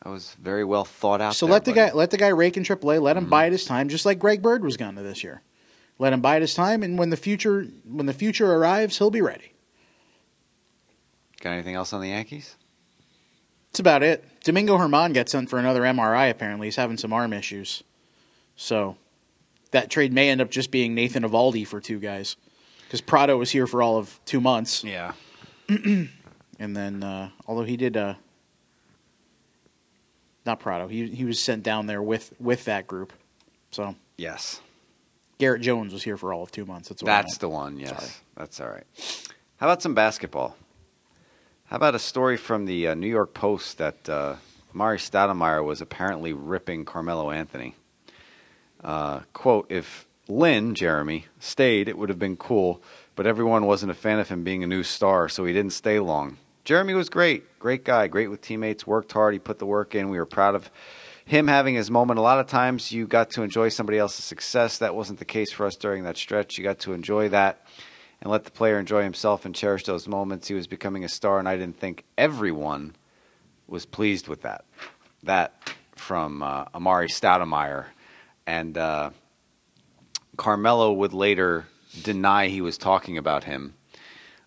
That 0.03 0.09
was 0.11 0.35
very 0.41 0.63
well 0.63 0.85
thought 0.85 1.19
out. 1.19 1.35
So 1.35 1.45
there, 1.45 1.53
let 1.53 1.65
the 1.65 1.71
buddy. 1.71 1.91
guy 1.91 1.93
let 1.93 2.11
the 2.11 2.17
guy 2.17 2.27
rake 2.27 2.57
in 2.57 2.63
AAA. 2.63 3.01
Let 3.01 3.17
him 3.17 3.23
mm-hmm. 3.23 3.31
bide 3.31 3.51
his 3.51 3.65
time, 3.65 3.89
just 3.89 4.05
like 4.05 4.19
Greg 4.19 4.41
Bird 4.41 4.63
was 4.63 4.77
gonna 4.77 5.01
this 5.01 5.23
year. 5.23 5.41
Let 5.97 6.13
him 6.13 6.21
bide 6.21 6.41
his 6.43 6.53
time, 6.53 6.83
and 6.83 6.99
when 6.99 7.09
the 7.09 7.17
future 7.17 7.67
when 7.89 8.05
the 8.05 8.13
future 8.13 8.53
arrives, 8.53 8.99
he'll 8.99 9.09
be 9.09 9.21
ready. 9.21 9.54
Got 11.45 11.51
anything 11.51 11.75
else 11.75 11.93
on 11.93 12.01
the 12.01 12.07
Yankees? 12.07 12.55
That's 13.67 13.79
about 13.79 14.01
it. 14.01 14.25
Domingo 14.43 14.79
Germán 14.79 15.13
got 15.13 15.29
sent 15.29 15.47
for 15.47 15.59
another 15.59 15.81
MRI. 15.83 16.31
Apparently, 16.31 16.65
he's 16.65 16.75
having 16.75 16.97
some 16.97 17.13
arm 17.13 17.33
issues. 17.33 17.83
So 18.55 18.97
that 19.69 19.91
trade 19.91 20.11
may 20.11 20.31
end 20.31 20.41
up 20.41 20.49
just 20.49 20.71
being 20.71 20.95
Nathan 20.95 21.21
Eovaldi 21.21 21.67
for 21.67 21.79
two 21.79 21.99
guys, 21.99 22.35
because 22.85 22.99
Prado 22.99 23.37
was 23.37 23.51
here 23.51 23.67
for 23.67 23.83
all 23.83 23.95
of 23.97 24.19
two 24.25 24.41
months, 24.41 24.83
Yeah. 24.83 25.11
and 25.69 26.09
then 26.57 27.03
uh, 27.03 27.29
although 27.45 27.63
he 27.63 27.77
did. 27.77 27.95
Uh, 27.95 28.15
not 30.47 30.59
Prado. 30.59 30.87
He 30.87 31.09
he 31.09 31.25
was 31.25 31.39
sent 31.39 31.61
down 31.61 31.85
there 31.85 32.01
with 32.01 32.33
with 32.39 32.65
that 32.65 32.87
group. 32.87 33.13
So 33.69 33.95
Yes. 34.17 34.61
Garrett 35.37 35.61
Jones 35.61 35.93
was 35.93 36.01
here 36.01 36.17
for 36.17 36.33
all 36.33 36.41
of 36.41 36.51
two 36.51 36.65
months. 36.65 36.89
That's 36.89 37.03
what 37.03 37.07
That's 37.07 37.37
the 37.37 37.49
one. 37.49 37.77
Yes. 37.77 37.99
Sorry. 37.99 38.11
That's 38.35 38.59
all 38.61 38.69
right. 38.69 39.27
How 39.57 39.67
about 39.67 39.83
some 39.83 39.93
basketball? 39.93 40.55
How 41.67 41.77
about 41.77 41.95
a 41.95 41.99
story 41.99 42.37
from 42.37 42.65
the 42.65 42.89
uh, 42.89 42.93
New 42.93 43.07
York 43.07 43.33
Post 43.33 43.79
that 43.79 44.07
uh, 44.07 44.35
Mari 44.71 44.99
Stoudemire 44.99 45.65
was 45.65 45.81
apparently 45.81 46.31
ripping 46.31 46.85
Carmelo 46.85 47.31
Anthony? 47.31 47.73
Uh, 48.83 49.21
quote, 49.33 49.65
if 49.71 50.05
Lin, 50.27 50.75
Jeremy, 50.75 51.25
stayed, 51.39 51.89
it 51.89 51.97
would 51.97 52.09
have 52.09 52.19
been 52.19 52.37
cool, 52.37 52.83
but 53.15 53.25
everyone 53.25 53.65
wasn't 53.65 53.91
a 53.91 53.95
fan 53.95 54.19
of 54.19 54.29
him 54.29 54.43
being 54.43 54.63
a 54.63 54.67
new 54.67 54.83
star, 54.83 55.27
so 55.27 55.43
he 55.43 55.53
didn't 55.53 55.73
stay 55.73 55.99
long. 55.99 56.37
Jeremy 56.65 56.93
was 56.93 57.09
great. 57.09 57.57
Great 57.57 57.83
guy. 57.83 58.07
Great 58.07 58.27
with 58.27 58.41
teammates. 58.41 58.85
Worked 58.85 59.11
hard. 59.13 59.33
He 59.33 59.39
put 59.39 59.57
the 59.57 59.65
work 59.65 59.95
in. 59.95 60.09
We 60.09 60.19
were 60.19 60.27
proud 60.27 60.53
of 60.53 60.69
him 61.25 61.47
having 61.47 61.73
his 61.73 61.89
moment. 61.89 62.19
A 62.19 62.21
lot 62.21 62.39
of 62.39 62.45
times 62.45 62.91
you 62.91 63.07
got 63.07 63.31
to 63.31 63.41
enjoy 63.41 63.69
somebody 63.69 63.97
else's 63.97 64.23
success. 64.23 64.77
That 64.77 64.93
wasn't 64.93 65.17
the 65.17 65.25
case 65.25 65.51
for 65.51 65.65
us 65.65 65.75
during 65.75 66.03
that 66.03 66.17
stretch. 66.17 66.59
You 66.59 66.63
got 66.63 66.77
to 66.81 66.93
enjoy 66.93 67.29
that 67.29 67.65
and 68.21 68.31
let 68.31 68.43
the 68.43 68.51
player 68.51 68.79
enjoy 68.79 69.03
himself 69.03 69.45
and 69.45 69.53
cherish 69.53 69.83
those 69.83 70.07
moments. 70.07 70.47
He 70.47 70.53
was 70.53 70.67
becoming 70.67 71.03
a 71.03 71.09
star, 71.09 71.39
and 71.39 71.47
I 71.47 71.57
didn't 71.57 71.79
think 71.79 72.03
everyone 72.17 72.95
was 73.67 73.85
pleased 73.85 74.27
with 74.27 74.41
that. 74.41 74.65
That 75.23 75.53
from 75.95 76.43
uh, 76.43 76.65
Amar'e 76.65 77.09
Stoudemire. 77.09 77.85
And 78.45 78.77
uh, 78.77 79.09
Carmelo 80.37 80.93
would 80.93 81.13
later 81.13 81.65
deny 82.03 82.47
he 82.47 82.61
was 82.61 82.77
talking 82.77 83.17
about 83.17 83.45
him 83.45 83.73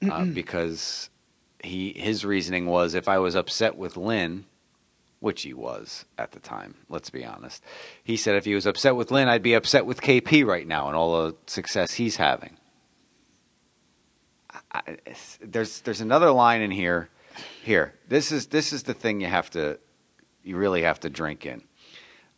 uh, 0.09 0.24
because 0.24 1.11
he 1.64 1.92
his 1.96 2.24
reasoning 2.24 2.66
was 2.66 2.94
if 2.94 3.09
I 3.09 3.18
was 3.18 3.35
upset 3.35 3.76
with 3.76 3.96
Lin, 3.96 4.44
which 5.20 5.42
he 5.42 5.52
was 5.52 6.04
at 6.16 6.33
the 6.33 6.40
time, 6.40 6.76
let's 6.88 7.11
be 7.11 7.24
honest. 7.24 7.64
He 8.04 8.16
said 8.16 8.37
if 8.37 8.44
he 8.44 8.54
was 8.54 8.66
upset 8.66 8.94
with 8.94 9.11
Lin, 9.11 9.28
I'd 9.28 9.42
be 9.42 9.54
upset 9.54 9.87
with 9.87 10.00
KP 10.00 10.46
right 10.46 10.66
now 10.66 10.87
and 10.87 10.96
all 10.96 11.24
the 11.24 11.37
success 11.46 11.94
he's 11.94 12.16
having. 12.16 12.57
There's 15.40 15.81
there's 15.81 16.00
another 16.00 16.31
line 16.31 16.61
in 16.61 16.70
here. 16.70 17.09
Here, 17.62 17.94
this 18.09 18.33
is 18.33 18.46
this 18.46 18.72
is 18.72 18.83
the 18.83 18.94
thing 18.94 19.20
you 19.20 19.28
have 19.28 19.50
to 19.50 19.78
you 20.42 20.57
really 20.57 20.83
have 20.83 21.00
to 21.00 21.11
drink 21.11 21.46
in. 21.46 21.62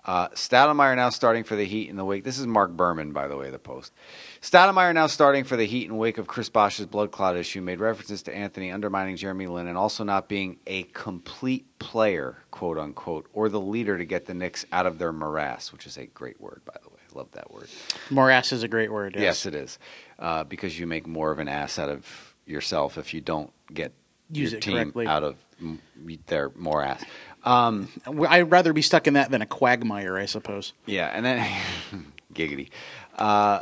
Uh, 0.04 0.28
Stoudemire 0.30 0.96
now 0.96 1.10
starting 1.10 1.44
for 1.44 1.56
the 1.56 1.64
Heat 1.64 1.90
in 1.90 1.96
the 1.96 2.04
wake. 2.04 2.24
This 2.24 2.38
is 2.38 2.46
Marc 2.46 2.72
Berman, 2.72 3.12
by 3.12 3.28
the 3.28 3.36
way, 3.36 3.50
the 3.50 3.58
post. 3.58 3.92
Stoudemire 4.40 4.94
now 4.94 5.06
starting 5.06 5.44
for 5.44 5.56
the 5.56 5.66
Heat 5.66 5.88
in 5.88 5.96
wake 5.98 6.16
of 6.16 6.26
Chris 6.26 6.48
Bosh's 6.48 6.86
blood 6.86 7.10
clot 7.10 7.36
issue 7.36 7.60
made 7.60 7.80
references 7.80 8.22
to 8.22 8.34
Anthony 8.34 8.72
undermining 8.72 9.16
Jeremy 9.16 9.46
Lin 9.46 9.66
and 9.66 9.76
also 9.76 10.02
not 10.02 10.28
being 10.28 10.58
a 10.66 10.84
complete 10.84 11.78
player, 11.78 12.38
quote 12.50 12.78
unquote, 12.78 13.28
or 13.34 13.48
the 13.48 13.60
leader 13.60 13.98
to 13.98 14.06
get 14.06 14.24
the 14.24 14.34
Knicks 14.34 14.64
out 14.72 14.86
of 14.86 14.98
their 14.98 15.12
morass, 15.12 15.70
which 15.70 15.86
is 15.86 15.98
a 15.98 16.06
great 16.06 16.40
word, 16.40 16.62
by 16.64 16.76
the 16.82 16.88
way. 16.88 16.99
I 17.12 17.18
love 17.18 17.30
that 17.32 17.52
word. 17.52 17.68
Morass 18.10 18.52
is 18.52 18.62
a 18.62 18.68
great 18.68 18.92
word. 18.92 19.16
Yes, 19.18 19.46
it 19.46 19.54
is, 19.54 19.78
uh, 20.18 20.44
because 20.44 20.78
you 20.78 20.86
make 20.86 21.06
more 21.06 21.30
of 21.30 21.38
an 21.38 21.48
ass 21.48 21.78
out 21.78 21.88
of 21.88 22.34
yourself 22.46 22.98
if 22.98 23.14
you 23.14 23.20
don't 23.20 23.52
get 23.72 23.92
Use 24.32 24.52
your 24.52 24.58
it 24.58 24.62
team 24.62 24.74
correctly. 24.74 25.06
out 25.06 25.24
of 25.24 25.36
mm, 25.62 25.78
their 26.26 26.50
morass. 26.54 27.02
Um, 27.44 27.88
I'd 28.28 28.50
rather 28.50 28.72
be 28.72 28.82
stuck 28.82 29.06
in 29.06 29.14
that 29.14 29.30
than 29.30 29.42
a 29.42 29.46
quagmire, 29.46 30.16
I 30.18 30.26
suppose. 30.26 30.72
Yeah, 30.86 31.06
and 31.06 31.24
then 31.24 31.46
giggity. 32.34 32.68
Uh, 33.16 33.60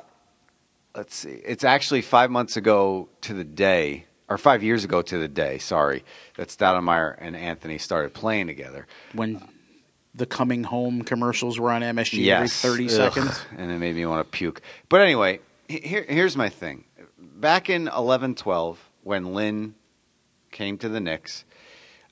let's 0.95 1.15
see. 1.15 1.41
It's 1.45 1.65
actually 1.65 2.03
five 2.03 2.31
months 2.31 2.57
ago 2.57 3.09
to 3.23 3.35
the 3.35 3.45
day, 3.45 4.07
or 4.29 4.37
five 4.37 4.63
years 4.63 4.85
ago 4.85 5.01
to 5.03 5.19
the 5.19 5.29
day. 5.29 5.59
Sorry, 5.59 6.05
that 6.37 6.49
Stoudemire 6.49 7.15
and 7.19 7.37
Anthony 7.37 7.79
started 7.79 8.13
playing 8.15 8.47
together. 8.49 8.87
When 9.15 9.43
the 10.15 10.27
coming 10.27 10.65
home 10.65 11.03
commercials 11.03 11.59
were 11.61 11.71
on 11.71 11.83
MSG 11.83 12.27
every 12.29 12.49
30 12.49 12.85
Ugh, 12.85 12.91
seconds. 12.91 13.41
and 13.57 13.71
it 13.71 13.79
made 13.79 13.95
me 13.95 14.05
want 14.07 14.25
to 14.25 14.37
puke. 14.37 14.61
But 14.89 15.01
anyway, 15.01 15.41
here, 15.69 16.05
here's 16.09 16.37
my 16.37 16.49
thing. 16.49 16.85
Back 17.19 17.71
in 17.71 17.87
11-12, 17.87 18.77
when 19.05 19.35
Lin 19.35 19.75
came 20.51 20.79
to 20.79 20.89
the 20.89 21.01
Knicks, 21.01 21.45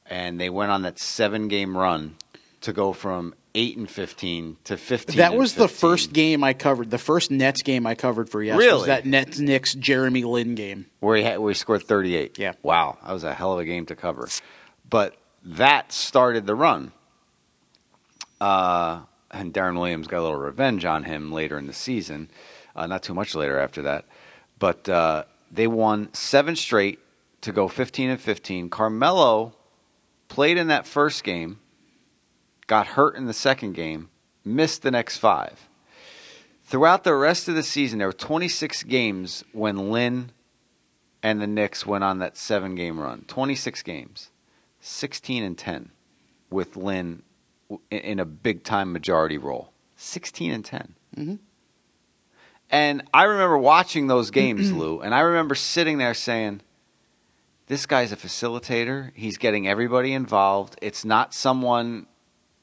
and 0.08 0.40
they 0.40 0.50
went 0.50 0.70
on 0.70 0.82
that 0.82 0.98
seven-game 0.98 1.76
run 1.76 2.16
to 2.60 2.72
go 2.72 2.92
from 2.92 3.34
eight 3.54 3.76
and 3.76 3.90
fifteen 3.90 4.56
to 4.64 4.76
fifteen. 4.76 5.16
That 5.16 5.30
and 5.32 5.38
was 5.40 5.54
the 5.54 5.66
first 5.68 6.12
game 6.12 6.44
I 6.44 6.52
covered. 6.52 6.90
The 6.90 6.98
first 6.98 7.30
Nets 7.30 7.62
game 7.62 7.86
I 7.86 7.94
covered 7.94 8.28
for 8.28 8.42
yes 8.42 8.58
Really? 8.58 8.78
was 8.80 8.86
that 8.86 9.06
Nets 9.06 9.38
Knicks 9.38 9.74
Jeremy 9.74 10.24
Lin 10.24 10.54
game. 10.54 10.86
where 11.00 11.16
he 11.16 11.22
had, 11.22 11.38
where 11.38 11.50
he 11.50 11.54
scored 11.54 11.82
38. 11.82 12.38
Yeah. 12.38 12.52
Wow, 12.62 12.98
that 13.04 13.12
was 13.12 13.24
a 13.24 13.32
hell 13.34 13.54
of 13.54 13.58
a 13.60 13.64
game 13.64 13.86
to 13.86 13.96
cover. 13.96 14.28
But 14.88 15.16
that 15.42 15.90
started 15.92 16.46
the 16.46 16.54
run. 16.54 16.92
Uh, 18.40 19.00
and 19.30 19.52
Deron 19.52 19.78
Williams 19.78 20.06
got 20.06 20.20
a 20.20 20.22
little 20.22 20.36
revenge 20.36 20.84
on 20.84 21.04
him 21.04 21.32
later 21.32 21.58
in 21.58 21.66
the 21.66 21.72
season. 21.72 22.30
Uh, 22.74 22.86
not 22.86 23.02
too 23.02 23.14
much 23.14 23.34
later 23.34 23.58
after 23.58 23.82
that. 23.82 24.04
But 24.58 24.88
uh, 24.88 25.24
they 25.50 25.66
won 25.66 26.12
seven 26.14 26.56
straight 26.56 26.98
to 27.42 27.52
go 27.52 27.68
15 27.68 28.10
and 28.10 28.20
15. 28.20 28.70
Carmelo 28.70 29.54
played 30.28 30.56
in 30.56 30.68
that 30.68 30.86
first 30.86 31.24
game, 31.24 31.58
got 32.66 32.88
hurt 32.88 33.16
in 33.16 33.26
the 33.26 33.32
second 33.32 33.74
game, 33.74 34.10
missed 34.44 34.82
the 34.82 34.90
next 34.90 35.18
five. 35.18 35.68
Throughout 36.64 37.04
the 37.04 37.14
rest 37.14 37.48
of 37.48 37.54
the 37.54 37.62
season, 37.62 37.98
there 37.98 38.08
were 38.08 38.12
26 38.12 38.82
games 38.84 39.44
when 39.52 39.90
Lin 39.92 40.32
and 41.22 41.40
the 41.40 41.46
Knicks 41.46 41.86
went 41.86 42.04
on 42.04 42.18
that 42.18 42.36
seven 42.36 42.74
game 42.74 42.98
run. 42.98 43.24
26 43.28 43.82
games, 43.82 44.30
16 44.80 45.42
and 45.42 45.56
10 45.56 45.90
with 46.50 46.76
Lin 46.76 47.22
in- 47.90 48.18
a 48.20 48.24
big 48.24 48.62
time 48.64 48.92
majority 48.92 49.38
role. 49.38 49.72
16 49.96 50.50
and 50.52 50.64
10. 50.64 50.94
Mhm. 51.16 51.38
And 52.70 53.02
I 53.14 53.24
remember 53.24 53.56
watching 53.58 54.08
those 54.08 54.30
games, 54.30 54.72
Lou, 54.72 55.00
and 55.00 55.14
I 55.14 55.20
remember 55.20 55.54
sitting 55.54 55.98
there 55.98 56.14
saying, 56.14 56.62
this 57.68 57.86
guy's 57.86 58.12
a 58.12 58.16
facilitator. 58.16 59.10
He's 59.14 59.38
getting 59.38 59.66
everybody 59.68 60.12
involved. 60.12 60.76
It's 60.82 61.04
not 61.04 61.32
someone 61.34 62.06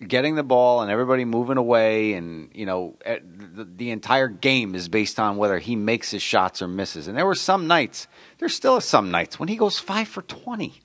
getting 0.05 0.35
the 0.35 0.43
ball 0.43 0.81
and 0.81 0.91
everybody 0.91 1.23
moving 1.23 1.55
away 1.55 2.11
and 2.13 2.49
you 2.53 2.65
know 2.65 2.97
the, 3.05 3.63
the 3.63 3.89
entire 3.89 4.27
game 4.27 4.75
is 4.75 4.89
based 4.89 5.17
on 5.17 5.37
whether 5.37 5.59
he 5.59 5.77
makes 5.77 6.11
his 6.11 6.21
shots 6.21 6.61
or 6.61 6.67
misses 6.67 7.07
and 7.07 7.17
there 7.17 7.25
were 7.25 7.33
some 7.35 7.67
nights 7.67 8.05
there's 8.39 8.53
still 8.53 8.81
some 8.81 9.11
nights 9.11 9.39
when 9.39 9.47
he 9.47 9.55
goes 9.55 9.79
5 9.79 10.09
for 10.09 10.21
20 10.23 10.81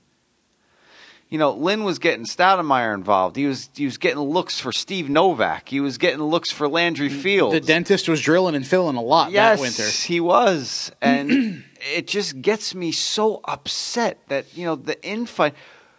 you 1.29 1.37
know 1.37 1.51
Lin 1.51 1.83
was 1.83 1.99
getting 1.99 2.25
Stoudemire 2.25 2.93
involved 2.93 3.35
he 3.35 3.45
was 3.45 3.69
he 3.75 3.85
was 3.85 3.97
getting 3.97 4.19
looks 4.19 4.59
for 4.59 4.71
Steve 4.71 5.09
Novak 5.09 5.69
he 5.69 5.79
was 5.79 5.97
getting 5.97 6.21
looks 6.21 6.51
for 6.51 6.67
Landry 6.67 7.09
Fields 7.09 7.53
The 7.53 7.61
dentist 7.61 8.09
was 8.09 8.21
drilling 8.21 8.55
and 8.55 8.65
filling 8.65 8.95
a 8.95 9.01
lot 9.01 9.31
yes, 9.31 9.57
that 9.57 9.61
winter. 9.61 9.83
Yes, 9.83 10.03
he 10.03 10.19
was, 10.19 10.91
and 11.01 11.63
it 11.95 12.07
just 12.07 12.41
gets 12.41 12.75
me 12.75 12.91
so 12.91 13.41
upset 13.45 14.19
that 14.27 14.55
you 14.57 14.65
know 14.65 14.75
the 14.75 14.95
infight. 14.97 15.53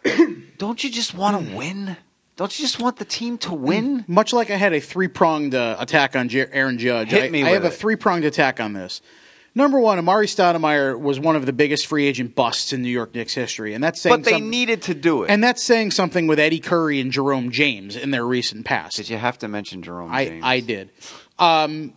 Don't 0.58 0.82
you 0.82 0.90
just 0.90 1.14
want 1.14 1.48
to 1.48 1.56
win? 1.56 1.96
Don't 2.36 2.58
you 2.58 2.64
just 2.64 2.80
want 2.80 2.96
the 2.96 3.04
team 3.04 3.36
to 3.38 3.52
win? 3.52 4.04
Much 4.08 4.32
like 4.32 4.50
I 4.50 4.56
had 4.56 4.72
a 4.72 4.80
three 4.80 5.08
pronged 5.08 5.54
uh, 5.54 5.76
attack 5.78 6.16
on 6.16 6.30
Jer- 6.30 6.48
Aaron 6.52 6.78
Judge, 6.78 7.10
Hit 7.10 7.24
I, 7.24 7.28
me 7.28 7.42
I 7.42 7.50
have 7.50 7.64
a 7.64 7.70
three 7.70 7.96
pronged 7.96 8.24
attack 8.24 8.60
on 8.60 8.72
this. 8.72 9.02
Number 9.60 9.78
one, 9.78 9.98
Amar'e 9.98 10.24
Stoudemire 10.24 10.98
was 10.98 11.20
one 11.20 11.36
of 11.36 11.44
the 11.44 11.52
biggest 11.52 11.86
free 11.86 12.06
agent 12.06 12.34
busts 12.34 12.72
in 12.72 12.80
New 12.80 12.88
York 12.88 13.14
Knicks 13.14 13.34
history, 13.34 13.74
and 13.74 13.84
that's 13.84 14.00
saying 14.00 14.16
But 14.16 14.24
they 14.24 14.32
some- 14.32 14.48
needed 14.48 14.80
to 14.82 14.94
do 14.94 15.24
it. 15.24 15.30
and 15.30 15.44
that's 15.44 15.62
saying 15.62 15.90
something 15.90 16.26
with 16.26 16.38
Eddie 16.38 16.60
Curry 16.60 16.98
and 16.98 17.12
Jerome 17.12 17.50
James 17.50 17.94
in 17.94 18.10
their 18.10 18.24
recent 18.26 18.64
past. 18.64 18.96
Did 18.96 19.10
you 19.10 19.18
have 19.18 19.36
to 19.40 19.48
mention 19.48 19.82
Jerome 19.82 20.10
I, 20.10 20.24
James? 20.24 20.42
I 20.44 20.60
did. 20.60 20.90
Um, 21.38 21.92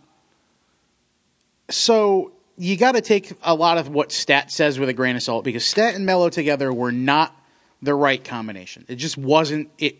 so 1.70 2.32
you 2.58 2.76
got 2.76 2.92
to 2.92 3.00
take 3.00 3.32
a 3.42 3.54
lot 3.54 3.78
of 3.78 3.88
what 3.88 4.12
Stat 4.12 4.50
says 4.52 4.78
with 4.78 4.88
a 4.88 4.92
grain 4.92 5.16
of 5.16 5.22
salt 5.22 5.42
because 5.44 5.64
Stat 5.64 5.94
and 5.94 6.04
Melo 6.04 6.28
together 6.28 6.72
were 6.72 6.92
not 6.92 7.34
the 7.82 7.94
right 7.94 8.22
combination. 8.22 8.84
It 8.88 8.96
just 8.96 9.16
wasn't. 9.16 9.70
It 9.78 9.96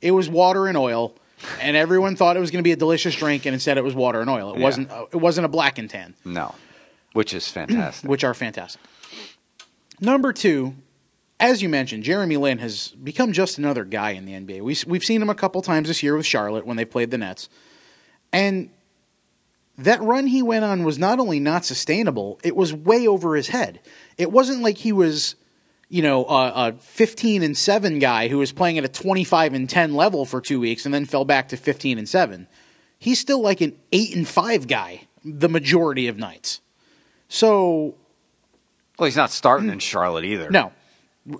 it 0.00 0.12
was 0.12 0.28
water 0.28 0.66
and 0.66 0.76
oil, 0.78 1.14
and 1.60 1.76
everyone 1.76 2.16
thought 2.16 2.36
it 2.36 2.40
was 2.40 2.50
going 2.50 2.60
to 2.62 2.66
be 2.68 2.72
a 2.72 2.76
delicious 2.76 3.14
drink, 3.16 3.46
and 3.46 3.54
instead 3.54 3.78
it 3.78 3.84
was 3.84 3.94
water 3.94 4.20
and 4.20 4.30
oil. 4.30 4.54
It 4.54 4.58
Yeah. 4.58 4.64
wasn't. 4.64 4.90
Uh, 4.90 5.06
it 5.12 5.16
wasn't 5.16 5.44
a 5.44 5.48
black 5.48 5.78
and 5.78 5.90
tan, 5.90 6.14
No, 6.24 6.54
which 7.12 7.34
is 7.34 7.48
fantastic. 7.48 8.08
which 8.08 8.24
are 8.24 8.34
fantastic. 8.34 8.80
Number 10.00 10.32
two, 10.32 10.74
as 11.38 11.62
you 11.62 11.68
mentioned, 11.68 12.04
Jeremy 12.04 12.36
Lin 12.36 12.58
has 12.58 12.88
become 12.88 13.32
just 13.32 13.58
another 13.58 13.84
guy 13.84 14.10
in 14.10 14.26
the 14.26 14.32
NBA. 14.32 14.62
We, 14.62 14.76
we've 14.86 15.04
seen 15.04 15.22
him 15.22 15.30
a 15.30 15.34
couple 15.34 15.62
times 15.62 15.88
this 15.88 16.02
year 16.02 16.16
with 16.16 16.26
Charlotte 16.26 16.66
when 16.66 16.76
they 16.76 16.84
played 16.84 17.10
the 17.10 17.18
Nets. 17.18 17.48
And 18.32 18.70
that 19.78 20.02
run 20.02 20.26
he 20.26 20.42
went 20.42 20.64
on 20.64 20.84
was 20.84 20.98
not 20.98 21.18
only 21.18 21.40
not 21.40 21.64
sustainable, 21.64 22.38
it 22.44 22.54
was 22.54 22.74
way 22.74 23.06
over 23.06 23.34
his 23.34 23.48
head. 23.48 23.80
It 24.18 24.30
wasn't 24.30 24.62
like 24.62 24.78
he 24.78 24.92
was, 24.92 25.34
you 25.88 26.02
know, 26.02 26.26
a, 26.26 26.68
a 26.68 26.72
15 26.78 27.42
and 27.42 27.56
7 27.56 27.98
guy 27.98 28.28
who 28.28 28.38
was 28.38 28.52
playing 28.52 28.78
at 28.78 28.84
a 28.84 28.88
25 28.88 29.54
and 29.54 29.68
10 29.68 29.94
level 29.94 30.26
for 30.26 30.40
two 30.40 30.60
weeks 30.60 30.84
and 30.84 30.94
then 30.94 31.06
fell 31.06 31.24
back 31.24 31.48
to 31.48 31.56
15 31.56 31.98
and 31.98 32.08
7. 32.08 32.46
He's 32.98 33.18
still 33.18 33.40
like 33.40 33.62
an 33.62 33.76
8 33.92 34.16
and 34.16 34.28
5 34.28 34.66
guy 34.68 35.08
the 35.24 35.48
majority 35.48 36.06
of 36.06 36.18
nights. 36.18 36.60
So 37.30 37.94
well, 38.98 39.06
he's 39.06 39.16
not 39.16 39.30
starting 39.30 39.68
hmm. 39.68 39.74
in 39.74 39.78
Charlotte 39.78 40.24
either. 40.24 40.50
no, 40.50 40.72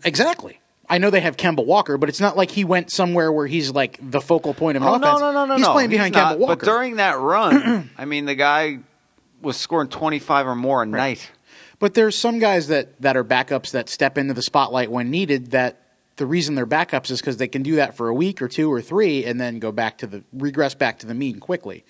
exactly. 0.03 0.59
I 0.88 0.98
know 0.98 1.11
they 1.11 1.20
have 1.20 1.37
Kemba 1.37 1.64
Walker, 1.64 1.98
but 1.98 2.09
it's 2.09 2.20
not 2.20 2.37
like 2.37 2.50
he 2.50 2.64
went 2.64 2.90
somewhere 2.90 3.31
where 3.31 3.46
he's 3.46 3.70
like 3.70 3.98
the 4.03 4.20
focal 4.20 4.55
point 4.55 4.76
of 4.76 4.83
an 4.83 4.88
Oh, 4.88 4.94
offense. 4.94 5.20
no, 5.20 5.31
no, 5.31 5.33
no, 5.33 5.44
no, 5.44 5.57
He's 5.57 5.66
no. 5.66 5.72
playing 5.72 5.90
behind 5.90 6.14
not. 6.14 6.37
Kemba 6.37 6.38
Walker. 6.40 6.57
But 6.57 6.64
during 6.64 6.96
that 6.96 7.18
run, 7.18 7.90
I 7.98 8.07
mean, 8.07 8.24
the 8.24 8.35
guy 8.35 8.79
was 9.42 9.57
scoring 9.57 9.88
25 9.88 10.48
or 10.48 10.57
more 10.57 10.83
a 10.83 10.87
night. 10.87 11.31
But 11.79 11.94
there's 11.94 12.16
some 12.16 12.40
guys 12.40 12.68
that, 12.68 13.00
that 13.03 13.16
are 13.16 13.22
backups 13.24 13.70
that 13.70 13.88
step 13.88 14.18
into 14.18 14.35
the 14.35 14.42
spotlight 14.42 14.90
when 14.90 15.11
needed. 15.11 15.53
That 15.53 15.81
the 16.16 16.26
reason 16.26 16.57
they're 16.57 16.66
backups 16.66 17.11
is 17.11 17.20
because 17.20 17.37
they 17.37 17.48
can 17.48 17.62
do 17.62 17.76
that 17.76 17.96
for 17.96 18.09
a 18.09 18.14
week 18.14 18.42
or 18.42 18.48
two 18.48 18.70
or 18.72 18.83
three, 18.83 19.24
and 19.24 19.40
then 19.40 19.61
go 19.61 19.70
back 19.72 19.98
to 19.98 20.07
the 20.07 20.24
regress 20.33 20.74
back 20.74 20.98
to 21.00 21.07
the 21.07 21.14
mean 21.14 21.38
quickly. 21.40 21.85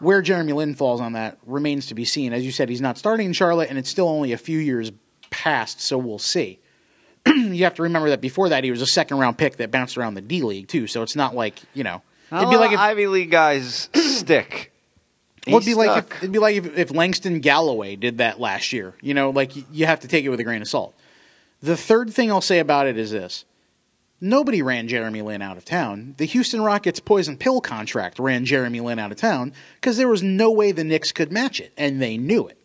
Where 0.00 0.22
Jeremy 0.22 0.52
Lin 0.52 0.74
falls 0.74 1.00
on 1.00 1.12
that 1.12 1.38
remains 1.46 1.86
to 1.86 1.94
be 1.94 2.04
seen. 2.04 2.32
As 2.32 2.44
you 2.44 2.52
said, 2.52 2.68
he's 2.68 2.80
not 2.80 2.98
starting 2.98 3.26
in 3.26 3.32
Charlotte, 3.32 3.70
and 3.70 3.78
it's 3.78 3.90
still 3.90 4.08
only 4.08 4.32
a 4.32 4.38
few 4.38 4.58
years 4.58 4.92
past, 5.30 5.80
so 5.80 5.98
we'll 5.98 6.18
see. 6.18 6.58
you 7.26 7.64
have 7.64 7.74
to 7.74 7.82
remember 7.82 8.10
that 8.10 8.20
before 8.20 8.48
that 8.50 8.64
he 8.64 8.70
was 8.70 8.82
a 8.82 8.86
second 8.86 9.18
round 9.18 9.36
pick 9.38 9.56
that 9.56 9.70
bounced 9.70 9.98
around 9.98 10.14
the 10.14 10.20
D 10.20 10.42
League 10.42 10.68
too, 10.68 10.86
so 10.86 11.02
it's 11.02 11.16
not 11.16 11.34
like 11.34 11.60
you 11.74 11.84
know. 11.84 12.02
It'd 12.32 12.50
be 12.50 12.56
like 12.56 12.72
if, 12.72 12.78
Ivy 12.78 13.06
League 13.06 13.30
guys 13.30 13.88
stick. 13.94 14.72
Well, 15.46 15.58
it'd 15.58 15.66
be 15.66 15.74
like 15.74 16.04
if, 16.04 16.16
it'd 16.18 16.32
be 16.32 16.38
like 16.38 16.56
if, 16.56 16.78
if 16.78 16.90
Langston 16.90 17.40
Galloway 17.40 17.96
did 17.96 18.18
that 18.18 18.40
last 18.40 18.72
year. 18.72 18.94
You 19.00 19.14
know, 19.14 19.30
like 19.30 19.52
you 19.72 19.86
have 19.86 20.00
to 20.00 20.08
take 20.08 20.24
it 20.24 20.28
with 20.28 20.40
a 20.40 20.44
grain 20.44 20.62
of 20.62 20.68
salt. 20.68 20.94
The 21.62 21.76
third 21.76 22.12
thing 22.12 22.30
I'll 22.30 22.40
say 22.40 22.58
about 22.58 22.86
it 22.86 22.98
is 22.98 23.10
this: 23.10 23.44
nobody 24.20 24.62
ran 24.62 24.88
Jeremy 24.88 25.22
Lin 25.22 25.42
out 25.42 25.56
of 25.56 25.64
town. 25.64 26.14
The 26.18 26.24
Houston 26.26 26.62
Rockets 26.62 27.00
poison 27.00 27.36
pill 27.36 27.60
contract 27.60 28.18
ran 28.18 28.44
Jeremy 28.44 28.80
Lin 28.80 28.98
out 28.98 29.12
of 29.12 29.18
town 29.18 29.52
because 29.80 29.96
there 29.96 30.08
was 30.08 30.22
no 30.22 30.50
way 30.50 30.72
the 30.72 30.84
Knicks 30.84 31.12
could 31.12 31.32
match 31.32 31.60
it, 31.60 31.72
and 31.76 32.00
they 32.00 32.16
knew 32.16 32.46
it. 32.46 32.58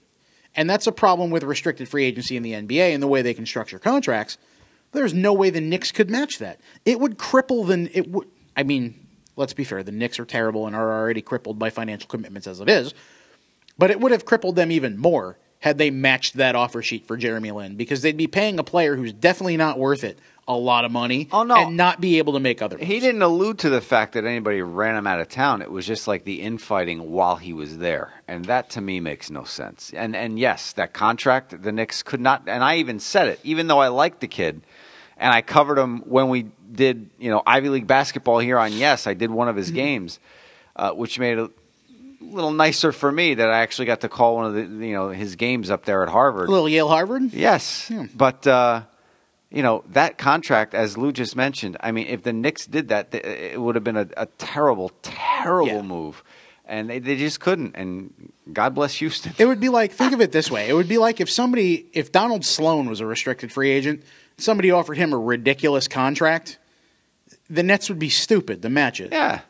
And 0.56 0.70
that's 0.70 0.88
a 0.88 0.92
problem 0.92 1.32
with 1.32 1.44
restricted 1.44 1.88
free 1.88 2.06
agency 2.06 2.36
in 2.36 2.44
the 2.44 2.54
NBA 2.54 2.94
and 2.94 3.02
the 3.02 3.08
way 3.08 3.22
they 3.22 3.34
can 3.34 3.46
structure 3.46 3.80
contracts. 3.80 4.38
There's 4.92 5.14
no 5.14 5.32
way 5.34 5.50
the 5.50 5.62
Knicks 5.62 5.92
could 5.92 6.10
match 6.10 6.40
that. 6.40 6.60
It 6.86 7.00
would 7.00 7.18
cripple 7.18 7.66
the. 7.68 7.90
It 7.98 8.10
would. 8.10 8.28
I 8.58 8.64
mean, 8.64 9.08
let's 9.38 9.54
be 9.54 9.64
fair. 9.64 9.84
The 9.84 9.94
Knicks 9.94 10.20
are 10.20 10.26
terrible 10.26 10.68
and 10.68 10.76
are 10.76 10.92
already 10.92 11.22
crippled 11.22 11.58
by 11.58 11.70
financial 11.70 12.10
commitments 12.10 12.48
as 12.48 12.60
it 12.60 12.70
is. 12.70 12.94
But 13.78 13.92
it 13.92 14.00
would 14.02 14.12
have 14.12 14.26
crippled 14.26 14.58
them 14.58 14.72
even 14.72 14.98
more 14.98 15.38
had 15.60 15.78
they 15.78 15.92
matched 15.92 16.36
that 16.36 16.56
offer 16.56 16.82
sheet 16.82 17.06
for 17.06 17.16
Jeremy 17.16 17.52
Lin 17.52 17.76
because 17.76 18.02
they'd 18.02 18.18
be 18.18 18.28
paying 18.28 18.60
a 18.60 18.64
player 18.64 18.96
who's 18.96 19.14
definitely 19.14 19.58
not 19.58 19.80
worth 19.80 20.04
it 20.04 20.20
a 20.56 20.58
lot 20.58 20.86
of 20.86 20.92
money 20.92 21.28
Oh, 21.32 21.44
no. 21.44 21.56
and 21.68 21.78
not 21.78 22.00
be 22.02 22.18
able 22.18 22.34
to 22.34 22.40
make 22.40 22.62
other 22.62 22.78
He 22.78 23.00
didn't 23.00 23.22
allude 23.22 23.60
to 23.60 23.70
the 23.70 23.82
fact 23.82 24.14
that 24.14 24.26
anybody 24.26 24.62
ran 24.62 24.96
him 24.96 25.08
out 25.08 25.20
of 25.20 25.30
town. 25.30 25.62
It 25.62 25.72
was 25.72 25.86
just 25.88 26.08
like 26.08 26.24
the 26.24 26.42
infighting 26.42 27.12
while 27.12 27.36
he 27.38 27.54
was 27.54 27.78
there, 27.78 28.14
and 28.28 28.46
that 28.46 28.70
to 28.72 28.82
me 28.82 29.00
makes 29.00 29.30
no 29.30 29.44
sense. 29.44 29.92
And 29.96 30.16
and 30.16 30.38
yes, 30.40 30.74
that 30.74 30.94
contract 30.94 31.62
the 31.64 31.72
Knicks 31.72 32.04
could 32.04 32.22
not. 32.22 32.44
And 32.48 32.64
I 32.64 32.78
even 32.78 33.00
said 33.00 33.28
it, 33.28 33.40
even 33.44 33.68
though 33.68 33.80
I 33.80 33.88
liked 33.90 34.20
the 34.22 34.28
kid, 34.28 34.62
and 35.18 35.34
I 35.34 35.42
covered 35.42 35.78
him 35.78 36.00
when 36.00 36.30
we 36.30 36.48
did 36.72 37.10
you 37.20 37.30
know 37.32 37.42
Ivy 37.46 37.70
League 37.70 37.88
basketball 37.88 38.40
here 38.40 38.58
on 38.58 38.74
Yes. 38.74 39.08
I 39.08 39.14
did 39.14 39.30
one 39.32 39.48
of 39.50 39.56
his 39.56 39.68
Mm-hmm. 39.68 39.76
games, 39.76 40.20
uh, 40.76 40.92
which 40.92 41.20
made 41.20 41.38
it 41.38 41.50
a 41.50 42.24
little 42.24 42.52
nicer 42.52 42.92
for 42.92 43.12
me 43.12 43.34
that 43.34 43.50
I 43.50 43.60
actually 43.62 43.86
got 43.88 44.02
to 44.02 44.10
call 44.10 44.36
one 44.36 44.46
of 44.46 44.54
the 44.54 44.62
you 44.88 44.94
know 44.94 45.10
his 45.10 45.36
games 45.36 45.70
up 45.70 45.86
there 45.86 46.04
at 46.04 46.10
Harvard. 46.10 46.50
Little 46.50 46.70
Yale 46.70 46.88
Harvard? 46.88 47.34
Yes, 47.34 47.92
but 48.16 48.46
uh, 48.48 48.84
you 49.52 49.62
know 49.64 49.84
that 49.90 50.18
contract, 50.18 50.74
as 50.74 50.98
Lou 50.98 51.12
just 51.12 51.36
mentioned. 51.36 51.78
I 51.82 51.92
mean, 51.92 52.08
if 52.08 52.24
the 52.24 52.34
Knicks 52.34 52.66
did 52.66 52.88
that, 52.90 53.14
it 53.14 53.60
would 53.60 53.76
have 53.76 53.84
been 53.84 53.98
a, 53.98 54.08
a 54.18 54.26
terrible, 54.38 54.92
terrible 55.02 55.68
Yeah. 55.68 55.82
move, 55.82 56.24
and 56.66 56.90
they, 56.90 57.00
they 57.00 57.18
just 57.18 57.40
couldn't. 57.40 57.76
And 57.76 58.32
God 58.54 58.74
bless 58.76 58.96
Houston. 58.96 59.34
It 59.38 59.46
would 59.46 59.60
be 59.60 59.70
like 59.70 59.92
think 59.92 60.14
of 60.14 60.22
it 60.22 60.32
this 60.32 60.50
way. 60.50 60.70
It 60.70 60.74
would 60.74 60.88
be 60.90 60.98
like 60.98 61.20
if 61.20 61.30
somebody 61.30 61.88
if 61.94 62.12
Donald 62.12 62.46
Sloan 62.46 62.88
was 62.90 63.00
a 63.02 63.06
restricted 63.06 63.52
free 63.52 63.72
agent, 63.72 64.04
somebody 64.38 64.72
offered 64.72 64.98
him 64.98 65.12
a 65.14 65.18
ridiculous 65.20 65.88
contract, 65.88 66.58
the 67.50 67.64
Nets 67.64 67.90
would 67.90 68.00
be 68.00 68.10
stupid 68.10 68.62
to 68.62 68.70
match 68.70 69.02
it. 69.02 69.12
yeah, 69.12 69.42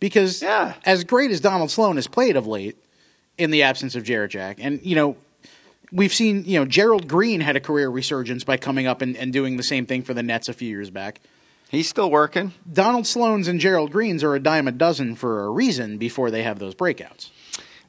Because 0.00 0.42
Yeah. 0.42 0.74
as 0.84 1.02
great 1.04 1.30
as 1.30 1.40
Donald 1.40 1.70
Sloan 1.70 1.96
has 1.96 2.06
played 2.06 2.36
of 2.36 2.46
late, 2.46 2.76
in 3.36 3.50
the 3.50 3.64
absence 3.64 3.96
of 3.96 4.04
Jarrett 4.04 4.30
Jack, 4.30 4.58
and 4.60 4.80
you 4.84 4.94
know, 4.94 5.16
we've 5.94 6.12
seen 6.12 6.44
you 6.44 6.58
know 6.58 6.66
Gerald 6.66 7.08
Green 7.08 7.40
had 7.40 7.56
a 7.56 7.60
career 7.60 7.88
resurgence 7.88 8.44
by 8.44 8.58
coming 8.58 8.86
up 8.86 9.00
and, 9.00 9.16
and 9.16 9.32
doing 9.32 9.56
the 9.56 9.62
same 9.62 9.86
thing 9.86 10.02
for 10.02 10.12
the 10.12 10.22
Nets 10.22 10.48
a 10.48 10.52
few 10.52 10.68
years 10.68 10.90
back. 10.90 11.20
he's 11.70 11.88
still 11.88 12.10
working. 12.10 12.52
Donald 12.70 13.06
Sloan's 13.06 13.48
and 13.48 13.60
Gerald 13.60 13.92
Green's 13.92 14.22
are 14.22 14.34
a 14.34 14.40
dime 14.40 14.68
a 14.68 14.72
dozen 14.72 15.14
for 15.14 15.44
a 15.44 15.50
reason 15.50 15.96
before 15.96 16.30
they 16.30 16.42
have 16.42 16.58
those 16.58 16.74
breakouts. 16.74 17.30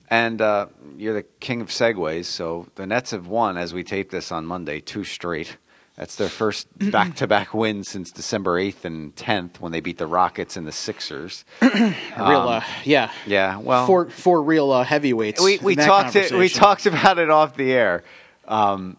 And 0.07 0.39
uh, 0.39 0.67
you're 0.97 1.15
the 1.15 1.23
king 1.23 1.61
of 1.61 1.69
segues. 1.69 2.25
So 2.25 2.67
the 2.75 2.85
Nets 2.85 3.09
have 3.11 3.25
won, 3.25 3.57
as 3.57 3.73
we 3.73 3.83
tape 3.83 4.11
this 4.11 4.31
on 4.31 4.45
Monday, 4.45 4.79
two 4.79 5.03
straight. 5.03 5.57
That's 5.97 6.15
their 6.17 6.27
first 6.29 6.67
back-to-back 6.91 7.53
win 7.53 7.83
since 7.85 8.11
December 8.11 8.59
8th 8.59 8.83
and 8.83 9.15
10th 9.15 9.59
when 9.61 9.71
they 9.71 9.79
beat 9.79 9.97
the 9.97 10.07
Rockets 10.07 10.57
and 10.57 10.67
the 10.67 10.71
Sixers. 10.73 11.45
Real, 11.61 11.91
uh, 12.17 12.63
yeah, 12.83 13.11
Yeah, 13.25 13.57
well, 13.59 13.85
four 13.87 14.09
four 14.09 14.43
real 14.43 14.71
uh, 14.71 14.83
heavyweights. 14.83 15.41
we 15.41 15.57
we 15.59 15.75
talked 15.75 16.15
it, 16.17 16.31
we 16.33 16.49
talked 16.49 16.85
about 16.85 17.17
it 17.17 17.29
off 17.29 17.55
the 17.55 17.71
air. 17.71 18.03
Um, 18.47 18.97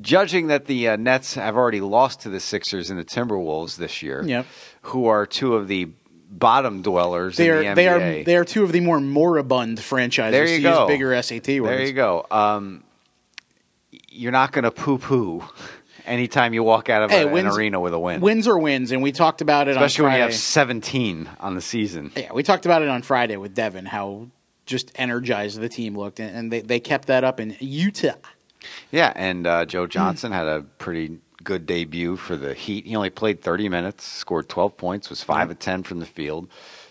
judging 0.00 0.48
that 0.48 0.66
the 0.66 0.88
uh, 0.88 0.96
Nets 0.96 1.34
have 1.34 1.56
already 1.56 1.80
lost 1.80 2.20
to 2.22 2.28
the 2.30 2.40
Sixers 2.40 2.90
and 2.90 2.98
the 2.98 3.04
Timberwolves 3.04 3.76
this 3.76 4.02
year, 4.02 4.22
Yep. 4.24 4.46
who 4.82 5.06
are 5.06 5.26
two 5.26 5.54
of 5.54 5.68
the 5.68 5.88
bottom 6.30 6.82
dwellers 6.82 7.36
They 7.38 7.48
in 7.48 7.54
are 7.54 7.58
the 7.60 7.66
NBA. 7.68 7.74
they 7.74 7.88
are 7.88 8.24
they 8.24 8.36
are 8.36 8.44
two 8.44 8.62
of 8.64 8.72
the 8.72 8.80
more 8.80 9.00
moribund 9.00 9.80
franchises. 9.80 10.32
There 10.32 10.46
you 10.46 10.56
to 10.58 10.62
go. 10.62 10.86
Bigger 10.86 11.20
SAT 11.22 11.48
words. 11.60 11.68
there 11.76 11.86
you 11.86 11.92
go. 11.94 12.26
Um, 12.30 12.84
you're 14.18 14.32
not 14.32 14.52
going 14.52 14.64
to 14.64 14.70
poo-poo 14.70 15.42
anytime 16.06 16.54
you 16.54 16.62
walk 16.62 16.88
out 16.88 17.02
of 17.02 17.10
Hey, 17.10 17.22
a- 17.22 17.28
wins- 17.28 17.52
an 17.54 17.58
arena 17.58 17.80
with 17.80 17.94
a 17.94 17.98
win, 17.98 18.20
Wins 18.20 18.48
are 18.48 18.58
wins, 18.58 18.92
and 18.92 19.02
we 19.02 19.12
talked 19.12 19.40
about 19.40 19.68
it 19.68 19.72
especially 19.72 20.04
on 20.06 20.10
when 20.12 20.18
you 20.18 20.22
have 20.24 20.34
17 20.34 21.28
on 21.40 21.54
the 21.54 21.60
season. 21.60 22.12
Yeah, 22.16 22.32
we 22.32 22.42
talked 22.42 22.66
about 22.66 22.82
it 22.82 22.88
on 22.88 23.02
Friday 23.02 23.36
with 23.36 23.54
Devin, 23.54 23.86
how 23.86 24.28
just 24.66 24.92
energized 24.96 25.60
the 25.60 25.68
team 25.68 25.96
looked, 25.96 26.20
and, 26.20 26.52
they, 26.52 26.60
they 26.60 26.80
kept 26.80 27.06
that 27.08 27.24
up 27.24 27.40
in 27.40 27.56
Utah. 27.60 28.12
Yeah, 28.90 29.12
and 29.16 29.46
uh, 29.46 29.64
Joe. 29.64 29.86
Johnson 29.86 30.32
had 30.32 30.46
a 30.46 30.62
pretty 30.78 31.18
good 31.44 31.64
debut 31.64 32.16
for 32.16 32.36
the 32.36 32.52
Heat. 32.52 32.84
He 32.86 32.96
only 32.96 33.08
played 33.10 33.40
30 33.40 33.68
minutes, 33.68 34.04
scored 34.04 34.48
12 34.48 34.76
points, 34.76 35.08
was 35.08 35.22
5 35.22 35.50
of 35.52 35.58
10 35.58 35.84
from 35.84 36.00
the 36.00 36.06
field. 36.06 36.48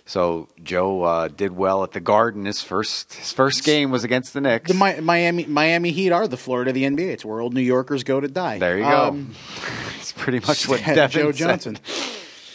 So 0.07 0.47
Joe 0.63 1.03
uh, 1.03 1.27
did 1.27 1.51
well 1.51 1.83
at 1.83 1.91
the 1.91 1.99
Garden. 1.99 2.45
His 2.45 2.61
first 2.63 3.13
his 3.13 3.31
first 3.33 3.63
game 3.65 3.91
was 3.91 4.03
against 4.05 4.33
the 4.33 4.39
Knicks. 4.41 4.71
The 4.71 4.73
Mi- 4.73 5.01
Miami 5.01 5.45
Miami 5.45 5.91
Heat 5.91 6.11
are 6.11 6.27
the 6.27 6.37
Florida 6.37 6.69
of 6.71 6.75
the 6.75 6.85
NBA. 6.85 7.09
It's 7.11 7.25
where 7.25 7.41
old 7.41 7.53
New 7.53 7.61
Yorkers 7.61 8.03
go 8.05 8.19
to 8.21 8.27
die. 8.27 8.57
there 8.57 8.77
you 8.77 8.85
Um, 8.85 9.27
go. 9.27 9.33
It's 9.99 10.13
pretty 10.13 10.39
much 10.39 10.67
what 10.69 10.79
Devin 10.83 11.09
Joe 11.11 11.31
said. 11.31 11.35
Johnson. 11.47 11.77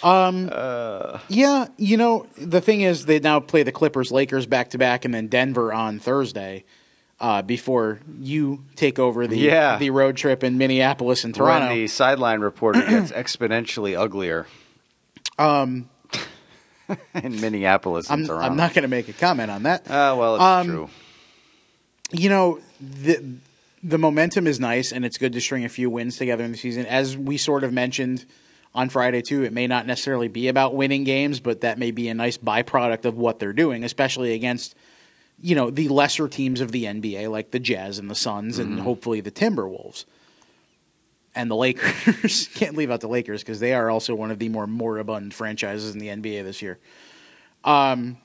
Um, 0.03 0.49
yeah, 1.29 1.67
you 1.77 1.97
know 1.97 2.27
the 2.37 2.61
thing 2.61 2.81
is 2.81 3.07
they 3.07 3.21
now 3.21 3.39
play 3.39 3.63
the 3.63 3.71
Clippers, 3.71 4.11
Lakers 4.11 4.47
back 4.47 4.71
to 4.71 4.79
back, 4.79 5.05
and 5.05 5.15
then 5.15 5.29
Denver 5.29 5.73
on 5.73 6.01
Thursday. 6.01 6.65
Uh, 7.21 7.41
before 7.41 8.01
you 8.21 8.65
take 8.75 8.99
over 8.99 9.29
the 9.29 9.37
Yeah. 9.39 9.79
the 9.79 9.91
road 9.91 10.17
trip 10.17 10.43
in 10.43 10.59
Minneapolis 10.59 11.23
and 11.23 11.33
Toronto, 11.33 11.69
When 11.69 11.77
the 11.77 11.87
sideline 11.87 12.41
reporter 12.41 12.81
gets 12.81 13.13
exponentially 13.23 13.97
uglier. 13.97 14.49
um, 15.39 15.89
in 17.15 17.41
Minneapolis 17.41 18.11
I'm. 18.11 18.29
I'm 18.31 18.57
not 18.57 18.75
going 18.75 18.83
to 18.83 18.89
make 18.89 19.09
a 19.09 19.13
comment 19.13 19.51
on 19.51 19.65
that. 19.65 19.83
Uh, 19.91 20.15
well, 20.19 20.35
it's 20.37 20.43
Um, 20.43 20.67
true. 20.67 20.91
you 22.11 22.29
know 22.29 22.61
the 22.81 23.23
the 23.83 23.99
momentum 23.99 24.47
is 24.47 24.61
nice 24.61 24.93
and 24.93 25.05
it's 25.05 25.19
good 25.19 25.33
to 25.33 25.41
string 25.41 25.65
a 25.65 25.69
few 25.69 25.91
wins 25.91 26.17
together 26.17 26.45
in 26.45 26.53
the 26.53 26.59
season 26.59 26.87
as 26.87 27.17
we 27.17 27.37
sort 27.37 27.65
of 27.65 27.73
mentioned 27.73 28.25
on 28.75 28.89
Friday 28.89 29.23
too. 29.23 29.43
It 29.43 29.53
may 29.53 29.67
not 29.67 29.87
necessarily 29.87 30.29
be 30.29 30.49
about 30.49 30.75
winning 30.75 31.05
games, 31.05 31.41
but 31.41 31.61
that 31.63 31.79
may 31.79 31.91
be 31.91 32.09
a 32.09 32.15
nice 32.15 32.39
byproduct 32.39 33.05
of 33.05 33.17
what 33.19 33.39
they're 33.39 33.53
doing, 33.53 33.85
especially 33.85 34.35
against 34.35 34.75
you 35.41 35.55
know 35.57 35.71
the 35.71 35.89
lesser 35.89 36.29
teams 36.29 36.61
of 36.61 36.71
the 36.73 36.85
NBA 36.85 37.31
like 37.31 37.51
the 37.51 37.59
Jazz 37.59 37.99
and 37.99 38.09
the 38.11 38.15
Suns 38.15 38.59
and 38.59 38.79
hopefully 38.81 39.21
the 39.21 39.31
Timberwolves 39.33 40.05
and 41.35 41.51
the 41.51 41.57
Lakers. 41.57 42.49
Can't 42.55 42.77
leave 42.77 42.91
out 42.91 43.01
the 43.01 43.09
Lakers 43.09 43.43
because 43.43 43.61
they 43.61 43.75
are 43.75 43.91
also 43.91 44.15
one 44.15 44.31
of 44.31 44.39
the 44.39 44.49
more 44.49 44.67
moribund 44.67 45.35
franchises 45.35 45.95
in 45.95 45.99
the 45.99 46.09
NBA 46.09 46.45
this 46.45 46.63
year. 46.63 46.79
Um, 47.65 48.19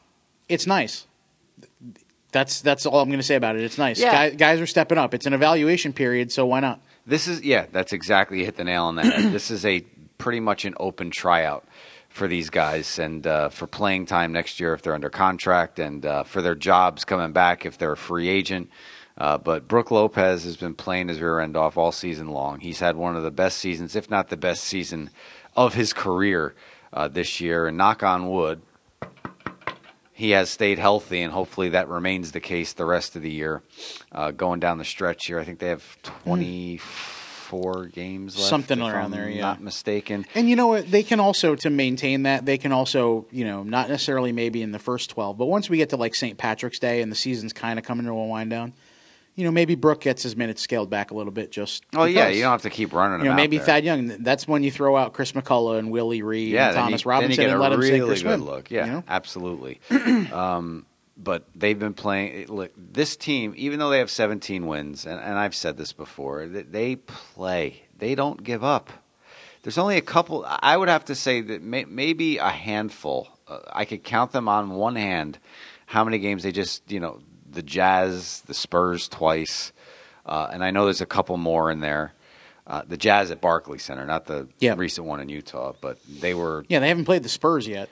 it's 0.50 0.68
nice. 0.68 1.06
That's 2.32 2.62
that's 2.62 2.86
all 2.86 3.00
I'm 3.00 3.10
going 3.10 3.20
to 3.20 3.26
say 3.26 3.36
about 3.36 3.56
it. 3.56 3.64
It's 3.64 3.78
nice. 3.78 4.00
Yeah. 4.00 4.12
Guys, 4.12 4.36
guys 4.36 4.62
are 4.62 4.68
stepping 4.68 4.98
up. 4.98 5.14
It's 5.14 5.26
an 5.26 5.34
evaluation 5.34 5.94
period, 5.94 6.32
so 6.32 6.46
why 6.46 6.60
not? 6.60 6.82
This 7.06 7.28
is 7.28 7.42
yeah, 7.42 7.68
that's 7.72 7.94
exactly 7.94 8.40
you 8.40 8.46
hit 8.46 8.58
the 8.58 8.64
nail 8.64 8.86
on 8.86 8.96
the 8.96 9.04
head. 9.04 9.32
this 9.32 9.50
is 9.50 9.66
a 9.66 9.82
pretty 10.18 10.40
much 10.40 10.66
an 10.66 10.74
open 10.80 11.10
tryout 11.10 11.66
for 12.10 12.28
these 12.28 12.50
guys 12.50 13.00
and 13.00 13.26
uh, 13.28 13.50
for 13.50 13.68
playing 13.68 14.06
time 14.06 14.32
next 14.32 14.60
year 14.60 14.74
if 14.74 14.82
they're 14.82 14.96
under 14.96 15.10
contract 15.10 15.78
and 15.80 16.06
uh, 16.06 16.24
for 16.24 16.42
their 16.42 16.56
jobs 16.56 17.06
coming 17.06 17.32
back 17.32 17.66
if 17.66 17.78
they're 17.78 17.94
a 17.94 17.98
free 17.98 18.28
agent. 18.28 18.70
Uh, 19.18 19.38
but 19.38 19.68
Brook 19.68 19.90
Lopez 19.90 20.44
has 20.44 20.58
been 20.58 20.76
playing 20.76 21.08
his 21.08 21.20
rear 21.20 21.40
end 21.40 21.58
off 21.58 21.76
all 21.76 21.92
season 21.92 22.28
long. 22.28 22.60
He's 22.60 22.80
had 22.80 22.96
one 22.96 23.16
of 23.16 23.24
the 23.24 23.32
best 23.32 23.58
seasons, 23.58 23.96
if 23.96 24.10
not 24.10 24.30
the 24.30 24.38
best 24.38 24.64
season 24.64 25.10
of 25.56 25.74
his 25.74 25.92
career 25.92 26.54
uh, 26.94 27.08
this 27.08 27.42
year. 27.42 27.66
And 27.68 27.78
knock 27.78 28.04
on 28.04 28.30
wood, 28.30 28.62
he 30.14 30.32
has 30.32 30.50
stayed 30.50 30.78
healthy, 30.80 31.22
and 31.22 31.34
hopefully 31.34 31.70
that 31.70 31.88
remains 31.88 32.32
the 32.32 32.40
case 32.40 32.74
the 32.74 32.86
rest 32.86 33.16
of 33.16 33.24
the 33.24 33.32
year. 33.32 33.64
Uh, 34.12 34.32
going 34.32 34.60
down 34.60 34.78
the 34.78 34.86
stretch 34.86 35.26
here, 35.26 35.40
I 35.40 35.44
think 35.44 35.60
they 35.60 35.70
have 35.70 36.02
24 36.04 37.86
games 37.88 38.36
left. 38.36 38.50
Something 38.50 38.80
if 38.80 38.86
around 38.86 39.06
I'm 39.06 39.12
there, 39.12 39.30
yeah. 39.30 39.42
Not 39.42 39.62
mistaken. 39.62 40.26
And 40.36 40.48
you 40.48 40.56
know 40.56 40.68
what? 40.68 40.90
They 40.90 41.04
can 41.04 41.20
also 41.20 41.56
to 41.56 41.70
maintain 41.72 42.24
that. 42.24 42.46
They 42.46 42.58
can 42.60 42.72
also, 42.72 43.26
you 43.32 43.46
know, 43.46 43.64
not 43.64 43.90
necessarily 43.90 44.32
maybe 44.32 44.62
in 44.62 44.72
the 44.72 44.80
first 44.80 45.10
twelve, 45.10 45.38
but 45.38 45.46
once 45.48 45.70
we 45.70 45.78
get 45.78 45.90
to 45.90 45.98
like 45.98 46.14
St. 46.14 46.38
Patrick's 46.38 46.80
Day 46.80 47.02
and 47.02 47.12
the 47.12 47.16
season's 47.16 47.54
kind 47.54 47.80
of 47.80 47.86
coming 47.86 48.06
to 48.06 48.12
a 48.12 48.26
wind 48.28 48.50
down, 48.50 48.74
you 49.38 49.44
know, 49.44 49.52
maybe 49.52 49.76
Brook 49.76 50.02
gets 50.02 50.24
his 50.24 50.36
minutes 50.36 50.64
scaled 50.64 50.90
back 50.90 51.12
a 51.12 51.14
little 51.14 51.32
bit. 51.32 51.52
Just 51.52 51.86
Oh 51.96 52.06
yeah, 52.06 52.28
you 52.28 52.42
don't 52.42 52.52
have 52.52 52.64
to 52.64 52.72
keep 52.72 52.92
running. 52.92 53.20
You 53.20 53.30
know, 53.30 53.36
maybe. 53.36 53.60
Thad 53.60 53.86
Young. 53.86 54.08
That's 54.24 54.48
when 54.48 54.64
you 54.64 54.72
throw 54.72 54.98
out 54.98 55.14
Chris 55.14 55.34
McCullough 55.34 55.78
and 55.78 55.92
Willie 55.92 56.24
Reed 56.24 56.50
yeah, 56.50 56.70
and 56.70 56.76
Thomas 56.76 57.06
you, 57.06 57.10
Robinson 57.10 57.44
get 57.44 57.52
and 57.52 57.60
a 57.60 57.62
let 57.62 57.72
him 57.72 57.80
really 57.80 57.92
sink 57.92 58.04
or 58.04 58.08
good 58.08 58.18
swim. 58.18 58.44
look. 58.44 58.72
Yeah, 58.72 58.86
you 58.86 58.92
know? 58.94 59.04
absolutely. 59.08 59.80
um, 60.34 60.88
but 61.16 61.46
they've 61.56 61.78
been 61.78 61.94
playing. 61.94 62.48
Look, 62.48 62.72
this 62.76 63.16
team, 63.16 63.54
even 63.58 63.78
though 63.78 63.92
they 63.92 64.00
have 64.00 64.10
17 64.10 64.66
wins, 64.66 65.06
and, 65.06 65.20
and 65.20 65.38
I've 65.38 65.56
said 65.56 65.78
this 65.78 65.94
before, 65.94 66.48
that 66.48 66.72
they 66.72 66.96
play. 66.96 67.84
They 67.96 68.16
don't 68.16 68.44
give 68.44 68.64
up. 68.64 68.92
There's 69.62 69.78
only 69.78 69.98
a 69.98 70.02
couple. 70.02 70.46
I 70.48 70.76
would 70.76 70.90
have 70.90 71.06
to 71.06 71.16
say 71.16 71.42
that 71.42 71.62
may, 71.62 71.86
maybe 71.86 72.38
a 72.38 72.50
handful. 72.50 73.28
Uh, 73.48 73.60
I 73.72 73.86
could 73.86 74.04
count 74.04 74.32
them 74.32 74.48
on 74.48 74.72
one 74.72 74.96
hand. 74.96 75.38
How 75.86 76.04
many 76.04 76.18
games 76.18 76.44
they 76.44 76.52
just, 76.52 76.92
you 76.92 77.00
know, 77.00 77.20
the 77.58 77.64
Jazz, 77.64 78.42
the 78.46 78.54
Spurs 78.54 79.08
twice, 79.10 79.74
uh, 80.28 80.48
and 80.52 80.64
I 80.64 80.70
know 80.70 80.86
there's 80.86 81.02
a 81.02 81.08
couple 81.08 81.36
more 81.38 81.72
in 81.72 81.80
there. 81.80 82.14
Uh, 82.68 82.84
the 82.88 82.98
Jazz 82.98 83.32
at 83.32 83.42
Barclay 83.42 83.80
Center, 83.80 84.06
not 84.06 84.26
the 84.26 84.48
Yeah. 84.60 84.76
recent 84.78 85.08
one 85.08 85.20
in 85.20 85.28
Utah, 85.30 85.74
but 85.82 85.98
they 86.08 86.36
were 86.36 86.66
Yeah, 86.70 86.80
they 86.80 86.88
haven't 86.90 87.06
played 87.06 87.24
the 87.24 87.30
Spurs 87.30 87.68
yet. 87.68 87.90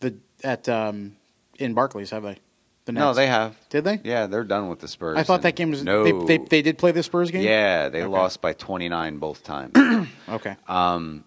The 0.00 0.14
at 0.44 0.68
um, 0.68 1.16
in 1.58 1.74
Barclays 1.74 2.10
have 2.10 2.22
they? 2.22 2.38
The 2.84 2.92
No, 2.92 3.14
they 3.14 3.26
have. 3.26 3.56
Did 3.68 3.82
they? 3.84 4.00
Yeah, 4.04 4.26
they're 4.28 4.44
done 4.44 4.68
with 4.68 4.78
the 4.78 4.86
Spurs. 4.88 5.18
I 5.18 5.24
thought 5.24 5.42
that 5.42 5.56
game 5.56 5.70
was. 5.70 5.82
no. 5.82 6.04
They, 6.04 6.36
they, 6.38 6.44
they 6.44 6.62
did 6.62 6.78
play 6.78 6.92
the 6.92 7.02
Spurs 7.02 7.30
game. 7.32 7.42
yeah, 7.42 7.88
they 7.88 8.02
Okay. 8.02 8.08
lost 8.08 8.40
by 8.40 8.52
29 8.52 9.18
both 9.18 9.42
times. 9.42 9.72
Okay. 10.28 10.54
um, 10.68 11.24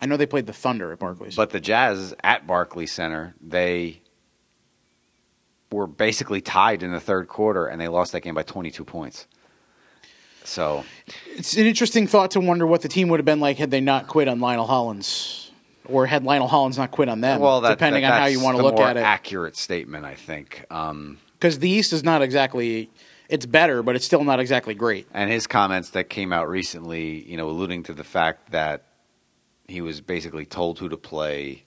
I 0.00 0.04
know 0.06 0.16
they 0.18 0.26
played 0.26 0.44
the 0.46 0.52
Thunder 0.52 0.92
at 0.92 0.98
Barclays. 0.98 1.34
but 1.34 1.50
the 1.50 1.60
Jazz 1.60 2.14
at 2.22 2.46
Barclays 2.46 2.92
Center, 2.92 3.34
they 3.40 4.02
were 5.72 5.86
basically 5.86 6.40
tied 6.40 6.82
in 6.82 6.92
the 6.92 7.00
third 7.00 7.28
quarter, 7.28 7.66
and 7.66 7.80
they 7.80 7.88
lost 7.88 8.12
that 8.12 8.20
game 8.20 8.34
by 8.34 8.42
22 8.42 8.84
points. 8.84 9.26
So 10.44 10.84
it's 11.36 11.56
an 11.56 11.66
interesting 11.66 12.06
thought 12.06 12.32
to 12.32 12.40
wonder 12.40 12.66
what 12.66 12.82
the 12.82 12.88
team 12.88 13.08
would 13.08 13.20
have 13.20 13.24
been 13.24 13.40
like 13.40 13.58
had 13.58 13.70
they 13.70 13.80
not 13.80 14.08
quit 14.08 14.28
on 14.28 14.40
Lionel 14.40 14.66
Hollins, 14.66 15.50
or 15.86 16.06
had 16.06 16.24
Lionel 16.24 16.48
Hollins 16.48 16.76
not 16.78 16.90
quit 16.90 17.08
on 17.08 17.20
them. 17.20 17.40
well, 17.40 17.60
that, 17.60 17.70
depending 17.70 18.02
that- 18.02 18.12
on 18.12 18.20
how 18.20 18.26
you 18.26 18.40
want 18.40 18.56
to 18.56 18.62
look 18.62 18.78
at 18.78 18.96
it, 18.96 19.00
Accurate 19.00 19.56
statement, 19.56 20.04
I 20.04 20.14
think. 20.14 20.64
Um, 20.70 21.18
because 21.38 21.58
the 21.58 21.68
East 21.68 21.92
is 21.92 22.04
not 22.04 22.22
exactly. 22.22 22.90
It's 23.28 23.46
better, 23.46 23.82
but 23.82 23.96
it's 23.96 24.04
still 24.04 24.22
not 24.24 24.40
exactly 24.40 24.74
great. 24.74 25.06
and 25.14 25.30
his 25.30 25.46
comments 25.46 25.90
that 25.90 26.10
came 26.10 26.32
out 26.32 26.48
recently, 26.50 27.22
you 27.28 27.36
know, 27.36 27.48
alluding 27.48 27.84
to 27.84 27.94
the 27.94 28.04
fact 28.04 28.50
that 28.52 28.84
he 29.66 29.80
was 29.80 30.00
basically 30.02 30.44
told 30.44 30.78
who 30.78 30.88
to 30.90 30.96
play, 30.98 31.64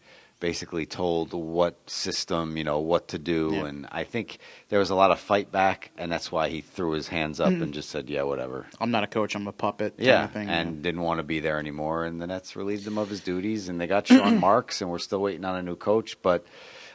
basically 0.49 0.85
told 0.85 1.33
what 1.33 1.73
system, 1.89 2.55
you 2.55 2.63
know, 2.63 2.79
what 2.79 3.07
to 3.07 3.17
do, 3.17 3.41
Yeah. 3.53 3.65
and 3.65 3.87
I 3.91 4.03
think 4.03 4.37
there 4.69 4.77
was 4.79 4.91
a 4.91 4.95
lot 4.95 5.09
of 5.09 5.19
fight 5.19 5.51
back, 5.51 5.89
and 5.97 6.11
that's 6.11 6.31
why 6.31 6.49
he 6.49 6.61
threw 6.61 6.91
his 6.91 7.07
hands 7.07 7.39
Mm-hmm. 7.39 7.55
up 7.55 7.61
and 7.63 7.73
just 7.73 7.89
said, 7.89 8.09
"Yeah, 8.09 8.23
whatever." 8.23 8.67
I'm 8.79 8.91
not 8.91 9.03
a 9.03 9.07
coach. 9.07 9.33
I'm 9.35 9.47
a 9.47 9.51
puppet. 9.51 9.95
Yeah, 9.97 10.27
thing, 10.27 10.47
and 10.49 10.83
didn't 10.83 11.01
want 11.01 11.17
to 11.17 11.23
be 11.23 11.39
there 11.39 11.57
anymore, 11.57 12.05
and 12.05 12.21
the 12.21 12.27
Nets 12.27 12.55
relieved 12.55 12.85
him 12.85 12.97
of 12.99 13.09
his 13.09 13.21
duties, 13.21 13.69
and 13.69 13.81
they 13.81 13.87
got 13.87 14.07
Sean 14.13 14.39
Marks, 14.39 14.81
and 14.81 14.89
we're 14.91 14.99
still 14.99 15.21
waiting 15.21 15.45
on 15.45 15.55
a 15.55 15.63
new 15.63 15.75
coach, 15.75 16.21
but 16.21 16.45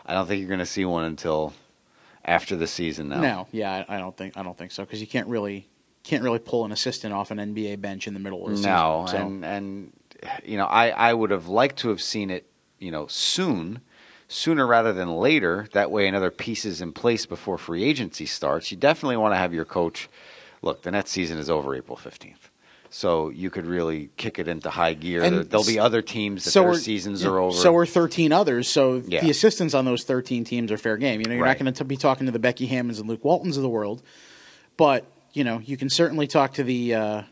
I 0.07 0.15
don't 0.15 0.27
think 0.29 0.39
you're 0.41 0.49
going 0.57 0.61
to 0.61 0.67
see 0.79 0.85
one 0.85 1.05
until 1.05 1.53
after 2.25 2.55
the 2.57 2.67
season 2.69 3.09
now. 3.09 3.21
No, 3.21 3.49
yeah, 3.51 3.85
I, 3.89 3.97
I 3.97 3.99
don't 3.99 4.17
think 4.17 4.37
I 4.37 4.43
don't 4.45 4.57
think 4.57 4.71
so 4.71 4.85
because 4.85 5.01
you 5.01 5.07
can't 5.07 5.27
really 5.29 5.69
can't 6.05 6.23
really 6.23 6.39
pull 6.39 6.65
an 6.65 6.73
assistant 6.73 7.13
off 7.13 7.31
an 7.33 7.39
NBA 7.39 7.81
bench 7.81 8.07
in 8.07 8.15
the 8.15 8.21
middle 8.21 8.47
of 8.47 8.55
the 8.57 8.63
No, 8.63 9.05
season. 9.07 9.19
So, 9.21 9.27
and 9.27 9.45
and 9.45 9.93
you 10.45 10.57
know, 10.57 10.67
I 10.67 10.91
I 10.91 11.15
would 11.15 11.31
have 11.31 11.49
liked 11.49 11.79
to 11.81 11.89
have 11.89 12.01
seen 12.03 12.31
it, 12.31 12.47
you 12.81 12.91
know, 12.91 13.07
soon, 13.07 13.81
sooner 14.27 14.67
rather 14.67 14.93
than 14.93 15.15
later. 15.17 15.69
That 15.73 15.91
way, 15.91 16.09
another 16.09 16.31
piece 16.31 16.65
is 16.65 16.81
in 16.81 16.93
place 16.93 17.27
before 17.27 17.59
free 17.59 17.85
agency 17.85 18.27
starts. 18.27 18.73
You 18.73 18.77
definitely 18.77 19.19
want 19.19 19.33
to 19.35 19.37
have 19.39 19.55
your 19.55 19.65
coach. 19.67 20.09
Look, 20.63 20.83
the 20.83 20.91
next 20.91 21.11
season 21.11 21.39
is 21.39 21.49
over 21.49 21.75
April 21.75 21.97
fifteenth, 21.97 22.51
so 22.91 23.29
you 23.31 23.49
could 23.51 23.65
really 23.67 24.11
kick 24.17 24.39
it 24.39 24.49
into 24.49 24.69
high 24.71 24.95
gear. 24.95 25.23
And 25.23 25.37
There, 25.37 25.45
there'll 25.45 25.65
be 25.65 25.79
other 25.79 26.03
teams 26.03 26.45
that 26.45 26.51
so 26.51 26.65
their 26.65 26.75
seasons 26.75 27.25
are 27.25 27.39
over. 27.39 27.57
So 27.57 27.75
are 27.77 27.87
13 27.87 28.33
others. 28.33 28.69
So 28.69 29.03
Yeah. 29.07 29.21
the 29.23 29.31
assistants 29.31 29.73
on 29.75 29.85
those 29.85 30.05
13 30.05 30.45
teams 30.45 30.71
are 30.73 30.77
fair 30.77 30.97
game. 30.99 31.21
You 31.21 31.27
know, 31.29 31.35
you're 31.35 31.45
Right. 31.45 31.59
not 31.59 31.65
going 31.65 31.73
to 31.73 31.85
be 31.85 31.97
talking 31.97 32.27
to 32.27 32.33
the 32.33 32.39
Becky 32.39 32.67
Hammonds 32.67 32.99
and 32.99 33.09
Luke 33.09 33.25
Waltons 33.25 33.57
of 33.57 33.63
the 33.63 33.69
world, 33.71 34.03
but 34.77 35.07
you 35.33 35.45
know, 35.45 35.61
you 35.65 35.77
can 35.77 35.89
certainly 35.89 36.27
talk 36.27 36.55
to 36.55 36.65
the 36.65 36.95
uh, 36.95 37.23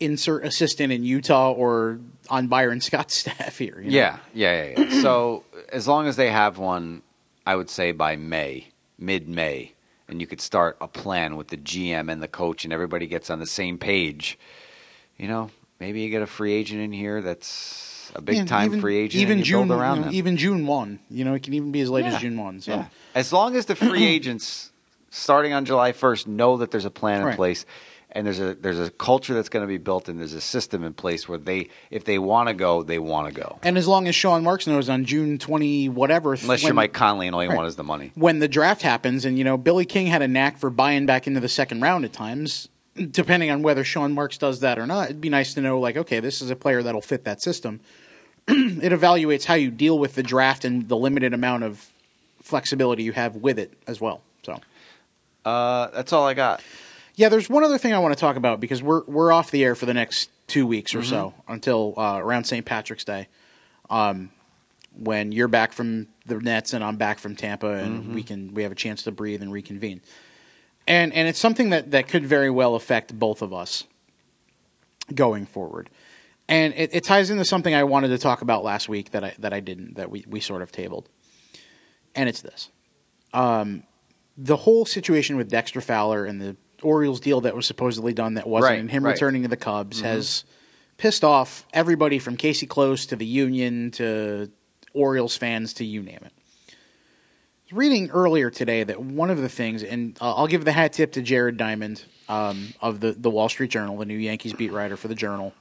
insert 0.00 0.44
assistant 0.44 0.92
in 0.92 1.04
Utah 1.04 1.52
or 1.52 2.00
on 2.28 2.46
Byron 2.48 2.80
Scott's 2.80 3.16
staff 3.18 3.58
here. 3.58 3.76
you 3.80 3.90
know? 3.90 3.96
Yeah, 3.96 4.18
yeah, 4.34 4.64
yeah. 4.76 4.80
yeah. 4.84 5.02
so 5.02 5.44
as 5.72 5.86
long 5.86 6.06
as 6.06 6.16
they 6.16 6.30
have 6.30 6.58
one, 6.58 7.02
I 7.46 7.54
would 7.56 7.70
say 7.70 7.92
by 7.92 8.16
May, 8.16 8.68
mid 8.98 9.28
May, 9.28 9.72
and 10.08 10.20
you 10.20 10.26
could 10.26 10.40
start 10.40 10.76
a 10.80 10.88
plan 10.88 11.36
with 11.36 11.48
the 11.48 11.56
GM 11.56 12.10
and 12.10 12.22
the 12.22 12.28
coach, 12.28 12.64
and 12.64 12.72
everybody 12.72 13.06
gets 13.06 13.30
on 13.30 13.38
the 13.38 13.46
same 13.46 13.78
page. 13.78 14.38
You 15.18 15.28
know, 15.28 15.50
maybe 15.78 16.00
you 16.00 16.10
get 16.10 16.22
a 16.22 16.26
free 16.26 16.52
agent 16.54 16.80
in 16.80 16.92
here 16.92 17.20
that's 17.22 18.10
a 18.14 18.22
big 18.22 18.36
Yeah, 18.38 18.44
time 18.46 18.66
even- 18.70 18.80
free 18.80 18.96
agent. 18.96 19.20
Even 19.20 19.42
June, 19.44 19.68
you 19.68 19.76
know, 19.76 20.08
even 20.10 20.36
June 20.36 20.66
one. 20.66 20.98
You 21.10 21.24
know, 21.24 21.34
it 21.34 21.42
can 21.42 21.54
even 21.54 21.70
be 21.72 21.80
as 21.80 21.90
late 21.90 22.04
Yeah. 22.06 22.14
as 22.14 22.20
June 22.20 22.36
one. 22.38 22.60
So 22.60 22.72
Yeah. 22.72 22.84
As 23.14 23.32
long 23.32 23.54
as 23.54 23.66
the 23.66 23.76
free 23.76 24.04
agents 24.16 24.70
starting 25.10 25.52
on 25.52 25.64
July 25.64 25.92
1st 25.92 26.26
know 26.26 26.56
that 26.56 26.70
there's 26.70 26.84
a 26.84 26.90
plan 26.90 27.20
in 27.20 27.26
Right. 27.26 27.36
place 27.36 27.66
and 28.12 28.26
there's 28.26 28.40
a 28.40 28.54
there's 28.54 28.78
a 28.80 28.90
culture 28.90 29.34
that's 29.34 29.48
going 29.48 29.62
to 29.62 29.66
be 29.68 29.78
built 29.78 30.08
and 30.08 30.18
there's 30.18 30.32
a 30.34 30.40
system 30.40 30.82
in 30.84 30.92
place 30.94 31.28
where 31.28 31.38
they 31.38 31.68
if 31.90 32.04
they 32.04 32.18
want 32.18 32.48
to 32.48 32.54
go, 32.54 32.82
they 32.82 32.98
want 32.98 33.32
to 33.32 33.40
go. 33.40 33.58
and 33.62 33.76
as 33.78 33.86
long 33.88 34.08
as 34.08 34.14
Sean 34.14 34.42
Marks 34.42 34.66
knows 34.66 34.88
on 34.88 35.04
June 35.04 35.38
20 35.38 35.88
whatever, 35.88 36.34
Unless 36.34 36.62
when- 36.62 36.68
you're 36.70 36.74
Mike 36.74 36.92
Conley 36.92 37.26
and 37.26 37.34
all 37.36 37.42
you 37.42 37.48
Right. 37.50 37.56
want 37.56 37.68
is 37.68 37.76
the 37.76 37.84
money. 37.84 38.12
when 38.14 38.38
the 38.40 38.48
draft 38.48 38.82
happens, 38.82 39.24
and 39.24 39.38
you 39.38 39.44
know 39.44 39.56
Billy 39.56 39.84
King 39.84 40.06
had 40.06 40.22
a 40.22 40.28
knack 40.28 40.58
for 40.58 40.70
buying 40.70 41.06
back 41.06 41.26
into 41.26 41.40
the 41.40 41.48
second 41.48 41.80
round 41.80 42.04
at 42.04 42.12
times. 42.12 42.68
Depending 42.96 43.50
on 43.50 43.62
whether 43.62 43.84
Sean 43.84 44.12
Marks 44.12 44.36
does 44.36 44.60
that 44.60 44.78
or 44.78 44.86
not, 44.86 45.04
it'd 45.04 45.20
be 45.20 45.28
nice 45.30 45.54
to 45.54 45.60
know, 45.60 45.78
like, 45.78 45.96
okay, 45.96 46.18
this 46.20 46.42
is 46.42 46.50
a 46.50 46.56
player 46.56 46.82
that'll 46.82 47.00
fit 47.00 47.24
that 47.24 47.40
system. 47.40 47.80
it 48.48 48.92
evaluates 48.92 49.44
how 49.44 49.54
you 49.54 49.70
deal 49.70 49.96
with 49.98 50.16
the 50.16 50.22
draft 50.24 50.64
and 50.64 50.88
the 50.88 50.96
limited 50.96 51.32
amount 51.32 51.62
of 51.62 51.86
flexibility 52.42 53.04
you 53.04 53.12
have 53.12 53.36
with 53.36 53.58
it 53.60 53.72
as 53.86 54.00
well. 54.00 54.22
So, 54.42 54.58
Uh, 55.44 55.86
that's 55.94 56.12
all 56.12 56.26
I 56.26 56.34
got. 56.34 56.60
Yeah, 57.20 57.28
there's 57.28 57.50
one 57.50 57.62
other 57.64 57.76
thing 57.76 57.92
I 57.92 57.98
want 57.98 58.14
to 58.14 58.18
talk 58.20 58.36
about 58.36 58.60
because 58.60 58.82
we're 58.82 59.04
we're 59.04 59.30
off 59.30 59.50
the 59.50 59.62
air 59.62 59.74
for 59.74 59.84
the 59.84 59.92
next 59.92 60.30
two 60.46 60.66
weeks 60.66 60.94
or 60.94 61.02
so 61.02 61.34
Mm-hmm. 61.36 61.52
until 61.52 61.94
uh, 61.98 62.18
around 62.18 62.44
St. 62.44 62.64
Patrick's 62.64 63.04
Day, 63.04 63.28
um, 63.90 64.30
when 64.98 65.30
you're 65.30 65.46
back 65.48 65.72
from 65.72 66.08
the 66.24 66.36
Nets 66.36 66.72
and 66.72 66.82
I'm 66.82 66.96
back 66.96 67.18
from 67.18 67.36
Tampa, 67.36 67.68
and 67.68 68.02
Mm-hmm. 68.04 68.14
we 68.14 68.22
can 68.22 68.54
we 68.54 68.62
have 68.62 68.72
a 68.72 68.76
chance 68.76 69.02
to 69.02 69.10
breathe 69.12 69.42
and 69.42 69.52
reconvene. 69.52 70.00
And 70.86 71.12
and 71.12 71.28
it's 71.28 71.38
something 71.38 71.70
that 71.70 71.90
that 71.90 72.08
could 72.08 72.24
very 72.24 72.48
well 72.50 72.74
affect 72.74 73.16
both 73.18 73.42
of 73.42 73.52
us 73.52 73.84
going 75.14 75.44
forward. 75.44 75.90
And 76.48 76.72
it, 76.74 76.90
it 76.94 77.04
ties 77.04 77.28
into 77.30 77.44
something 77.44 77.74
I 77.74 77.84
wanted 77.84 78.08
to 78.08 78.18
talk 78.18 78.40
about 78.40 78.64
last 78.64 78.88
week 78.88 79.10
that 79.10 79.22
I 79.24 79.34
that 79.40 79.52
I 79.52 79.60
didn't 79.60 79.96
that 79.96 80.10
we, 80.10 80.24
we 80.26 80.40
sort 80.40 80.62
of 80.62 80.72
tabled. 80.72 81.08
And 82.14 82.28
it's 82.30 82.40
this. 82.40 82.70
Um, 83.34 83.84
the 84.38 84.56
whole 84.56 84.86
situation 84.86 85.36
with 85.36 85.50
Dexter 85.50 85.80
Fowler 85.82 86.24
and 86.24 86.40
the 86.40 86.56
Orioles 86.82 87.20
deal 87.20 87.40
that 87.42 87.54
was 87.54 87.66
supposedly 87.66 88.12
done 88.12 88.34
that 88.34 88.46
wasn't, 88.46 88.70
Right, 88.70 88.80
and 88.80 88.90
him 88.90 89.04
right. 89.04 89.12
returning 89.12 89.42
to 89.42 89.48
the 89.48 89.56
Cubs 89.56 90.00
has 90.00 90.44
pissed 90.96 91.24
off 91.24 91.66
everybody 91.72 92.18
from 92.18 92.36
Casey 92.36 92.66
Close 92.66 93.06
to 93.06 93.16
the 93.16 93.26
Union 93.26 93.90
to 93.92 94.50
Orioles 94.92 95.36
fans 95.36 95.74
to 95.74 95.84
you 95.84 96.02
name 96.02 96.18
it. 96.24 96.32
Reading 97.72 98.10
earlier 98.10 98.50
today 98.50 98.82
that 98.82 99.00
one 99.00 99.30
of 99.30 99.38
the 99.38 99.48
things, 99.48 99.84
and 99.84 100.18
uh, 100.20 100.34
I'll 100.34 100.48
give 100.48 100.64
the 100.64 100.72
hat 100.72 100.92
tip 100.92 101.12
to 101.12 101.22
Jared 101.22 101.56
Diamond 101.56 102.02
um, 102.28 102.74
of 102.80 102.98
the, 102.98 103.12
the 103.12 103.30
Wall 103.30 103.48
Street 103.48 103.70
Journal, 103.70 103.96
the 103.96 104.04
new 104.06 104.16
Yankees 104.16 104.52
beat 104.52 104.72
writer 104.72 104.96
for 104.96 105.06
the 105.06 105.14
Journal, 105.14 105.52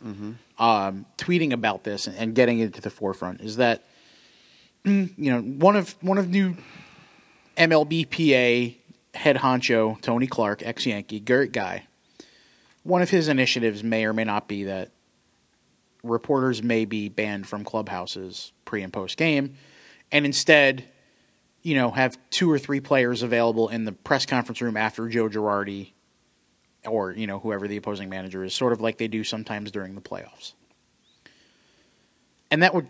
um, 0.57 1.05
tweeting 1.19 1.53
about 1.53 1.83
this 1.83 2.07
and, 2.07 2.17
and 2.17 2.33
getting 2.33 2.59
it 2.59 2.73
to 2.73 2.81
the 2.81 2.89
forefront 2.89 3.41
is 3.41 3.57
that 3.57 3.83
you 4.83 5.09
know 5.17 5.39
one 5.41 5.75
of 5.75 5.95
one 6.01 6.17
of 6.17 6.29
new 6.29 6.55
MLBPA 7.57 8.75
head 9.13 9.37
honcho 9.37 9.99
Tony 10.01 10.27
Clark, 10.27 10.61
ex 10.63 10.85
Yankee, 10.85 11.19
Garrett 11.19 11.51
Guy. 11.51 11.87
One 12.83 13.01
of 13.01 13.09
his 13.09 13.27
initiatives 13.27 13.83
may 13.83 14.05
or 14.05 14.13
may 14.13 14.23
not 14.23 14.47
be 14.47 14.65
that 14.65 14.91
reporters 16.03 16.63
may 16.63 16.85
be 16.85 17.09
banned 17.09 17.47
from 17.47 17.63
clubhouses 17.63 18.51
pre 18.65 18.83
and 18.83 18.93
post 18.93 19.17
game, 19.17 19.55
and 20.11 20.25
instead, 20.25 20.85
you 21.61 21.75
know, 21.75 21.91
have 21.91 22.17
two 22.29 22.49
or 22.49 22.57
three 22.57 22.79
players 22.79 23.21
available 23.21 23.69
in 23.69 23.85
the 23.85 23.91
press 23.91 24.25
conference 24.25 24.61
room 24.61 24.77
after 24.77 25.07
Joe 25.09 25.29
Girardi 25.29 25.91
or 26.85 27.11
you 27.11 27.27
know 27.27 27.39
whoever 27.39 27.67
the 27.67 27.77
opposing 27.77 28.09
manager 28.09 28.43
is, 28.43 28.53
sort 28.53 28.73
of 28.73 28.81
like 28.81 28.97
they 28.97 29.07
do 29.07 29.23
sometimes 29.23 29.71
during 29.71 29.95
the 29.95 30.01
playoffs. 30.01 30.53
And 32.51 32.63
that 32.63 32.73
would, 32.73 32.87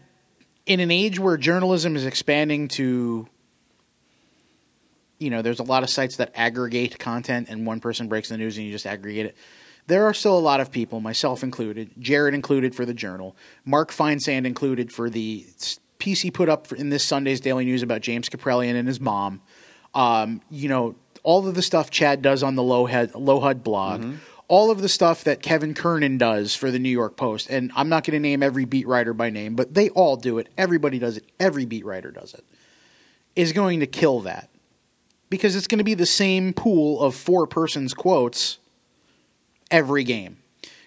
in 0.65 0.79
an 0.79 0.91
age 0.91 1.19
where 1.19 1.37
journalism 1.37 1.95
is 1.95 2.05
expanding 2.05 2.69
to, 2.69 3.27
you 5.19 5.29
know, 5.29 5.41
there's 5.41 5.59
a 5.59 5.63
lot 5.63 5.83
of 5.83 5.89
sites 5.89 6.15
that 6.15 6.31
aggregate 6.33 6.97
content, 6.97 7.49
and 7.49 7.67
one 7.67 7.79
person 7.79 8.07
breaks 8.07 8.29
the 8.29 8.37
news 8.37 8.57
and 8.57 8.65
you 8.65 8.71
just 8.71 8.85
aggregate 8.85 9.27
it. 9.27 9.37
There 9.87 10.05
are 10.05 10.13
still 10.13 10.37
a 10.37 10.39
lot 10.39 10.59
of 10.61 10.71
people, 10.71 10.99
myself 11.01 11.43
included, 11.43 11.91
Jared 11.99 12.33
included 12.33 12.75
for 12.75 12.85
the 12.85 12.93
Journal, 12.93 13.35
Mark 13.65 13.91
Feinsand 13.91 14.45
included 14.45 14.91
for 14.91 15.09
the 15.09 15.45
piece 15.97 16.21
he 16.21 16.31
put 16.31 16.47
up 16.47 16.71
in 16.71 16.89
this 16.89 17.03
Sunday's 17.03 17.41
Daily 17.41 17.65
News 17.65 17.83
about 17.83 18.01
James 18.01 18.29
Kaprielian 18.29 18.75
and 18.75 18.87
his 18.87 18.99
mom. 18.99 19.41
Um, 19.93 20.41
you 20.49 20.69
know, 20.69 20.95
all 21.23 21.47
of 21.47 21.55
the 21.55 21.61
stuff 21.61 21.89
Chad 21.89 22.21
does 22.21 22.43
on 22.43 22.55
the 22.55 22.63
Low 22.63 22.85
Head, 22.85 23.13
LoHud 23.13 23.63
blog, 23.63 24.03
all 24.47 24.71
of 24.71 24.81
the 24.81 24.89
stuff 24.89 25.23
that 25.25 25.41
Kevin 25.41 25.73
Kernan 25.73 26.17
does 26.17 26.55
for 26.55 26.71
the 26.71 26.79
New 26.79 26.89
York 26.89 27.17
Post. 27.17 27.49
And 27.49 27.71
I'm 27.75 27.89
not 27.89 28.03
going 28.03 28.13
to 28.13 28.19
name 28.19 28.41
every 28.41 28.65
beat 28.65 28.87
writer 28.87 29.13
by 29.13 29.29
name, 29.29 29.55
but 29.55 29.73
they 29.73 29.89
all 29.89 30.15
do 30.15 30.37
it. 30.37 30.47
Everybody 30.57 30.99
does 30.99 31.17
it. 31.17 31.25
Every 31.39 31.65
beat 31.65 31.85
writer 31.85 32.11
does 32.11 32.33
it. 32.33 32.43
Is 33.35 33.53
going 33.53 33.81
to 33.81 33.87
kill 33.87 34.21
that 34.21 34.48
because 35.29 35.55
it's 35.55 35.67
going 35.67 35.77
to 35.79 35.83
be 35.83 35.93
the 35.93 36.05
same 36.05 36.53
pool 36.53 37.01
of 37.01 37.15
four 37.15 37.47
persons 37.47 37.93
quotes 37.93 38.57
every 39.71 40.03
game. 40.03 40.37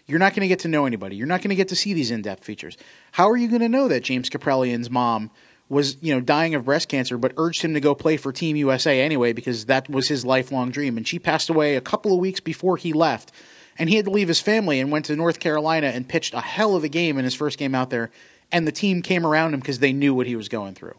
You're 0.07 0.19
not 0.19 0.35
going 0.35 0.43
to 0.43 0.49
get 0.49 0.61
to 0.61 0.69
know 0.69 0.85
anybody. 0.85 1.17
You're 1.17 1.29
not 1.29 1.41
going 1.41 1.51
to 1.51 1.57
get 1.57 1.69
to 1.69 1.77
see 1.77 1.95
these 1.95 2.11
in-depth 2.11 2.45
features. 2.45 2.77
How 3.13 3.31
are 3.31 3.37
you 3.37 3.49
going 3.49 3.61
to 3.61 3.69
know 3.69 3.89
that 3.89 4.03
James 4.03 4.29
Kaprielian's 4.29 4.91
mom 4.91 5.31
was, 5.69 5.97
you 6.03 6.13
know, 6.13 6.21
dying 6.21 6.55
of 6.55 6.65
breast 6.65 6.89
cancer 6.89 7.17
but 7.17 7.33
urged 7.37 7.63
him 7.63 7.75
to 7.75 7.81
go 7.81 7.95
play 7.95 8.17
for 8.17 8.33
Team 8.33 8.57
USA 8.57 9.01
anyway 9.01 9.33
because 9.33 9.67
that 9.67 9.89
was 9.89 10.09
his 10.09 10.25
lifelong 10.25 10.71
dream 10.71 10.97
and 10.97 11.07
she 11.07 11.19
passed 11.19 11.49
away 11.49 11.77
a 11.77 11.81
couple 11.81 12.13
of 12.13 12.19
weeks 12.19 12.41
before 12.41 12.77
he 12.77 12.93
left 12.93 13.33
and 13.79 13.89
he 13.89 13.97
had 13.97 14.05
to 14.05 14.11
leave 14.11 14.29
his 14.29 14.41
family 14.41 14.81
and 14.81 14.91
went 14.91 15.07
to 15.07 15.17
North 15.17 15.41
Carolina 15.41 15.87
and 15.87 16.09
pitched 16.09 16.35
a 16.35 16.41
hell 16.41 16.77
of 16.77 16.85
a 16.85 16.89
game 16.89 17.17
in 17.17 17.25
his 17.25 17.35
first 17.35 17.59
game 17.59 17.75
out 17.75 17.89
there 17.89 18.11
and 18.51 18.67
the 18.67 18.73
team 18.73 19.01
came 19.01 19.25
around 19.25 19.55
him 19.55 19.61
because 19.61 19.79
they 19.79 19.95
knew 19.95 20.13
what 20.13 20.27
he 20.27 20.37
was 20.37 20.49
going 20.49 20.75
through. 20.75 20.97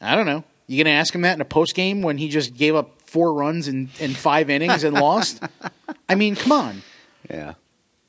I 0.00 0.16
don't 0.16 0.26
know. 0.26 0.44
You 0.66 0.82
going 0.82 0.92
to 0.92 0.98
ask 0.98 1.14
him 1.14 1.22
that 1.22 1.34
in 1.34 1.40
a 1.40 1.46
post 1.46 1.74
game 1.74 2.02
when 2.02 2.18
he 2.18 2.28
just 2.28 2.54
gave 2.54 2.74
up 2.74 3.02
four 3.02 3.34
runs 3.34 3.68
in, 3.68 3.90
in 4.00 4.14
five 4.14 4.48
innings 4.48 4.84
and 4.84 4.94
lost? 4.94 5.42
I 6.08 6.14
mean, 6.14 6.36
come 6.36 6.52
on. 6.52 6.82
Yeah. 7.28 7.54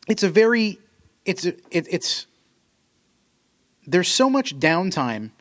It's 0.07 0.23
a 0.23 0.29
very, 0.29 0.79
it's 1.25 1.45
a, 1.45 1.49
it, 1.71 1.87
it's. 1.89 2.27
There's 3.87 4.07
so 4.07 4.29
much 4.29 4.57
downtime 4.57 5.31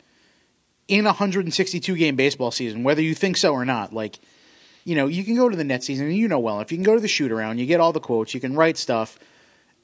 in 0.87 1.05
a 1.05 1.09
162 1.09 1.95
game 1.95 2.15
baseball 2.15 2.51
season, 2.51 2.83
whether 2.83 3.01
you 3.01 3.15
think 3.15 3.37
so 3.37 3.53
or 3.53 3.65
not. 3.65 3.93
Like, 3.93 4.19
you 4.83 4.95
know, 4.95 5.07
you 5.07 5.23
can 5.23 5.35
go 5.35 5.49
to 5.49 5.57
the 5.57 5.63
net 5.63 5.83
season, 5.83 6.07
and 6.07 6.15
you 6.15 6.27
know 6.27 6.39
well, 6.39 6.61
if 6.61 6.71
you 6.71 6.77
can 6.77 6.83
go 6.83 6.93
to 6.93 7.01
the 7.01 7.07
shoot 7.07 7.31
around, 7.31 7.57
you 7.57 7.65
get 7.65 7.79
all 7.79 7.91
the 7.91 7.99
quotes, 7.99 8.33
you 8.33 8.39
can 8.39 8.55
write 8.55 8.77
stuff, 8.77 9.17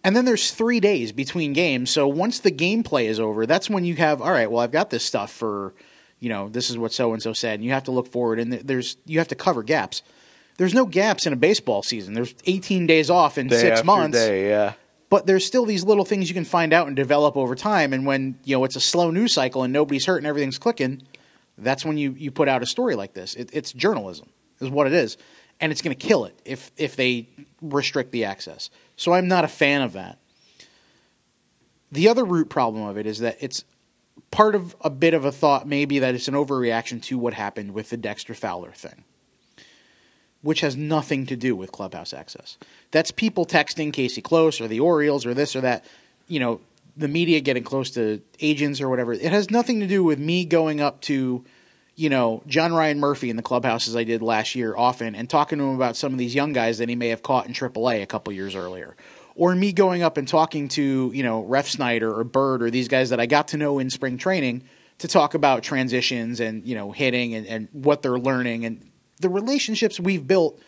and 0.04 0.16
then 0.16 0.26
there's 0.26 0.52
three 0.52 0.80
days 0.80 1.12
between 1.12 1.54
games. 1.54 1.90
So 1.90 2.08
once 2.08 2.40
the 2.40 2.52
gameplay 2.52 3.06
is 3.06 3.20
over, 3.20 3.46
that's 3.46 3.70
when 3.70 3.84
you 3.84 3.96
have, 3.96 4.22
all 4.22 4.32
right, 4.32 4.50
well, 4.50 4.62
I've 4.62 4.72
got 4.72 4.90
this 4.90 5.04
stuff 5.04 5.32
for, 5.32 5.74
you 6.22 6.30
know, 6.30 6.47
this 6.47 6.69
is 6.69 6.78
what 6.78 6.93
so 6.93 7.11
and 7.13 7.22
so 7.22 7.34
said, 7.34 7.55
and 7.55 7.65
you 7.65 7.72
have 7.72 7.86
to 7.86 7.91
look 7.91 8.07
forward, 8.07 8.39
and 8.39 8.53
there's 8.53 8.95
you 9.05 9.17
have 9.17 9.28
to 9.30 9.36
cover 9.36 9.63
gaps. 9.63 10.03
There's 10.57 10.74
no 10.74 10.86
gaps 10.86 11.26
in 11.26 11.34
a 11.34 11.36
baseball 11.36 11.82
season. 11.82 12.13
There's 12.13 12.36
18 12.45 12.86
days 12.86 13.09
off 13.09 13.39
in 13.39 13.47
Day 13.47 13.59
six 13.59 13.84
months, 13.84 14.17
Day, 14.17 14.47
yeah. 14.47 14.74
but 15.09 15.26
there's 15.26 15.43
still 15.43 15.65
these 15.65 15.84
little 15.84 16.05
things 16.05 16.30
you 16.30 16.36
can 16.36 16.45
find 16.45 16.74
out 16.74 16.86
and 16.86 16.95
develop 16.95 17.36
over 17.36 17.55
time. 17.55 17.91
And 17.91 18.05
when 18.05 18.38
you 18.43 18.55
know 18.55 18.63
it's 18.63 18.76
a 18.76 18.82
slow 18.82 19.09
news 19.09 19.34
cycle 19.34 19.63
and 19.63 19.74
nobody's 19.74 20.05
hurt 20.05 20.17
and 20.17 20.28
everything's 20.28 20.59
clicking, 20.59 21.01
that's 21.57 21.84
when 21.84 21.97
you 21.97 22.11
you 22.11 22.30
put 22.30 22.47
out 22.47 22.61
a 22.61 22.67
story 22.67 22.95
like 22.95 23.13
this. 23.13 23.34
It, 23.34 23.49
it's 23.51 23.74
journalism, 23.74 24.30
is 24.59 24.69
what 24.69 24.86
it 24.86 24.93
is, 24.93 25.17
and 25.59 25.72
it's 25.72 25.82
going 25.82 25.95
to 25.95 26.07
kill 26.07 26.26
it 26.26 26.39
if 26.45 26.72
if 26.78 26.95
they 26.95 27.30
restrict 27.63 28.11
the 28.11 28.26
access. 28.26 28.69
So 28.95 29.11
I'm 29.11 29.28
not 29.28 29.43
a 29.43 29.49
fan 29.49 29.82
of 29.82 29.93
that. 29.93 30.19
The 31.91 32.09
other 32.09 32.24
root 32.24 32.49
problem 32.49 32.84
of 32.84 32.99
it 32.99 33.07
is 33.07 33.19
that 33.19 33.38
it's 33.41 33.65
part 34.32 34.55
of 34.55 34.76
a 34.82 34.89
bit 34.89 35.14
of 35.14 35.26
a 35.26 35.32
thought, 35.32 35.68
maybe 35.68 35.99
that 35.99 36.16
it's 36.16 36.28
an 36.28 36.34
overreaction 36.34 37.01
to 37.03 37.18
what 37.18 37.34
happened 37.34 37.74
with 37.74 37.89
the 37.89 37.97
Dexter 37.97 38.34
Fowler 38.34 38.72
thing, 38.72 39.03
which 40.41 40.62
has 40.62 40.76
nothing 40.76 41.26
to 41.28 41.36
do 41.36 41.55
with 41.55 41.72
clubhouse 41.72 42.14
access. 42.14 42.57
That's 42.91 43.12
people 43.12 43.45
texting 43.45 43.91
Casey 43.93 44.22
Close 44.22 44.62
or 44.62 44.68
the 44.68 44.80
Orioles 44.80 45.26
or 45.26 45.34
this 45.34 45.55
or 45.55 45.62
that, 45.62 45.86
you 46.28 46.39
know, 46.39 46.62
the 46.97 47.07
media 47.07 47.39
getting 47.39 47.64
close 47.64 47.91
to 47.91 48.22
agents 48.39 48.82
or 48.82 48.89
whatever. 48.89 49.14
It 49.14 49.32
has 49.32 49.49
nothing 49.49 49.80
to 49.80 49.88
do 49.88 50.03
with 50.03 50.20
me 50.20 50.45
going 50.45 50.82
up 50.82 51.01
to, 51.01 51.43
you 51.95 52.09
know, 52.09 52.43
John 52.47 52.74
Ryan 52.74 52.99
Murphy 52.99 53.30
in 53.30 53.36
the 53.36 53.41
clubhouse 53.43 53.88
as 53.88 53.95
I 53.95 54.03
did 54.03 54.22
last 54.22 54.55
year 54.55 54.76
often 54.76 55.16
and 55.16 55.30
talking 55.30 55.57
to 55.59 55.64
him 55.64 55.76
about 55.76 55.95
some 55.95 56.12
of 56.12 56.20
these 56.20 56.36
young 56.36 56.53
guys 56.53 56.78
that 56.80 56.89
he 56.89 56.95
may 56.95 57.09
have 57.09 57.24
caught 57.24 57.47
in 57.47 57.53
AAA 57.53 58.01
a 58.01 58.05
couple 58.05 58.34
years 58.34 58.55
earlier. 58.55 58.95
Or 59.42 59.56
me 59.56 59.74
going 59.74 60.04
up 60.04 60.18
and 60.18 60.28
talking 60.28 60.68
to, 60.70 61.12
you 61.16 61.24
know, 61.24 61.44
Refsnyder 61.44 62.16
or 62.16 62.24
Bird 62.24 62.62
or 62.62 62.70
these 62.70 62.88
guys 62.88 63.10
that 63.10 63.20
I 63.20 63.26
got 63.26 63.48
to 63.50 63.58
know 63.58 63.80
in 63.80 63.89
spring 63.89 64.20
training 64.20 64.66
to 65.00 65.08
talk 65.08 65.34
about 65.34 65.64
transitions 65.64 66.39
and, 66.39 66.64
you 66.64 66.76
know, 66.76 66.92
hitting 66.92 67.34
and, 67.34 67.48
and 67.48 67.68
what 67.72 68.04
they're 68.04 68.20
learning 68.20 68.66
and 68.66 68.88
the 69.20 69.30
relationships 69.30 70.00
we've 70.00 70.28
built 70.28 70.62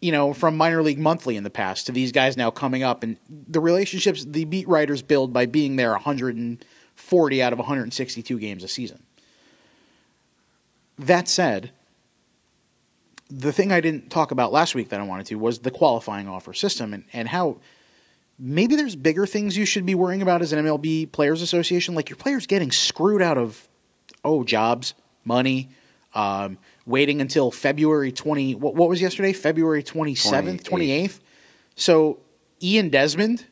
you 0.00 0.12
know, 0.12 0.32
from 0.32 0.56
minor 0.56 0.82
league 0.82 0.98
monthly 0.98 1.36
in 1.36 1.44
the 1.44 1.50
past 1.50 1.86
to 1.86 1.92
these 1.92 2.10
guys 2.10 2.36
now 2.36 2.50
coming 2.50 2.82
up 2.82 3.02
and 3.02 3.18
the 3.28 3.60
relationships 3.60 4.24
the 4.24 4.44
beat 4.44 4.66
writers 4.66 5.02
build 5.02 5.32
by 5.32 5.46
being 5.46 5.76
there 5.76 5.90
140 5.90 7.42
out 7.42 7.52
of 7.52 7.58
162 7.58 8.38
games 8.38 8.64
a 8.64 8.68
season. 8.68 9.02
That 10.98 11.28
said, 11.28 11.70
the 13.28 13.52
thing 13.52 13.70
I 13.70 13.80
didn't 13.80 14.10
talk 14.10 14.30
about 14.30 14.52
last 14.52 14.74
week 14.74 14.88
that 14.88 15.00
I 15.00 15.04
wanted 15.04 15.26
to 15.26 15.36
was 15.36 15.60
the 15.60 15.70
qualifying 15.70 16.28
offer 16.28 16.52
system 16.52 16.94
and, 16.94 17.04
and 17.12 17.28
how 17.28 17.58
maybe 18.40 18.74
there's 18.74 18.96
bigger 18.96 19.26
things 19.26 19.56
you 19.56 19.66
should 19.66 19.84
be 19.86 19.94
worrying 19.94 20.22
about 20.22 20.40
as 20.42 20.52
an 20.52 20.64
MLB 20.64 21.12
Players 21.12 21.42
Association, 21.42 21.94
like 21.94 22.08
your 22.08 22.16
players 22.16 22.46
getting 22.46 22.70
screwed 22.72 23.22
out 23.22 23.38
of, 23.38 23.68
oh, 24.24 24.42
jobs, 24.44 24.94
money, 25.24 25.68
um, 26.14 26.58
waiting 26.86 27.20
until 27.20 27.50
February 27.50 28.10
20. 28.10 28.54
What, 28.56 28.74
what 28.74 28.88
was 28.88 29.00
yesterday? 29.00 29.32
February 29.32 29.82
27th, 29.82 30.62
28th. 30.62 31.20
So 31.76 32.18
Ian 32.62 32.88
Desmond, 32.88 33.44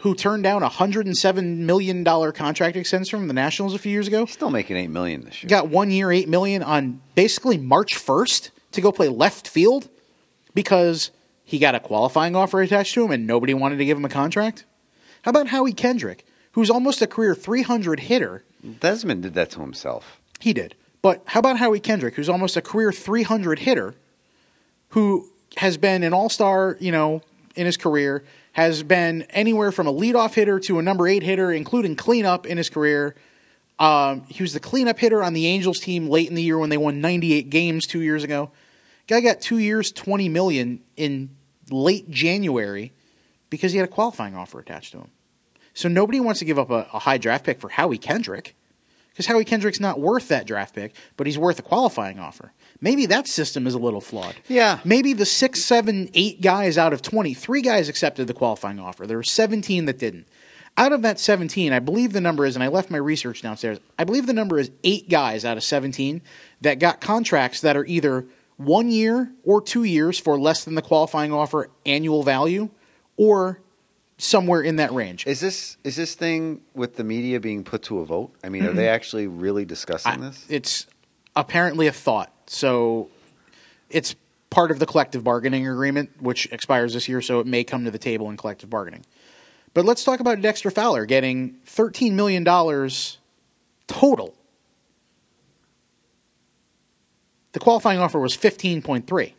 who 0.00 0.14
turned 0.14 0.42
down 0.42 0.62
a 0.62 0.68
$107 0.68 1.56
million 1.58 2.04
contract 2.04 2.76
extension 2.76 3.18
from 3.18 3.28
the 3.28 3.34
Nationals 3.34 3.74
a 3.74 3.78
few 3.78 3.92
years 3.92 4.06
ago, 4.08 4.26
Still 4.26 4.50
making 4.50 4.76
eight 4.76 4.90
million 4.90 5.22
this 5.24 5.42
year. 5.42 5.48
got 5.48 5.68
one 5.68 5.90
year, 5.90 6.12
8 6.12 6.28
million 6.28 6.62
on 6.62 7.00
basically 7.14 7.56
March 7.56 7.94
1st 7.94 8.50
to 8.72 8.80
go 8.80 8.92
play 8.92 9.08
left 9.08 9.48
field 9.48 9.88
because 10.54 11.10
he 11.46 11.60
got 11.60 11.76
a 11.76 11.80
qualifying 11.80 12.34
offer 12.34 12.60
attached 12.60 12.92
to 12.94 13.04
him 13.04 13.12
and 13.12 13.26
nobody 13.26 13.54
wanted 13.54 13.78
to 13.78 13.84
give 13.84 13.96
him 13.96 14.04
a 14.04 14.10
contract? 14.10 14.64
How 15.22 15.30
about 15.30 15.46
Howie 15.46 15.72
Kendrick, 15.72 16.26
who's 16.52 16.68
almost 16.68 17.00
a 17.00 17.06
career 17.06 17.36
300 17.36 18.00
hitter? 18.00 18.44
Desmond 18.80 19.22
did 19.22 19.34
that 19.34 19.50
to 19.50 19.60
himself. 19.60 20.20
He 20.40 20.52
did. 20.52 20.74
But 21.02 21.22
how 21.26 21.38
about 21.38 21.58
Howie 21.58 21.78
Kendrick, 21.78 22.16
who's 22.16 22.28
almost 22.28 22.56
a 22.56 22.60
career 22.60 22.90
300 22.90 23.60
hitter, 23.60 23.94
who 24.90 25.30
has 25.56 25.76
been 25.76 26.02
an 26.02 26.12
all 26.12 26.28
star, 26.28 26.76
you 26.80 26.90
know, 26.90 27.22
in 27.54 27.64
his 27.64 27.76
career, 27.76 28.24
has 28.52 28.82
been 28.82 29.22
anywhere 29.30 29.70
from 29.70 29.86
a 29.86 29.92
leadoff 29.92 30.34
hitter 30.34 30.58
to 30.58 30.80
a 30.80 30.82
number 30.82 31.06
eight 31.06 31.22
hitter, 31.22 31.52
including 31.52 31.94
cleanup 31.94 32.44
in 32.44 32.56
his 32.58 32.68
career. 32.68 33.14
Um, 33.78 34.24
he 34.28 34.42
was 34.42 34.52
the 34.52 34.60
cleanup 34.60 34.98
hitter 34.98 35.22
on 35.22 35.32
the 35.32 35.46
Angels 35.46 35.78
team 35.78 36.08
late 36.08 36.28
in 36.28 36.34
the 36.34 36.42
year 36.42 36.58
when 36.58 36.70
they 36.70 36.76
won 36.76 37.00
98 37.00 37.50
games 37.50 37.86
two 37.86 38.00
years 38.00 38.24
ago. 38.24 38.50
Guy 39.06 39.20
got 39.20 39.40
two 39.40 39.58
years, 39.58 39.92
20 39.92 40.28
million 40.28 40.80
in 40.96 41.35
late 41.70 42.10
January 42.10 42.92
because 43.50 43.72
he 43.72 43.78
had 43.78 43.88
a 43.88 43.92
qualifying 43.92 44.34
offer 44.34 44.60
attached 44.60 44.92
to 44.92 44.98
him. 44.98 45.10
So 45.74 45.88
nobody 45.88 46.20
wants 46.20 46.38
to 46.38 46.44
give 46.44 46.58
up 46.58 46.70
a, 46.70 46.88
a 46.92 47.00
high 47.00 47.18
draft 47.18 47.44
pick 47.44 47.60
for 47.60 47.68
Howie 47.68 47.98
Kendrick 47.98 48.54
because 49.16 49.26
Howie 49.26 49.44
Kendrick's 49.44 49.80
not 49.80 49.98
worth 49.98 50.28
that 50.28 50.46
draft 50.46 50.74
pick, 50.74 50.94
but 51.16 51.26
he's 51.26 51.38
worth 51.38 51.58
a 51.58 51.62
qualifying 51.62 52.18
offer. 52.18 52.52
Maybe 52.82 53.06
that 53.06 53.26
system 53.26 53.66
is 53.66 53.72
a 53.72 53.78
little 53.78 54.02
flawed. 54.02 54.36
Yeah. 54.46 54.80
Maybe 54.84 55.14
the 55.14 55.24
six, 55.24 55.64
seven, 55.64 56.10
eight 56.12 56.42
guys 56.42 56.76
out 56.76 56.92
of 56.92 57.00
20, 57.00 57.32
three 57.32 57.62
guys 57.62 57.88
accepted 57.88 58.26
the 58.26 58.34
qualifying 58.34 58.78
offer. 58.78 59.06
There 59.06 59.16
were 59.16 59.22
17 59.22 59.86
that 59.86 59.98
didn't. 59.98 60.28
Out 60.76 60.92
of 60.92 61.00
that 61.00 61.18
17, 61.18 61.72
I 61.72 61.78
believe 61.78 62.12
the 62.12 62.20
number 62.20 62.44
is, 62.44 62.56
and 62.56 62.62
I 62.62 62.68
left 62.68 62.90
my 62.90 62.98
research 62.98 63.40
downstairs, 63.40 63.78
I 63.98 64.04
believe 64.04 64.26
the 64.26 64.34
number 64.34 64.58
is 64.58 64.70
eight 64.84 65.08
guys 65.08 65.46
out 65.46 65.56
of 65.56 65.64
17 65.64 66.20
that 66.60 66.78
got 66.78 67.00
contracts 67.00 67.62
that 67.62 67.78
are 67.78 67.86
either 67.86 68.26
one 68.56 68.88
year 68.90 69.30
or 69.44 69.60
two 69.60 69.84
years 69.84 70.18
for 70.18 70.38
less 70.38 70.64
than 70.64 70.74
the 70.74 70.82
qualifying 70.82 71.32
offer 71.32 71.68
annual 71.84 72.22
value 72.22 72.68
or 73.16 73.60
somewhere 74.18 74.62
in 74.62 74.76
that 74.76 74.92
range. 74.92 75.26
Is 75.26 75.40
this 75.40 75.76
is 75.84 75.96
this 75.96 76.14
thing 76.14 76.62
with 76.74 76.96
the 76.96 77.04
media 77.04 77.38
being 77.38 77.64
put 77.64 77.82
to 77.84 77.98
a 78.00 78.04
vote? 78.06 78.32
I 78.42 78.48
mean, 78.48 78.64
are 78.64 78.72
they 78.72 78.88
actually 78.88 79.26
really 79.26 79.64
discussing 79.64 80.12
Mm-hmm. 80.12 80.22
I- 80.22 80.26
this? 80.28 80.46
It's 80.48 80.86
apparently 81.34 81.86
a 81.86 81.92
thought. 81.92 82.32
So 82.46 83.10
it's 83.90 84.14
part 84.48 84.70
of 84.70 84.78
the 84.78 84.86
collective 84.86 85.22
bargaining 85.22 85.68
agreement, 85.68 86.10
which 86.22 86.46
expires 86.50 86.94
this 86.94 87.08
year, 87.08 87.20
so 87.20 87.40
it 87.40 87.46
may 87.46 87.62
come 87.62 87.84
to 87.84 87.90
the 87.90 87.98
table 87.98 88.30
in 88.30 88.36
collective 88.38 88.70
bargaining. 88.70 89.04
But 89.74 89.84
let's 89.84 90.02
talk 90.02 90.20
about 90.20 90.40
Dexter 90.40 90.70
Fowler 90.70 91.04
getting 91.04 91.56
$13 91.66 92.12
million 92.12 92.42
total. 93.86 94.34
The 97.56 97.60
qualifying 97.60 97.98
offer 97.98 98.20
was 98.20 98.36
15.3. 98.36 99.32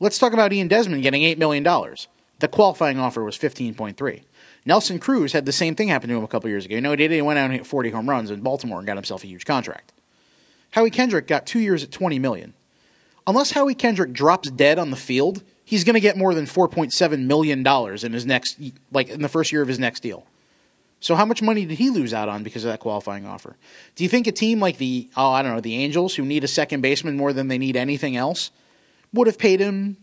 Let's 0.00 0.18
talk 0.18 0.32
about 0.32 0.52
Ian 0.52 0.66
Desmond 0.66 1.04
getting 1.04 1.22
$8 1.22 1.38
million. 1.38 1.62
The 1.62 2.48
qualifying 2.48 2.98
offer 2.98 3.22
was 3.22 3.38
15.3. 3.38 4.22
Nelson 4.64 4.98
Cruz 4.98 5.32
had 5.32 5.46
the 5.46 5.52
same 5.52 5.76
thing 5.76 5.86
happen 5.86 6.08
to 6.08 6.16
him 6.16 6.24
a 6.24 6.26
couple 6.26 6.50
years 6.50 6.64
ago. 6.64 6.74
You 6.74 6.80
know, 6.80 6.90
he 6.90 6.96
did. 6.96 7.12
He 7.12 7.22
went 7.22 7.38
out 7.38 7.44
and 7.44 7.52
hit 7.52 7.68
40 7.68 7.90
home 7.90 8.10
runs 8.10 8.32
in 8.32 8.40
Baltimore 8.40 8.78
and 8.78 8.86
got 8.86 8.96
himself 8.96 9.22
a 9.22 9.28
huge 9.28 9.44
contract. 9.44 9.92
Howie 10.72 10.90
Kendrick 10.90 11.28
got 11.28 11.46
two 11.46 11.60
years 11.60 11.84
at 11.84 11.92
20 11.92 12.18
million. 12.18 12.52
Unless 13.28 13.52
Howie 13.52 13.76
Kendrick 13.76 14.12
drops 14.12 14.50
dead 14.50 14.80
on 14.80 14.90
the 14.90 14.96
field, 14.96 15.44
he's 15.64 15.84
going 15.84 15.94
to 15.94 16.00
get 16.00 16.16
more 16.16 16.34
than 16.34 16.46
4.7 16.46 17.26
million 17.26 17.62
dollars 17.62 18.02
in 18.02 18.12
his 18.12 18.26
next, 18.26 18.58
like 18.90 19.08
in 19.08 19.22
the 19.22 19.28
first 19.28 19.52
year 19.52 19.62
of 19.62 19.68
his 19.68 19.78
next 19.78 20.00
deal. 20.00 20.26
So 21.06 21.14
how 21.14 21.24
much 21.24 21.40
money 21.40 21.64
did 21.64 21.78
he 21.78 21.90
lose 21.90 22.12
out 22.12 22.28
on 22.28 22.42
because 22.42 22.64
of 22.64 22.72
that 22.72 22.80
qualifying 22.80 23.26
offer? 23.26 23.56
Do 23.94 24.02
you 24.02 24.10
think 24.10 24.26
a 24.26 24.32
team 24.32 24.58
like 24.58 24.78
the, 24.78 25.08
oh, 25.16 25.30
I 25.30 25.42
don't 25.42 25.54
know, 25.54 25.60
the 25.60 25.76
Angels, 25.76 26.16
who 26.16 26.24
need 26.24 26.42
a 26.42 26.48
second 26.48 26.80
baseman 26.80 27.16
more 27.16 27.32
than 27.32 27.46
they 27.46 27.58
need 27.58 27.76
anything 27.76 28.16
else, 28.16 28.50
would 29.12 29.28
have 29.28 29.38
paid 29.38 29.60
him 29.60 29.98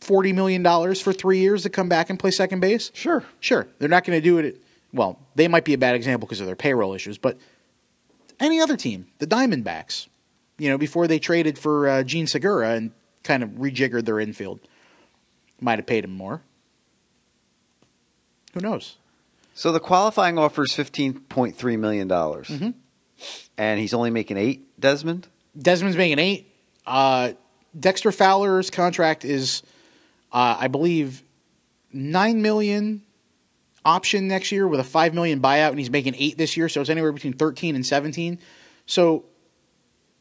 $40 0.00 0.34
million 0.34 0.64
for 0.96 1.12
three 1.12 1.38
years 1.38 1.62
to 1.62 1.70
come 1.70 1.88
back 1.88 2.10
and 2.10 2.18
play 2.18 2.32
second 2.32 2.58
base? 2.58 2.90
Sure. 2.92 3.22
Sure. 3.38 3.68
They're 3.78 3.88
not 3.88 4.04
going 4.04 4.18
to 4.18 4.20
do 4.20 4.38
it. 4.38 4.46
At, 4.46 4.54
well, 4.92 5.16
they 5.36 5.46
might 5.46 5.64
be 5.64 5.74
a 5.74 5.78
bad 5.78 5.94
example 5.94 6.26
because 6.26 6.40
of 6.40 6.46
their 6.46 6.56
payroll 6.56 6.92
issues, 6.92 7.16
but 7.16 7.38
any 8.40 8.60
other 8.60 8.76
team, 8.76 9.06
the 9.20 9.28
Diamondbacks, 9.28 10.08
you 10.58 10.70
know, 10.70 10.76
before 10.76 11.06
they 11.06 11.20
traded 11.20 11.56
for 11.56 11.88
uh, 11.88 12.02
Jean 12.02 12.26
Segura 12.26 12.70
and 12.70 12.90
kind 13.22 13.44
of 13.44 13.50
rejiggered 13.50 14.06
their 14.06 14.18
infield, 14.18 14.58
might 15.60 15.78
have 15.78 15.86
paid 15.86 16.02
him 16.02 16.16
more. 16.16 16.42
Who 18.54 18.60
knows? 18.60 18.96
So 19.60 19.72
the 19.72 19.78
qualifying 19.80 20.38
offer 20.38 20.62
is 20.62 20.72
fifteen 20.72 21.12
point 21.20 21.54
three 21.54 21.76
million 21.76 22.08
dollars, 22.08 22.48
Mm-hmm. 22.48 22.70
and 23.58 23.78
he's 23.78 23.92
only 23.92 24.08
making 24.08 24.38
eight. 24.38 24.80
Desmond. 24.80 25.28
Desmond's 25.54 25.98
making 25.98 26.18
eight. 26.18 26.50
Uh, 26.86 27.32
Dexter 27.78 28.10
Fowler's 28.10 28.70
contract 28.70 29.22
is, 29.26 29.62
uh, 30.32 30.56
I 30.58 30.68
believe, 30.68 31.22
nine 31.92 32.40
million 32.40 33.02
option 33.84 34.28
next 34.28 34.50
year 34.50 34.66
with 34.66 34.80
a 34.80 34.84
five 34.84 35.12
million 35.12 35.42
buyout, 35.42 35.68
and 35.68 35.78
he's 35.78 35.90
making 35.90 36.14
eight 36.16 36.38
this 36.38 36.56
year, 36.56 36.70
so 36.70 36.80
it's 36.80 36.88
anywhere 36.88 37.12
between 37.12 37.34
thirteen 37.34 37.74
and 37.74 37.84
seventeen. 37.84 38.38
So 38.86 39.26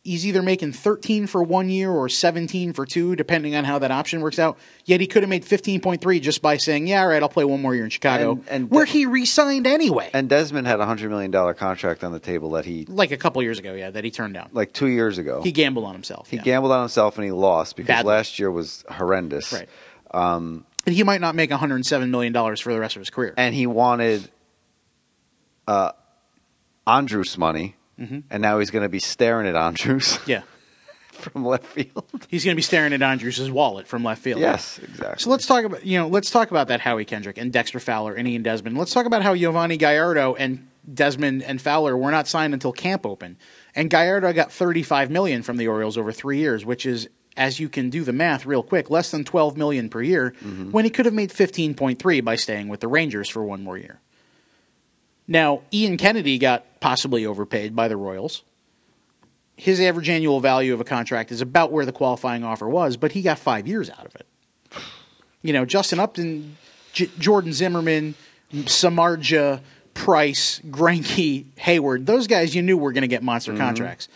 he's 0.03 0.25
either 0.25 0.41
making 0.41 0.71
thirteen 0.73 1.27
for 1.27 1.43
one 1.43 1.69
year 1.69 1.91
or 1.91 2.09
seventeen 2.09 2.73
for 2.73 2.85
two, 2.85 3.15
depending 3.15 3.55
on 3.55 3.63
how 3.65 3.79
that 3.79 3.91
option 3.91 4.21
works 4.21 4.39
out. 4.39 4.57
Yet 4.85 5.01
he 5.01 5.07
could 5.07 5.23
have 5.23 5.29
made 5.29 5.45
fifteen 5.45 5.81
point 5.81 6.01
three 6.01 6.19
just 6.19 6.41
by 6.41 6.57
saying, 6.57 6.87
"Yeah, 6.87 7.01
all 7.01 7.07
right, 7.07 7.21
I'll 7.21 7.29
play 7.29 7.45
one 7.45 7.61
more 7.61 7.75
year 7.75 7.83
in 7.83 7.89
Chicago," 7.89 8.31
And- 8.31 8.43
and 8.49 8.71
where 8.71 8.85
De- 8.85 8.91
he 8.91 9.05
re-signed 9.05 9.67
anyway, 9.67 10.09
And 10.13 10.29
Desmond 10.29 10.67
had 10.67 10.79
a 10.79 10.85
hundred 10.85 11.09
million 11.09 11.31
dollar 11.31 11.53
contract 11.53 12.03
on 12.03 12.11
the 12.11 12.19
table 12.19 12.51
that 12.51 12.65
he 12.65 12.85
like 12.87 13.11
a 13.11 13.17
couple 13.17 13.41
years 13.43 13.59
ago. 13.59 13.73
Yeah, 13.73 13.89
that 13.91 14.03
he 14.03 14.11
turned 14.11 14.33
down. 14.33 14.49
like 14.53 14.73
two 14.73 14.87
years 14.87 15.17
ago. 15.17 15.41
He 15.41 15.51
gambled 15.51 15.85
on 15.85 15.93
himself. 15.93 16.29
He 16.29 16.37
yeah. 16.37 16.43
gambled 16.43 16.71
on 16.71 16.81
himself 16.81 17.17
and 17.17 17.25
he 17.25 17.31
lost 17.31 17.75
because 17.75 17.87
Badly. 17.87 18.09
last 18.09 18.39
year 18.39 18.49
was 18.51 18.83
horrendous. 18.89 19.51
Right. 19.53 19.67
and 20.13 20.63
he 20.85 21.03
might 21.03 21.21
not 21.21 21.35
make 21.35 21.51
107 21.51 22.09
million 22.09 22.33
dollars 22.33 22.59
for 22.59 22.73
the 22.73 22.79
rest 22.79 22.95
of 22.95 23.01
his 23.01 23.09
career. 23.09 23.33
And 23.37 23.53
he 23.53 23.67
wanted 23.67 24.29
uh, 25.67 25.91
Andrews 26.87 27.37
money, 27.37 27.75
and 28.29 28.41
now 28.41 28.59
he's 28.59 28.71
going 28.71 28.83
to 28.83 28.89
be 28.89 28.99
staring 28.99 29.47
at 29.47 29.55
Andrews 29.55 30.13
Mm-hmm. 30.19 30.29
yeah, 30.31 30.41
from 31.11 31.45
left 31.45 31.65
field. 31.65 32.05
he's 32.29 32.45
going 32.45 32.53
to 32.53 32.57
be 32.57 32.61
staring 32.61 32.93
at 32.93 33.01
Andrews' 33.01 33.51
wallet 33.51 33.87
from 33.87 34.03
left 34.03 34.21
field. 34.21 34.39
yes, 34.39 34.79
exactly. 34.79 35.19
So 35.23 35.29
let's 35.29 35.45
talk 35.45 35.65
about 35.65 35.85
you 35.85 35.97
know 35.99 36.07
let's 36.07 36.31
talk 36.31 36.49
about 36.51 36.67
that 36.69 36.79
Howie 36.81 37.05
Kendrick 37.05 37.37
and 37.37 37.51
Dexter 37.51 37.79
Fowler 37.79 38.13
and 38.13 38.27
Ian 38.27 38.43
Desmond. 38.43 38.77
Let's 38.77 38.93
talk 38.93 39.05
about 39.05 39.21
how 39.23 39.35
Yovani 39.35 39.77
Gallardo 39.77 40.35
and 40.35 40.67
Desmond 40.91 41.43
and 41.43 41.61
Fowler 41.61 41.95
were 41.97 42.09
not 42.11 42.27
signed 42.27 42.53
until 42.53 42.71
camp 42.71 43.05
open, 43.05 43.37
and 43.75 43.89
Gallardo 43.89 44.31
got 44.33 44.51
35 44.51 45.11
million 45.11 45.43
from 45.43 45.57
the 45.57 45.67
Orioles 45.67 45.97
over 45.97 46.11
three 46.11 46.37
years, 46.39 46.65
which 46.65 46.85
is 46.85 47.09
as 47.37 47.59
you 47.59 47.69
can 47.69 47.89
do 47.89 48.03
the 48.03 48.11
math 48.11 48.45
real 48.45 48.63
quick, 48.63 48.89
less 48.89 49.11
than 49.11 49.23
12 49.23 49.55
million 49.55 49.87
per 49.87 50.01
year, 50.01 50.33
when 50.71 50.83
he 50.83 50.89
could 50.91 51.05
have 51.05 51.13
made 51.13 51.29
15.3 51.29 52.23
by 52.23 52.35
staying 52.35 52.67
with 52.67 52.81
the 52.81 52.87
Rangers 52.87 53.29
for 53.29 53.43
one 53.45 53.63
more 53.63 53.77
year. 53.77 54.01
Now, 55.29 55.61
Ian 55.71 55.97
Kennedy 55.97 56.39
got 56.39 56.79
possibly 56.79 57.23
overpaid 57.27 57.75
by 57.75 57.87
the 57.87 57.95
Royals. 57.95 58.41
His 59.55 59.79
average 59.79 60.09
annual 60.09 60.39
value 60.39 60.73
of 60.73 60.81
a 60.81 60.83
contract 60.83 61.31
is 61.31 61.39
about 61.39 61.71
where 61.71 61.85
the 61.85 61.91
qualifying 61.91 62.43
offer 62.43 62.67
was, 62.67 62.97
but 62.97 63.11
he 63.11 63.21
got 63.21 63.37
five 63.37 63.67
years 63.67 63.91
out 63.91 64.07
of 64.07 64.15
it. 64.15 64.25
You 65.43 65.53
know, 65.53 65.65
Justin 65.65 65.99
Upton, 65.99 66.57
J- 66.93 67.11
Jordan 67.19 67.53
Zimmermann, 67.53 68.15
Samardzija, 68.51 69.61
Price, 69.93 70.61
Greinke, 70.67 71.45
Heyward, 71.57 72.07
those 72.07 72.25
guys 72.25 72.55
you 72.55 72.63
knew 72.63 72.77
were 72.77 72.91
going 72.91 73.03
to 73.03 73.07
get 73.07 73.21
monster 73.21 73.51
mm-hmm. 73.51 73.61
contracts. 73.61 74.07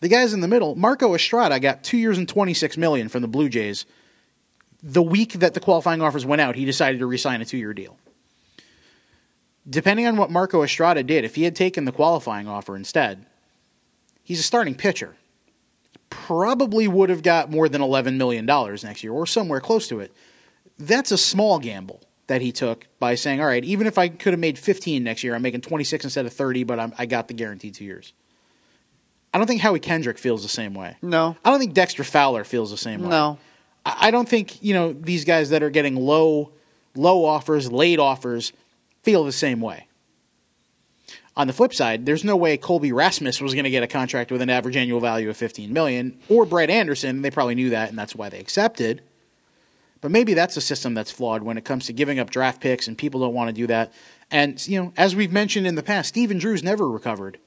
The 0.00 0.08
guys 0.08 0.32
in 0.32 0.40
the 0.40 0.48
middle, 0.48 0.74
Marco 0.74 1.14
Estrada 1.14 1.60
got 1.60 1.84
two 1.84 1.98
years 1.98 2.16
and 2.16 2.26
26 2.26 2.78
million 2.78 3.10
from 3.10 3.20
the 3.20 3.28
Blue 3.28 3.50
Jays. 3.50 3.84
The 4.82 5.02
week 5.02 5.34
that 5.34 5.52
the 5.52 5.60
qualifying 5.60 6.00
offers 6.00 6.24
went 6.24 6.40
out, 6.40 6.56
he 6.56 6.64
decided 6.64 7.00
to 7.00 7.06
resign 7.06 7.42
a 7.42 7.44
two 7.44 7.58
year 7.58 7.74
deal 7.74 7.98
depending 9.68 10.06
on 10.06 10.16
what 10.16 10.30
Marco 10.30 10.62
Estrada 10.62 11.02
did, 11.02 11.24
if 11.24 11.34
he 11.34 11.44
had 11.44 11.56
taken 11.56 11.84
the 11.84 11.92
qualifying 11.92 12.48
offer 12.48 12.76
instead, 12.76 13.26
he's 14.22 14.40
a 14.40 14.44
starting 14.44 14.74
pitcher. 14.74 15.16
Probably 16.10 16.88
would 16.88 17.10
have 17.10 17.22
got 17.22 17.50
more 17.50 17.68
than 17.68 17.80
$11 17.80 18.16
million 18.16 18.44
next 18.44 19.02
year 19.02 19.12
or 19.12 19.26
somewhere 19.26 19.60
close 19.60 19.88
to 19.88 20.00
it. 20.00 20.12
That's 20.78 21.10
a 21.10 21.18
small 21.18 21.58
gamble 21.58 22.02
that 22.26 22.42
he 22.42 22.52
took 22.52 22.86
by 22.98 23.14
saying, 23.14 23.40
all 23.40 23.46
right, 23.46 23.64
even 23.64 23.86
if 23.86 23.98
I 23.98 24.08
could 24.08 24.32
have 24.32 24.40
made 24.40 24.58
15 24.58 25.02
next 25.02 25.24
year, 25.24 25.34
I'm 25.34 25.42
making 25.42 25.62
26 25.62 26.04
instead 26.04 26.26
of 26.26 26.32
30, 26.32 26.64
but 26.64 26.78
I'm, 26.78 26.92
I 26.98 27.06
got 27.06 27.28
the 27.28 27.34
guaranteed 27.34 27.74
two 27.74 27.84
years. 27.84 28.12
I 29.34 29.38
don't 29.38 29.46
think 29.46 29.62
Howie 29.62 29.80
Kendrick 29.80 30.18
feels 30.18 30.42
the 30.42 30.48
same 30.48 30.74
way. 30.74 30.96
No. 31.00 31.36
I 31.44 31.50
don't 31.50 31.58
think 31.58 31.72
Dexter 31.72 32.04
Fowler 32.04 32.44
feels 32.44 32.70
the 32.70 32.76
same 32.76 33.02
way. 33.02 33.08
No. 33.08 33.38
I 33.84 34.08
I 34.08 34.10
don't 34.10 34.28
think 34.28 34.62
you 34.62 34.74
know 34.74 34.92
these 34.92 35.24
guys 35.24 35.50
that 35.50 35.62
are 35.62 35.70
getting 35.70 35.96
low, 35.96 36.52
low 36.94 37.24
offers, 37.24 37.72
late 37.72 37.98
offers, 37.98 38.52
feel 39.02 39.24
the 39.24 39.32
same 39.32 39.60
way. 39.60 39.86
On 41.34 41.46
the 41.46 41.52
flip 41.52 41.72
side, 41.72 42.04
there's 42.04 42.24
no 42.24 42.36
way 42.36 42.56
Colby 42.58 42.92
Rasmus 42.92 43.40
was 43.40 43.54
going 43.54 43.64
to 43.64 43.70
get 43.70 43.82
a 43.82 43.86
contract 43.86 44.30
with 44.30 44.42
an 44.42 44.50
average 44.50 44.76
annual 44.76 45.00
value 45.00 45.30
of 45.30 45.36
15 45.36 45.72
million, 45.72 46.18
or 46.28 46.44
Brett 46.44 46.68
Anderson. 46.68 47.22
They 47.22 47.30
probably 47.30 47.54
knew 47.54 47.70
that, 47.70 47.88
and 47.88 47.98
that's 47.98 48.14
why 48.14 48.28
they 48.28 48.38
accepted. 48.38 49.00
But 50.02 50.10
maybe 50.10 50.34
that's 50.34 50.56
a 50.56 50.60
system 50.60 50.92
that's 50.94 51.10
flawed 51.10 51.42
when 51.42 51.56
it 51.56 51.64
comes 51.64 51.86
to 51.86 51.92
giving 51.94 52.18
up 52.18 52.28
draft 52.28 52.60
picks, 52.60 52.86
and 52.86 52.98
people 52.98 53.20
don't 53.20 53.32
want 53.34 53.48
to 53.48 53.52
do 53.54 53.66
that. 53.68 53.92
And 54.30 54.66
you 54.68 54.82
know, 54.82 54.92
as 54.96 55.16
we've 55.16 55.32
mentioned 55.32 55.66
in 55.66 55.74
the 55.74 55.82
past, 55.82 56.08
Stephen 56.10 56.38
Drew's 56.38 56.62
never 56.62 56.86
recovered 56.88 57.38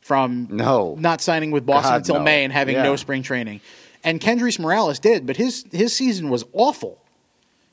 from 0.00 0.48
No. 0.50 0.96
not 0.98 1.20
signing 1.22 1.52
with 1.52 1.64
Boston 1.64 1.92
God, 1.92 1.96
until 1.98 2.14
no. 2.16 2.22
May 2.24 2.44
and 2.44 2.52
having 2.52 2.74
Yeah. 2.74 2.82
no 2.82 2.96
spring 2.96 3.22
training. 3.22 3.60
And 4.04 4.20
Kendrys 4.20 4.58
Morales 4.58 4.98
did, 4.98 5.26
but 5.26 5.36
his 5.36 5.64
his 5.72 5.94
season 5.94 6.28
was 6.28 6.44
awful. 6.52 6.98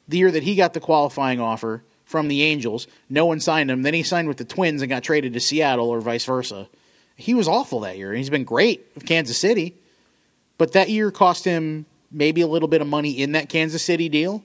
The 0.07 0.19
year 0.19 0.31
that 0.31 0.43
he 0.43 0.55
got 0.55 0.73
the 0.73 0.79
qualifying 0.79 1.41
offer 1.41 1.83
from 2.09 2.27
the 2.27 2.41
Angels, 2.41 2.87
no 3.07 3.27
one 3.27 3.39
signed 3.39 3.69
him. 3.69 3.83
Then 3.83 3.93
he 3.93 4.01
signed 4.01 4.27
with 4.27 4.37
the 4.37 4.43
Twins 4.43 4.81
and 4.81 4.89
got 4.89 5.03
traded 5.03 5.33
to 5.33 5.39
Seattle 5.39 5.89
or 5.89 6.01
vice 6.01 6.25
versa. 6.25 6.67
He 7.15 7.35
was 7.35 7.47
awful 7.47 7.81
that 7.81 7.99
year. 7.99 8.13
He's 8.13 8.31
been 8.31 8.45
great 8.45 8.87
with 8.95 9.05
Kansas 9.05 9.37
City, 9.37 9.75
but 10.57 10.71
that 10.73 10.89
year 10.89 11.11
cost 11.11 11.45
him 11.45 11.85
maybe 12.11 12.41
a 12.41 12.47
little 12.47 12.67
bit 12.67 12.81
of 12.81 12.87
money 12.87 13.11
in 13.11 13.33
that 13.33 13.47
Kansas 13.47 13.83
City 13.83 14.09
deal, 14.09 14.43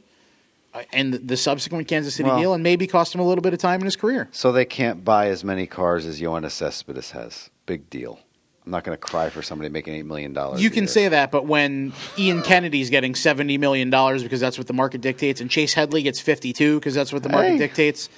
uh, 0.75 0.83
and 0.93 1.15
the- 1.15 1.39
subsequent 1.39 1.89
Kansas 1.89 2.15
City 2.15 2.29
Well- 2.29 2.39
deal, 2.39 2.53
and 2.53 2.63
maybe 2.63 2.87
cost 2.87 3.15
him 3.15 3.23
a 3.23 3.27
little 3.27 3.41
bit 3.41 3.55
of 3.55 3.61
time 3.61 3.81
in 3.81 3.87
his 3.87 3.97
career. 3.97 4.29
So 4.31 4.53
they 4.53 4.67
can't 4.67 5.03
buy 5.03 5.29
as 5.29 5.43
many 5.43 5.67
cars 5.67 6.05
as 6.05 6.21
Yoenis 6.21 6.51
Cespedes 6.51 7.13
has. 7.13 7.49
Big 7.65 7.89
deal. 7.89 8.19
I'm 8.67 8.71
not 8.73 8.83
going 8.85 8.97
to 8.97 9.01
cry 9.01 9.29
for 9.29 9.43
somebody 9.43 9.69
making 9.69 9.95
eight 9.95 10.07
million 10.07 10.33
dollars. 10.33 10.63
You 10.63 10.71
can 10.71 10.89
say 10.89 11.09
that, 11.09 11.31
but 11.31 11.45
when 11.47 11.93
Ian 12.17 12.41
Kennedy's 12.43 12.89
getting 12.89 13.15
seventy 13.15 13.59
million 13.59 13.91
dollars 13.91 14.23
because 14.23 14.41
that's 14.41 14.57
what 14.57 14.67
the 14.67 14.73
market 14.73 15.01
dictates, 15.03 15.41
and 15.43 15.51
Chase 15.51 15.75
Headley 15.75 16.03
gets 16.03 16.19
fifty-two 16.21 16.79
because 16.81 16.95
that's 16.95 17.13
what 17.13 17.23
the 17.23 17.29
market 17.29 17.53
Hey. 17.53 17.59
dictates, 17.59 18.09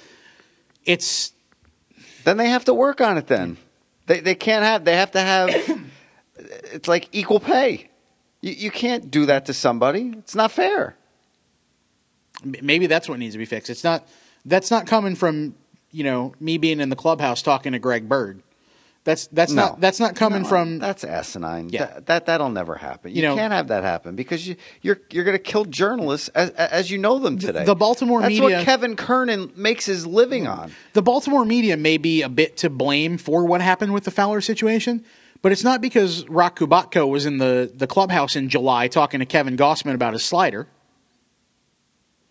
it's 0.85 1.33
Then 2.23 2.37
they 2.37 2.49
have 2.49 2.63
to 2.65 2.73
work 2.73 3.01
on 3.01 3.17
it. 3.17 3.27
Then 3.27 3.57
They 4.05 4.21
they 4.21 4.35
can't 4.35 4.63
have. 4.63 4.85
They 4.85 4.95
have 4.95 5.11
to 5.11 5.19
have. 5.19 5.49
it's 6.37 6.87
like 6.87 7.09
equal 7.11 7.41
pay. 7.41 7.89
You 8.41 8.53
you 8.53 8.71
can't 8.71 9.11
do 9.11 9.25
that 9.25 9.47
to 9.47 9.53
somebody. 9.53 10.13
It's 10.17 10.35
not 10.35 10.51
fair. 10.51 10.95
Maybe 12.43 12.87
that's 12.87 13.09
what 13.09 13.19
needs 13.19 13.33
to 13.33 13.39
be 13.39 13.45
fixed. 13.45 13.69
It's 13.69 13.83
not. 13.83 14.07
That's 14.45 14.71
not 14.71 14.87
coming 14.87 15.15
from 15.15 15.55
you 15.91 16.05
know 16.05 16.33
me 16.39 16.57
being 16.57 16.79
in 16.79 16.87
the 16.89 16.95
clubhouse 16.95 17.41
talking 17.41 17.73
to 17.73 17.79
Greg 17.79 18.07
Bird. 18.07 18.43
That's 19.07 19.27
that's 19.27 19.53
No. 19.53 19.61
not 19.67 19.79
that's 19.79 20.01
not 20.01 20.15
coming 20.17 20.41
No, 20.41 20.49
from 20.49 20.79
that's 20.79 21.05
asinine. 21.05 21.69
Yeah. 21.69 21.85
That, 21.85 22.05
that 22.07 22.25
that'll 22.25 22.49
never 22.49 22.75
happen. 22.75 23.11
You, 23.11 23.15
You 23.15 23.21
know- 23.29 23.35
can't 23.37 23.53
have 23.53 23.69
that 23.69 23.85
happen 23.85 24.17
because 24.17 24.45
you 24.45 24.57
you're 24.81 24.99
you're 25.11 25.23
going 25.23 25.37
to 25.37 25.41
kill 25.41 25.63
journalists 25.63 26.27
as 26.35 26.49
as 26.49 26.91
you 26.91 26.97
know 26.97 27.17
them 27.17 27.39
today. 27.39 27.63
the 27.63 27.73
Baltimore 27.73 28.19
That's 28.19 28.31
media- 28.37 28.57
what 28.57 28.65
Kevin 28.65 28.97
Kernan 28.97 29.53
makes 29.55 29.85
his 29.85 30.05
living 30.05 30.43
mm. 30.43 30.57
on. 30.57 30.73
the 30.91 31.01
Baltimore 31.01 31.45
media 31.45 31.77
may 31.77 31.95
be 31.97 32.21
a 32.21 32.27
bit 32.27 32.57
to 32.57 32.69
blame 32.69 33.17
for 33.17 33.45
what 33.45 33.61
happened 33.61 33.93
with 33.93 34.03
the 34.03 34.11
Fowler 34.11 34.41
situation, 34.41 35.05
but 35.41 35.53
it's 35.53 35.63
not 35.63 35.79
because 35.79 36.27
Roch 36.27 36.59
Kubatko 36.59 37.07
was 37.09 37.25
in 37.25 37.37
the, 37.37 37.71
the 37.73 37.87
clubhouse 37.87 38.35
in 38.35 38.49
July 38.49 38.89
talking 38.89 39.21
to 39.21 39.25
Kevin 39.25 39.55
Gausman 39.55 39.93
about 39.93 40.11
his 40.11 40.25
slider. 40.25 40.67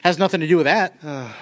Has 0.03 0.19
nothing 0.19 0.41
to 0.41 0.47
do 0.47 0.59
with 0.59 0.67
that. 0.67 0.95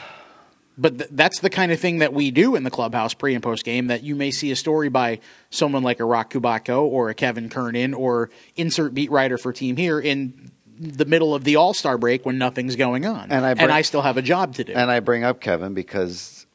but 0.76 0.98
th- 0.98 1.10
that's 1.12 1.40
the 1.40 1.50
kind 1.50 1.72
of 1.72 1.78
thing 1.80 1.98
that 1.98 2.12
we 2.12 2.30
do 2.30 2.56
in 2.56 2.64
the 2.64 2.70
clubhouse 2.70 3.14
pre 3.14 3.34
and 3.34 3.42
post 3.42 3.64
game 3.64 3.88
that 3.88 4.02
you 4.02 4.14
may 4.14 4.30
see 4.30 4.50
a 4.50 4.56
story 4.56 4.88
by 4.88 5.20
someone 5.50 5.82
like 5.82 6.00
a 6.00 6.04
Roch 6.04 6.30
Kubatko 6.30 6.82
or 6.82 7.10
a 7.10 7.14
Kevin 7.14 7.48
Kernan 7.48 7.94
or 7.94 8.30
insert 8.56 8.94
beat 8.94 9.10
writer 9.10 9.38
for 9.38 9.52
team 9.52 9.76
here 9.76 10.00
in 10.00 10.50
the 10.78 11.04
middle 11.04 11.34
of 11.34 11.44
the 11.44 11.56
All 11.56 11.74
Star 11.74 11.96
break 11.96 12.26
when 12.26 12.38
nothing's 12.38 12.76
going 12.76 13.06
on. 13.06 13.30
And 13.30 13.44
I 13.44 13.54
bring- 13.54 13.64
and 13.64 13.72
I 13.72 13.82
still 13.82 14.02
have 14.02 14.16
a 14.16 14.22
job 14.22 14.54
to 14.56 14.64
do. 14.64 14.72
And 14.72 14.90
I 14.90 15.00
bring 15.00 15.22
up 15.22 15.40
Kevin 15.40 15.74
because, 15.74 16.46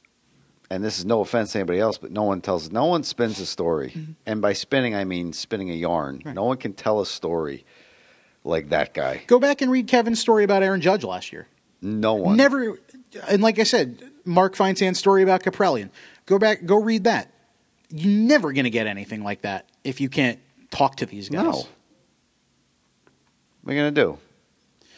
and 0.70 0.84
this 0.84 1.00
is 1.00 1.06
no 1.06 1.22
offense 1.22 1.54
to 1.54 1.60
anybody 1.60 1.80
else, 1.80 1.98
but 1.98 2.12
no 2.12 2.24
one 2.24 2.42
tells, 2.42 2.72
no 2.72 2.86
one 2.86 3.04
spins 3.04 3.40
a 3.40 3.46
story. 3.46 3.92
Mm-hmm. 3.92 4.12
And 4.26 4.42
by 4.42 4.54
spinning, 4.54 4.96
I 4.96 5.06
mean 5.06 5.32
spinning 5.34 5.70
a 5.70 5.76
yarn. 5.76 6.22
No 6.26 6.44
one 6.44 6.58
can 6.58 6.74
tell 6.74 7.00
a 7.00 7.06
story 7.06 7.66
like 8.44 8.70
that 8.70 8.94
guy. 8.94 9.22
Go 9.28 9.40
back 9.40 9.62
and 9.62 9.72
read 9.72 9.88
Kevin's 9.88 10.20
story 10.20 10.44
about 10.44 10.64
Aaron 10.64 10.82
Judge 10.82 11.04
last 11.04 11.32
year. 11.32 11.48
No 11.82 12.16
one. 12.16 12.36
Never, 12.36 12.78
and 13.28 13.42
like 13.42 13.60
I 13.60 13.64
said, 13.64 14.04
Mark 14.26 14.56
Feinsand's 14.56 15.00
story 15.00 15.24
about 15.24 15.44
Kaprielian. 15.44 15.90
Go 16.26 16.38
back, 16.38 16.66
go 16.66 16.82
read 16.82 17.06
that. 17.06 17.32
You're 17.90 18.12
never 18.12 18.54
going 18.54 18.66
to 18.66 18.70
get 18.70 18.88
anything 18.88 19.24
like 19.24 19.42
that 19.42 19.68
if 19.84 20.00
you 20.00 20.10
can't 20.10 20.40
talk 20.70 20.98
to 20.98 21.06
these 21.06 21.30
guys. 21.30 21.44
No. 21.44 21.52
What 23.64 23.72
are 23.72 23.74
you 23.74 23.82
going 23.82 23.96
to 23.96 24.02
do? 24.02 24.18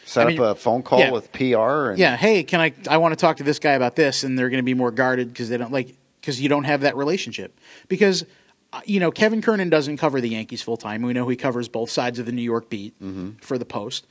Set 0.04 0.26
I 0.26 0.30
mean, 0.30 0.40
up 0.40 0.56
a 0.56 0.60
phone 0.60 0.82
call 0.82 0.98
yeah. 0.98 1.10
with 1.10 1.32
PR? 1.32 1.90
And, 1.90 1.98
Yeah, 1.98 2.16
hey, 2.16 2.42
can 2.42 2.60
I? 2.60 2.74
I 2.88 2.98
want 2.98 3.12
to 3.12 3.16
talk 3.16 3.38
to 3.38 3.44
this 3.44 3.58
guy 3.58 3.72
about 3.72 3.96
this, 3.96 4.24
and 4.24 4.38
they're 4.38 4.50
going 4.50 4.58
to 4.58 4.64
be 4.64 4.74
more 4.74 4.90
guarded 4.90 5.28
because 5.28 5.48
they 5.48 5.56
don't 5.56 5.72
like 5.72 5.94
because 6.20 6.40
you 6.40 6.48
don't 6.50 6.64
have 6.64 6.82
that 6.82 6.96
relationship. 6.96 7.58
Because 7.88 8.24
uh, 8.72 8.80
you 8.84 9.00
know 9.00 9.10
Kevin 9.10 9.40
Kernan 9.40 9.70
doesn't 9.70 9.96
cover 9.96 10.20
the 10.20 10.28
Yankees 10.28 10.60
full 10.60 10.76
time. 10.76 11.00
We 11.02 11.14
know 11.14 11.28
he 11.28 11.36
covers 11.36 11.68
both 11.68 11.88
sides 11.88 12.18
of 12.18 12.26
the 12.26 12.32
New 12.32 12.42
York 12.42 12.68
beat 12.68 12.94
for 13.40 13.56
the 13.56 13.64
Post, 13.64 14.06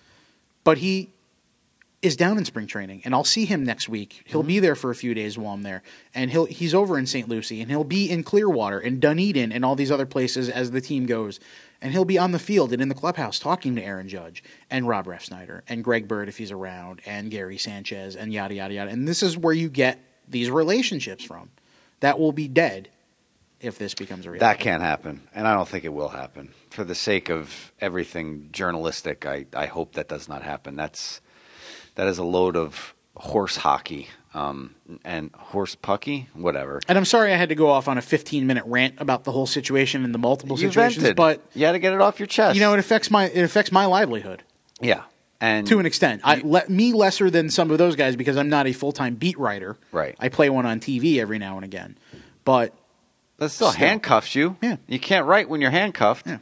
but 0.63 0.79
he 0.79 1.09
is 2.01 2.15
down 2.15 2.37
in 2.37 2.45
spring 2.45 2.65
training, 2.65 3.01
and 3.05 3.13
I'll 3.13 3.23
see 3.23 3.45
him 3.45 3.63
next 3.63 3.87
week. 3.87 4.23
He'll 4.25 4.41
be 4.41 4.55
mm-hmm. 4.55 4.63
there 4.63 4.75
for 4.75 4.89
a 4.89 4.95
few 4.95 5.13
days 5.13 5.37
while 5.37 5.53
I'm 5.53 5.61
there, 5.61 5.83
and 6.15 6.31
he'll 6.31 6.45
he's 6.45 6.73
over 6.73 6.97
in 6.97 7.05
St. 7.05 7.29
Lucie, 7.29 7.61
and 7.61 7.69
he'll 7.69 7.83
be 7.83 8.09
in 8.09 8.23
Clearwater 8.23 8.79
and 8.79 8.99
Dunedin 8.99 9.51
and 9.51 9.63
all 9.63 9.75
these 9.75 9.91
other 9.91 10.07
places 10.07 10.49
as 10.49 10.71
the 10.71 10.81
team 10.81 11.05
goes, 11.05 11.39
and 11.81 11.91
he'll 11.91 12.05
be 12.05 12.17
on 12.17 12.31
the 12.31 12.39
field 12.39 12.73
and 12.73 12.81
in 12.81 12.89
the 12.89 12.95
clubhouse 12.95 13.37
talking 13.37 13.75
to 13.75 13.83
Aaron 13.83 14.07
Judge 14.07 14.43
and 14.69 14.87
Rob 14.87 15.05
Refsnyder 15.05 15.61
and 15.69 15.83
Greg 15.83 16.07
Bird 16.07 16.27
if 16.27 16.37
he's 16.37 16.51
around 16.51 17.01
and 17.05 17.29
Gary 17.29 17.57
Sanchez 17.57 18.15
and 18.15 18.33
yada 18.33 18.55
yada 18.55 18.73
yada. 18.73 18.91
And 18.91 19.07
this 19.07 19.21
is 19.21 19.37
where 19.37 19.53
you 19.53 19.69
get 19.69 19.99
these 20.27 20.49
relationships 20.49 21.23
from. 21.23 21.49
That 21.99 22.19
will 22.19 22.31
be 22.31 22.47
dead 22.47 22.89
if 23.59 23.77
this 23.77 23.93
becomes 23.93 24.25
a 24.25 24.31
reality. 24.31 24.39
That 24.39 24.59
can't 24.59 24.81
happen, 24.81 25.21
and 25.35 25.47
I 25.47 25.53
don't 25.53 25.67
think 25.67 25.85
it 25.85 25.93
will 25.93 26.09
happen. 26.09 26.51
For 26.71 26.83
the 26.83 26.95
sake 26.95 27.29
of 27.29 27.71
everything 27.79 28.49
journalistic, 28.51 29.27
I, 29.27 29.45
I 29.53 29.67
hope 29.67 29.93
that 29.93 30.09
does 30.09 30.27
not 30.27 30.41
happen. 30.41 30.75
That's 30.75 31.21
that 31.95 32.07
is 32.07 32.17
a 32.17 32.23
load 32.23 32.55
of 32.55 32.93
horse 33.15 33.57
hockey 33.57 34.07
um, 34.33 34.75
and 35.03 35.29
horse 35.35 35.75
pucky, 35.75 36.27
whatever. 36.33 36.79
And 36.87 36.97
I'm 36.97 37.05
sorry 37.05 37.33
I 37.33 37.35
had 37.35 37.49
to 37.49 37.55
go 37.55 37.69
off 37.69 37.87
on 37.87 37.97
a 37.97 38.01
15 38.01 38.47
minute 38.47 38.63
rant 38.65 38.95
about 38.99 39.23
the 39.25 39.31
whole 39.31 39.45
situation 39.47 40.05
and 40.05 40.13
the 40.13 40.17
multiple 40.19 40.57
You 40.59 40.67
situations, 40.69 41.01
vented. 41.03 41.17
but 41.17 41.41
you 41.53 41.65
had 41.65 41.73
to 41.73 41.79
get 41.79 41.93
it 41.93 42.01
off 42.01 42.19
your 42.19 42.27
chest. 42.27 42.55
you 42.55 42.61
know 42.61 42.73
it 42.73 42.79
affects 42.79 43.11
my 43.11 43.25
it 43.29 43.41
affects 43.43 43.71
my 43.71 43.85
livelihood. 43.85 44.43
yeah, 44.79 45.03
and 45.41 45.67
to 45.67 45.79
an 45.79 45.85
extent. 45.85 46.21
I 46.23 46.37
let 46.43 46.69
me 46.69 46.93
lesser 46.93 47.29
than 47.29 47.49
some 47.49 47.71
of 47.71 47.77
those 47.77 47.95
guys 47.97 48.15
because 48.15 48.37
I'm 48.37 48.49
not 48.49 48.67
a 48.67 48.73
full 48.73 48.93
time 48.93 49.15
beat 49.15 49.37
writer. 49.37 49.77
Right. 49.91 50.15
I 50.19 50.29
play 50.29 50.49
one 50.49 50.65
on 50.65 50.79
TV 50.79 51.17
every 51.17 51.37
now 51.39 51.57
and 51.57 51.65
again, 51.65 51.97
but 52.45 52.73
that 53.37 53.49
still 53.49 53.71
Still. 53.71 53.79
handcuffs 53.87 54.33
you. 54.35 54.55
Yeah. 54.61 54.77
you 54.87 54.99
can't 54.99 55.25
write 55.25 55.49
when 55.49 55.59
you're 55.61 55.71
handcuffed. 55.71 56.25
Yeah. 56.27 56.37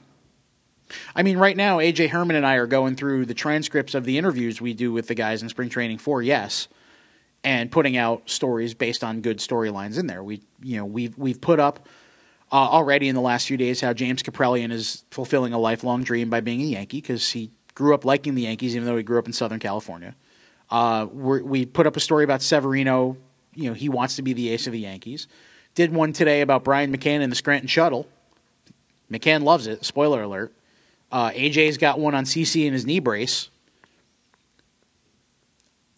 I 1.15 1.23
mean, 1.23 1.37
right 1.37 1.55
now 1.55 1.77
AJ 1.77 2.09
Herrmann 2.09 2.35
and 2.35 2.45
I 2.45 2.55
are 2.55 2.67
going 2.67 2.95
through 2.95 3.25
the 3.25 3.33
transcripts 3.33 3.93
of 3.93 4.05
the 4.05 4.17
interviews 4.17 4.61
we 4.61 4.73
do 4.73 4.91
with 4.91 5.07
the 5.07 5.15
guys 5.15 5.41
in 5.41 5.49
spring 5.49 5.69
training 5.69 5.97
for 5.99 6.21
Yes, 6.21 6.67
and 7.43 7.71
putting 7.71 7.97
out 7.97 8.29
stories 8.29 8.73
based 8.73 9.03
on 9.03 9.21
good 9.21 9.39
storylines 9.39 9.97
in 9.99 10.07
there. 10.07 10.23
We 10.23 10.41
you 10.61 10.77
know 10.77 10.85
we've 10.85 11.17
we've 11.17 11.41
put 11.41 11.59
up. 11.59 11.87
Uh, 12.51 12.55
already 12.55 13.07
in 13.07 13.13
the 13.13 13.21
last 13.21 13.45
few 13.45 13.57
days, 13.57 13.79
how 13.79 13.93
James 13.93 14.23
Kaprielian 14.23 14.71
is 14.71 15.03
fulfilling 15.11 15.53
a 15.53 15.59
lifelong 15.59 16.01
dream 16.01 16.31
by 16.31 16.39
being 16.39 16.61
a 16.61 16.63
Yankee 16.63 16.99
because 16.99 17.29
he 17.29 17.51
grew 17.75 17.93
up 17.93 18.05
liking 18.05 18.33
the 18.33 18.41
Yankees, 18.41 18.75
even 18.75 18.87
though 18.87 18.97
he 18.97 19.03
grew 19.03 19.19
up 19.19 19.27
in 19.27 19.33
Southern 19.33 19.59
California. 19.59 20.15
Uh, 20.69 21.07
we 21.11 21.65
put 21.65 21.87
up 21.87 21.95
a 21.95 21.99
story 21.99 22.23
about 22.23 22.41
Severino. 22.41 23.17
You 23.53 23.69
know, 23.69 23.73
he 23.73 23.87
wants 23.87 24.15
to 24.15 24.21
be 24.21 24.33
the 24.33 24.49
ace 24.49 24.67
of 24.67 24.73
the 24.73 24.79
Yankees. 24.79 25.27
Did 25.75 25.93
one 25.93 26.11
today 26.11 26.41
about 26.41 26.63
Brian 26.63 26.95
McCann 26.95 27.21
and 27.21 27.31
the 27.31 27.35
Scranton 27.35 27.67
Shuttle. 27.67 28.07
McCann 29.11 29.43
loves 29.43 29.67
it. 29.67 29.85
Spoiler 29.85 30.23
alert. 30.23 30.53
Uh, 31.11 31.31
AJ's 31.31 31.77
got 31.77 31.99
one 31.99 32.13
on 32.15 32.25
CC 32.25 32.65
in 32.65 32.73
his 32.73 32.85
knee 32.85 32.99
brace. 32.99 33.49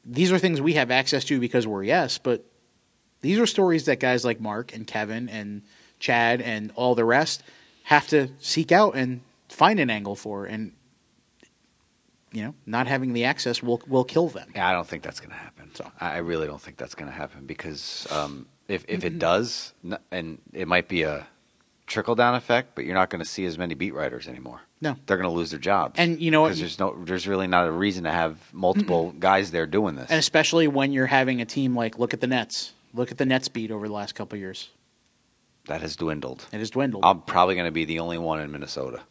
These 0.05 0.31
are 0.31 0.39
things 0.39 0.59
we 0.61 0.73
have 0.73 0.89
access 0.89 1.23
to 1.25 1.39
because 1.39 1.67
we're 1.67 1.83
yes, 1.83 2.17
but 2.17 2.43
these 3.21 3.37
are 3.37 3.45
stories 3.45 3.85
that 3.85 3.99
guys 3.99 4.25
like 4.25 4.39
Mark 4.39 4.73
and 4.73 4.87
Kevin 4.87 5.29
and 5.29 5.61
Chad 5.99 6.41
and 6.41 6.71
all 6.75 6.95
the 6.95 7.05
rest 7.05 7.43
have 7.83 8.07
to 8.07 8.29
seek 8.39 8.71
out 8.71 8.95
and 8.95 9.21
find 9.49 9.79
an 9.79 9.89
angle 9.89 10.15
for. 10.15 10.45
And 10.45 10.71
you 12.31 12.43
know, 12.43 12.55
not 12.65 12.87
having 12.87 13.13
the 13.13 13.25
access 13.25 13.61
will 13.61 13.81
will 13.87 14.03
kill 14.05 14.29
them. 14.29 14.49
Yeah, 14.55 14.67
I 14.67 14.71
don't 14.73 14.87
think 14.87 15.03
that's 15.03 15.19
going 15.19 15.31
to 15.31 15.35
happen. 15.35 15.75
So- 15.75 15.91
I 15.99 16.17
really 16.17 16.47
don't 16.47 16.61
think 16.61 16.77
that's 16.77 16.95
going 16.95 17.11
to 17.11 17.15
happen 17.15 17.45
because 17.45 18.07
um, 18.11 18.47
if 18.67 18.85
if 18.87 19.03
it 19.05 19.19
does, 19.19 19.73
and 20.11 20.39
it 20.53 20.67
might 20.67 20.87
be 20.87 21.03
a 21.03 21.27
trickle 21.91 22.15
down 22.15 22.33
effect, 22.35 22.73
but 22.75 22.85
you're 22.85 22.95
not 22.95 23.09
going 23.09 23.19
to 23.23 23.29
see 23.29 23.45
as 23.45 23.57
many 23.57 23.73
beat 23.75 23.93
writers 23.93 24.27
anymore. 24.27 24.61
No. 24.79 24.95
they're 25.05 25.17
going 25.17 25.29
to 25.29 25.35
lose 25.35 25.51
their 25.51 25.59
jobs. 25.59 25.95
And 25.99 26.19
you 26.19 26.31
know 26.31 26.41
what? 26.41 26.47
Because 26.49 26.59
there's 26.59 26.79
no, 26.79 26.95
there's 27.03 27.27
really 27.27 27.45
not 27.47 27.67
a 27.67 27.71
reason 27.71 28.05
to 28.05 28.11
have 28.11 28.37
multiple 28.53 29.13
guys 29.19 29.51
there 29.51 29.67
doing 29.67 29.95
this. 29.95 30.09
And 30.09 30.17
especially 30.17 30.67
when 30.67 30.91
you're 30.91 31.05
having 31.05 31.41
a 31.41 31.45
team 31.45 31.75
like 31.75 31.99
look 31.99 32.13
at 32.13 32.21
the 32.21 32.27
Nets. 32.27 32.73
Look 32.93 33.11
at 33.11 33.17
the 33.17 33.25
Nets 33.25 33.47
beat 33.47 33.69
over 33.71 33.87
the 33.87 33.93
last 33.93 34.15
couple 34.15 34.35
of 34.37 34.39
years. 34.41 34.69
that 35.67 35.81
has 35.81 35.95
dwindled. 35.95 36.45
It 36.51 36.57
has 36.59 36.71
dwindled. 36.71 37.05
I'm 37.05 37.21
probably 37.21 37.55
going 37.55 37.67
to 37.67 37.71
be 37.71 37.85
the 37.85 37.99
only 37.99 38.17
one 38.17 38.39
in 38.41 38.51
Minnesota. 38.51 39.01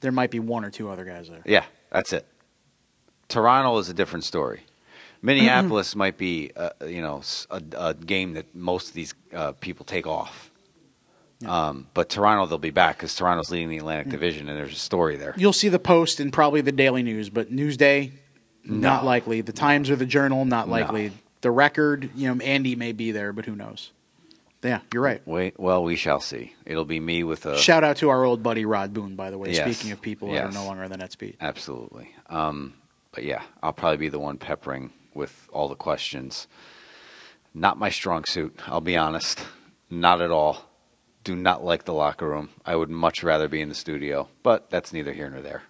there 0.00 0.12
might 0.12 0.30
be 0.30 0.40
one 0.40 0.64
or 0.64 0.70
two 0.70 0.88
other 0.90 1.04
guys 1.04 1.28
there. 1.28 1.42
Yeah, 1.46 1.64
that's 1.92 2.12
it. 2.12 2.26
Toronto 3.28 3.78
is 3.78 3.88
a 3.88 3.94
different 3.94 4.24
story. 4.24 4.62
Minneapolis 5.22 5.94
might 5.94 6.16
be, 6.16 6.50
uh, 6.56 6.70
you 6.86 7.02
know, 7.02 7.22
a, 7.50 7.62
a 7.76 7.94
game 7.94 8.32
that 8.34 8.54
most 8.54 8.88
of 8.88 8.94
these 8.94 9.14
uh, 9.34 9.52
people 9.52 9.84
take 9.84 10.06
off. 10.06 10.49
Um, 11.46 11.86
but 11.94 12.08
Toronto, 12.10 12.46
they'll 12.46 12.58
be 12.58 12.70
back 12.70 12.96
because 12.98 13.14
Toronto's 13.14 13.50
leading 13.50 13.68
the 13.70 13.78
Atlantic 13.78 14.08
Division, 14.10 14.48
and 14.48 14.58
there's 14.58 14.72
a 14.74 14.78
story 14.78 15.16
there. 15.16 15.34
You'll 15.36 15.52
see 15.54 15.68
the 15.70 15.78
Post 15.78 16.20
and 16.20 16.32
probably 16.32 16.60
the 16.60 16.72
Daily 16.72 17.02
News, 17.02 17.30
but 17.30 17.50
Newsday, 17.50 18.12
not 18.64 19.04
likely. 19.04 19.40
The 19.40 19.52
Times 19.52 19.88
or 19.90 19.96
the 19.96 20.04
Journal, 20.06 20.44
not 20.44 20.66
No. 20.68 20.72
likely. 20.72 21.12
The 21.40 21.50
Record, 21.50 22.10
you 22.14 22.28
know, 22.34 22.44
Andy 22.44 22.76
may 22.76 22.92
be 22.92 23.12
there, 23.12 23.32
but 23.32 23.46
who 23.46 23.56
knows? 23.56 23.92
Yeah, 24.62 24.80
you're 24.92 25.02
right. 25.02 25.22
Wait, 25.26 25.58
well, 25.58 25.82
we 25.82 25.96
shall 25.96 26.20
see. 26.20 26.54
It'll 26.66 26.84
be 26.84 27.00
me 27.00 27.24
with 27.24 27.46
a 27.46 27.56
Shout 27.56 27.82
out 27.82 27.96
to 27.98 28.10
our 28.10 28.24
old 28.24 28.42
buddy 28.42 28.66
Rod 28.66 28.92
Boone, 28.92 29.16
by 29.16 29.30
the 29.30 29.38
way. 29.38 29.52
Yes. 29.52 29.74
Speaking 29.74 29.92
of 29.92 30.02
people 30.02 30.30
that 30.32 30.44
are 30.44 30.52
no 30.52 30.66
longer 30.66 30.82
in 30.84 30.90
the 30.90 30.98
Nets 30.98 31.16
beat. 31.16 31.36
absolutely. 31.40 32.14
Um, 32.28 32.74
but 33.12 33.24
yeah, 33.24 33.40
I'll 33.62 33.72
probably 33.72 33.96
be 33.96 34.10
the 34.10 34.18
one 34.18 34.36
peppering 34.36 34.92
with 35.14 35.48
all 35.50 35.68
the 35.68 35.74
questions. 35.74 36.46
Not 37.54 37.78
my 37.78 37.88
strong 37.88 38.24
suit. 38.26 38.60
I'll 38.66 38.82
be 38.82 38.98
honest. 38.98 39.40
Not 39.88 40.20
at 40.20 40.30
all. 40.30 40.69
Do 41.22 41.36
not 41.36 41.62
like 41.64 41.84
the 41.84 41.92
locker 41.92 42.28
room. 42.28 42.50
I 42.64 42.76
would 42.76 42.90
much 42.90 43.22
rather 43.22 43.48
be 43.48 43.60
in 43.60 43.68
the 43.68 43.74
studio, 43.74 44.28
but 44.42 44.70
that's 44.70 44.92
neither 44.92 45.12
here 45.12 45.28
nor 45.28 45.42
there. 45.42 45.62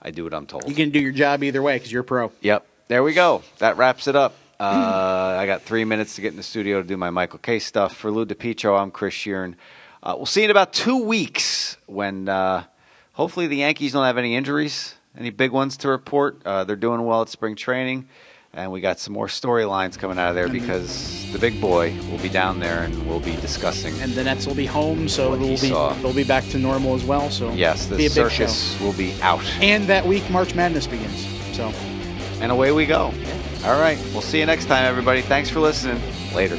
I 0.00 0.10
do 0.12 0.22
what 0.24 0.32
I'm 0.32 0.46
told. 0.46 0.68
You 0.68 0.74
can 0.74 0.90
do 0.90 1.00
your 1.00 1.12
job 1.12 1.42
either 1.42 1.60
way 1.60 1.76
because 1.76 1.90
you're 1.90 2.02
a 2.02 2.04
pro. 2.04 2.30
Yep. 2.40 2.66
There 2.86 3.02
we 3.02 3.12
go. 3.12 3.42
That 3.58 3.76
wraps 3.76 4.06
it 4.06 4.14
up. 4.14 4.34
Uh, 4.60 5.36
I 5.38 5.46
got 5.46 5.62
three 5.62 5.84
minutes 5.84 6.14
to 6.16 6.20
get 6.20 6.30
in 6.30 6.36
the 6.36 6.42
studio 6.42 6.80
to 6.80 6.86
do 6.86 6.96
my 6.96 7.10
Michael 7.10 7.38
Kay 7.38 7.58
stuff. 7.58 7.96
For 7.96 8.10
Lou 8.10 8.24
DiPietro, 8.24 8.80
I'm 8.80 8.90
Chris 8.90 9.14
Shearn. 9.14 9.56
Uh, 10.02 10.14
we'll 10.16 10.26
see 10.26 10.40
you 10.40 10.44
in 10.46 10.50
about 10.50 10.72
two 10.72 11.04
weeks 11.04 11.76
when 11.86 12.28
uh, 12.28 12.64
hopefully 13.12 13.48
the 13.48 13.56
Yankees 13.56 13.92
don't 13.92 14.04
have 14.04 14.18
any 14.18 14.36
injuries, 14.36 14.94
any 15.16 15.30
big 15.30 15.50
ones 15.50 15.76
to 15.78 15.88
report. 15.88 16.40
Uh, 16.44 16.64
they're 16.64 16.76
doing 16.76 17.04
well 17.04 17.22
at 17.22 17.28
spring 17.28 17.56
training. 17.56 18.08
And 18.58 18.72
we 18.72 18.80
got 18.80 18.98
some 18.98 19.14
more 19.14 19.28
storylines 19.28 19.96
coming 19.96 20.18
out 20.18 20.30
of 20.30 20.34
there 20.34 20.48
because 20.48 21.30
the 21.32 21.38
big 21.38 21.60
boy 21.60 21.96
will 22.10 22.18
be 22.18 22.28
down 22.28 22.58
there 22.58 22.82
and 22.82 23.06
we'll 23.06 23.20
be 23.20 23.36
discussing. 23.36 23.94
And 24.00 24.10
the 24.14 24.24
Nets 24.24 24.48
will 24.48 24.54
be 24.56 24.66
home, 24.66 25.08
so 25.08 25.30
What 25.30 25.38
he 25.38 25.44
we'll 25.44 25.60
be 25.60 25.68
saw. 25.68 25.92
they'll 25.94 26.12
be 26.12 26.24
back 26.24 26.42
to 26.48 26.58
normal 26.58 26.96
as 26.96 27.04
well. 27.04 27.30
So 27.30 27.52
yes, 27.52 27.86
be 27.86 27.90
the 27.90 28.06
a 28.06 28.08
big 28.08 28.10
circus 28.10 28.80
will 28.80 28.94
be 28.94 29.14
out. 29.22 29.44
And 29.60 29.84
that 29.84 30.04
week, 30.04 30.28
March 30.28 30.56
Madness 30.56 30.88
begins. 30.88 31.24
So 31.56 31.68
And 32.40 32.50
away 32.50 32.72
we 32.72 32.84
go. 32.84 33.14
All 33.64 33.80
right. 33.80 33.96
We'll 34.12 34.22
see 34.22 34.40
you 34.40 34.46
next 34.46 34.64
time, 34.66 34.84
everybody. 34.86 35.22
Thanks 35.22 35.48
for 35.48 35.60
listening. 35.60 36.02
Later. 36.34 36.58